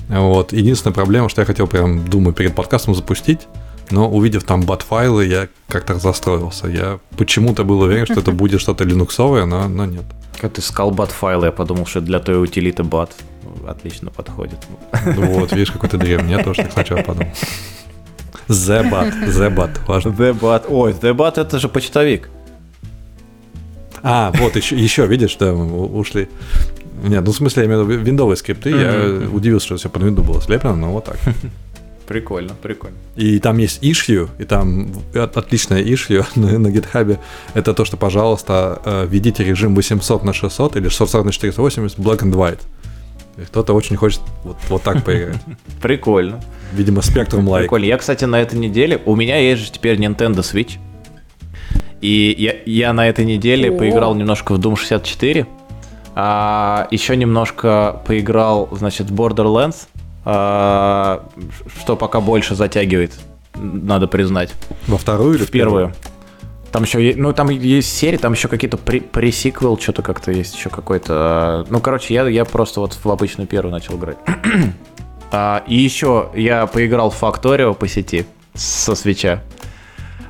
Вот. 0.10 0.54
Единственная 0.54 0.94
проблема, 0.94 1.30
что 1.30 1.42
я 1.42 1.46
хотел 1.46 1.68
прям, 1.68 2.08
думаю, 2.08 2.34
перед 2.34 2.56
подкастом 2.56 2.96
запустить, 2.96 3.48
но 3.90 4.10
увидев 4.10 4.44
там 4.44 4.62
бат-файлы, 4.62 5.26
я 5.26 5.48
как-то 5.68 5.96
застроился. 5.96 6.68
Я 6.68 7.00
почему-то 7.18 7.64
был 7.64 7.82
уверен, 7.82 8.06
что 8.06 8.20
это 8.20 8.32
будет 8.44 8.62
что-то 8.62 8.84
линуксовое, 8.84 9.46
но, 9.46 9.68
но 9.68 9.86
нет. 9.86 10.04
Когда 10.34 10.56
ты 10.56 10.62
сказал 10.62 10.92
бат-файлы, 10.92 11.48
я 11.48 11.52
подумал, 11.52 11.86
что 11.86 12.02
для 12.02 12.20
той 12.20 12.42
утилиты 12.42 12.84
бат 12.84 13.12
отлично 13.68 14.10
подходит. 14.12 14.60
Ну 15.06 15.26
вот, 15.40 15.52
видишь, 15.52 15.72
какой 15.72 15.90
ты 15.90 15.98
древний, 15.98 16.32
я 16.32 16.44
тоже 16.44 16.64
так 16.64 16.74
сначала 16.74 17.02
подумал. 17.02 17.32
The-Bat, 18.48 19.28
The-Bat, 19.28 19.80
важно. 19.88 20.10
The-Bat, 20.10 20.66
ой, 20.70 20.92
The-Bat 20.94 21.42
это 21.42 21.60
же 21.60 21.70
почтовик. 21.70 22.30
А, 24.02 24.34
вот 24.36 24.56
еще, 24.58 24.78
еще 24.78 25.08
видишь, 25.08 25.38
да, 25.38 25.54
ушли. 25.54 26.28
Нет, 27.04 27.24
ну 27.26 27.32
в 27.32 27.36
смысле, 27.36 27.64
я 27.64 27.68
имею 27.68 27.84
в 27.84 27.90
виду 27.90 28.02
виндовые 28.04 28.38
скрипты. 28.38 28.72
Mm-hmm. 28.72 29.24
Я 29.24 29.30
удивился, 29.30 29.66
что 29.68 29.78
все 29.78 29.90
под 29.90 30.04
винду 30.04 30.24
было 30.24 30.42
слеплено, 30.42 30.76
но 30.76 30.92
вот 30.92 31.06
так. 31.06 31.18
Прикольно, 32.08 32.54
прикольно. 32.62 32.98
И 33.16 33.40
там 33.40 33.58
есть 33.58 33.82
issue, 33.82 34.30
и 34.38 34.44
там 34.44 34.92
отличное 35.14 35.82
issue 35.82 36.26
на, 36.36 36.60
на 36.60 36.68
GitHub. 36.68 37.18
Это 37.54 37.74
то, 37.74 37.86
что, 37.86 37.98
пожалуйста, 37.98 38.82
э, 38.84 39.08
введите 39.10 39.44
режим 39.44 39.76
800 39.76 40.24
на 40.24 40.34
600 40.34 40.76
или 40.76 40.90
640 40.90 41.26
на 41.26 41.32
480 41.32 41.98
black 42.00 42.20
and 42.20 42.34
white. 42.34 42.60
Кто-то 43.48 43.74
очень 43.74 43.96
хочет 43.96 44.22
вот, 44.44 44.58
вот 44.70 44.84
так 44.84 45.04
поиграть. 45.04 45.42
Прикольно. 45.82 46.40
Видимо, 46.74 47.02
Spectrum 47.02 47.46
Like. 47.46 47.62
Прикольно. 47.62 47.86
Я, 47.86 47.98
кстати, 47.98 48.26
на 48.26 48.40
этой 48.42 48.60
неделе... 48.60 49.02
У 49.06 49.16
меня 49.16 49.38
есть 49.38 49.64
же 49.64 49.72
теперь 49.72 49.98
Nintendo 49.98 50.40
Switch. 50.40 50.78
И 52.02 52.36
я, 52.38 52.56
я 52.66 52.94
на 52.94 53.08
этой 53.08 53.26
неделе 53.26 53.72
О. 53.72 53.78
поиграл 53.78 54.14
немножко 54.14 54.54
в 54.54 54.60
Doom 54.60 54.76
64. 54.76 55.48
А, 56.16 56.88
еще 56.92 57.16
немножко 57.16 58.02
поиграл, 58.06 58.70
значит, 58.72 59.10
в 59.10 59.16
Borderlands, 59.16 59.88
а, 60.26 61.26
что 61.82 61.96
пока 61.96 62.22
больше 62.22 62.56
затягивает, 62.56 63.14
надо 63.56 64.08
признать. 64.08 64.54
Во 64.88 64.98
вторую 64.98 65.36
или 65.36 65.46
в 65.46 65.52
первую? 65.52 65.94
Там 66.72 66.84
еще, 66.84 67.14
ну, 67.16 67.34
там 67.34 67.50
есть 67.50 67.96
серии, 67.96 68.18
там 68.18 68.34
еще 68.34 68.48
какие-то 68.48 68.78
пресиквел, 68.78 69.78
что-то 69.78 70.02
как-то 70.02 70.32
есть 70.32 70.56
еще 70.56 70.70
какой-то. 70.70 71.68
Ну, 71.70 71.80
короче, 71.80 72.14
я, 72.16 72.28
я 72.28 72.46
просто 72.46 72.80
вот 72.80 72.94
в 72.94 73.12
обычную 73.12 73.48
первую 73.48 73.72
начал 73.72 73.96
играть. 73.96 74.18
а, 75.32 75.64
и 75.68 75.76
еще 75.76 76.30
я 76.34 76.66
поиграл 76.66 77.12
в 77.12 77.22
Factorio 77.22 77.76
по 77.76 77.88
сети 77.88 78.26
со 78.56 78.96
свеча. 78.96 79.44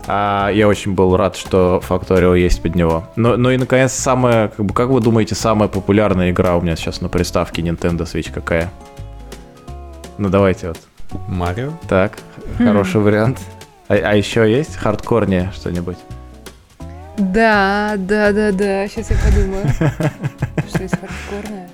А, 0.07 0.49
я 0.49 0.67
очень 0.67 0.93
был 0.93 1.15
рад, 1.15 1.35
что 1.35 1.81
Factorio 1.87 2.37
есть 2.37 2.61
под 2.61 2.75
него. 2.75 3.05
Ну, 3.15 3.37
ну 3.37 3.51
и, 3.51 3.57
наконец, 3.57 3.93
самая, 3.93 4.49
как, 4.49 4.65
бы, 4.65 4.73
как 4.73 4.89
вы 4.89 4.99
думаете, 4.99 5.35
самая 5.35 5.69
популярная 5.69 6.31
игра 6.31 6.57
у 6.57 6.61
меня 6.61 6.75
сейчас 6.75 7.01
на 7.01 7.09
приставке 7.09 7.61
Nintendo 7.61 8.01
Switch 8.01 8.31
какая? 8.31 8.71
Ну, 10.17 10.29
давайте 10.29 10.69
вот. 10.69 10.79
Марио? 11.27 11.71
Так, 11.87 12.17
хм. 12.57 12.65
хороший 12.65 13.01
вариант. 13.01 13.39
А, 13.87 13.93
а 13.93 14.15
еще 14.15 14.49
есть 14.51 14.75
хардкорнее 14.75 15.51
что-нибудь? 15.55 15.97
Да, 17.17 17.93
да, 17.97 18.31
да, 18.31 18.51
да. 18.51 18.87
Сейчас 18.87 19.11
я 19.11 19.17
подумаю. 19.23 19.65
Что 20.67 20.83
есть 20.83 20.95
хардкорное? 20.99 21.69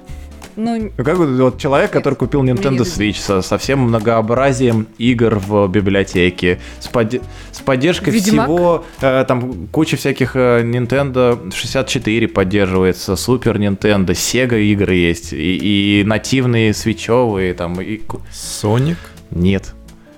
Ну... 0.60 0.91
Ну, 0.98 1.03
как 1.03 1.18
бы 1.18 1.38
вот 1.38 1.57
человек, 1.57 1.91
который 1.91 2.15
купил 2.15 2.44
Nintendo 2.44 2.81
Switch 2.81 3.19
со, 3.19 3.41
со 3.41 3.57
всем 3.57 3.80
многообразием 3.80 4.88
игр 4.98 5.40
в 5.40 5.68
библиотеке, 5.68 6.60
с, 6.80 6.88
под, 6.88 7.22
с 7.52 7.60
поддержкой 7.60 8.11
Ведьмак? 8.11 8.48
всего, 8.48 8.86
э, 9.02 9.26
там 9.27 9.68
куча 9.68 9.98
всяких 9.98 10.36
э, 10.36 10.64
Nintendo 10.64 11.53
64 11.53 12.27
поддерживается, 12.27 13.14
Super 13.14 13.56
Nintendo, 13.56 14.07
Sega 14.07 14.60
игры 14.60 14.95
есть, 14.95 15.34
и, 15.34 16.02
и 16.02 16.03
нативные 16.03 16.73
свечевые, 16.73 17.53
там, 17.53 17.80
и... 17.81 18.02
Sonic? 18.31 18.98
Нет. 19.31 19.73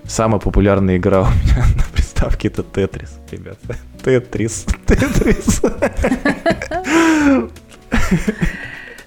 Самая 0.05 0.39
популярная 0.39 0.97
игра 0.97 1.21
у 1.21 1.25
меня 1.25 1.65
на 1.75 1.83
приставке 1.93 2.47
это 2.47 2.63
Тетрис, 2.63 3.19
ребята. 3.31 3.77
Тетрис. 4.03 4.65
Тетрис. 4.85 5.61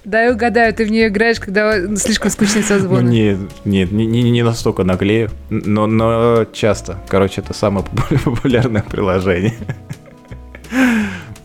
Да, 0.05 0.31
угадаю, 0.31 0.71
ты 0.73 0.85
в 0.85 0.91
нее 0.91 1.07
играешь, 1.07 1.39
когда 1.39 1.95
слишком 1.95 2.29
скучный 2.29 2.61
созвон. 2.61 3.05
Ну, 3.05 3.11
нет, 3.11 3.39
нет, 3.65 3.91
не, 3.91 4.05
не, 4.05 4.29
не 4.29 4.43
настолько 4.43 4.83
наглею, 4.83 5.31
но, 5.49 5.87
но 5.87 6.45
часто. 6.53 6.99
Короче, 7.07 7.41
это 7.41 7.53
самое 7.53 7.85
популярное 8.23 8.83
приложение. 8.83 9.55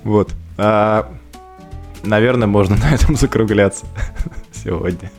Вот. 0.05 0.31
А, 0.59 1.11
наверное, 2.03 2.47
можно 2.47 2.77
на 2.77 2.95
этом 2.95 3.17
закругляться 3.17 3.87
сегодня. 4.53 5.11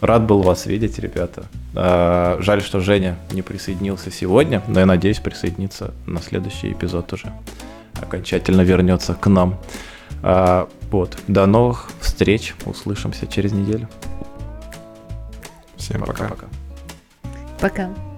Рад 0.00 0.24
был 0.24 0.40
вас 0.42 0.64
видеть, 0.66 0.98
ребята. 0.98 1.44
А, 1.74 2.38
жаль, 2.40 2.62
что 2.62 2.80
Женя 2.80 3.18
не 3.32 3.42
присоединился 3.42 4.10
сегодня, 4.10 4.62
но 4.66 4.80
я 4.80 4.86
надеюсь 4.86 5.18
присоединиться 5.18 5.92
на 6.06 6.22
следующий 6.22 6.72
эпизод 6.72 7.12
уже. 7.12 7.32
Окончательно 8.00 8.62
вернется 8.62 9.14
к 9.14 9.26
нам. 9.26 9.58
А, 10.22 10.68
вот. 10.90 11.18
До 11.28 11.46
новых 11.46 11.90
встреч. 12.00 12.54
Услышимся 12.64 13.26
через 13.26 13.52
неделю. 13.52 13.88
Всем 15.76 16.02
пока. 16.02 16.28
Пока. 16.28 16.46
пока. 17.60 18.11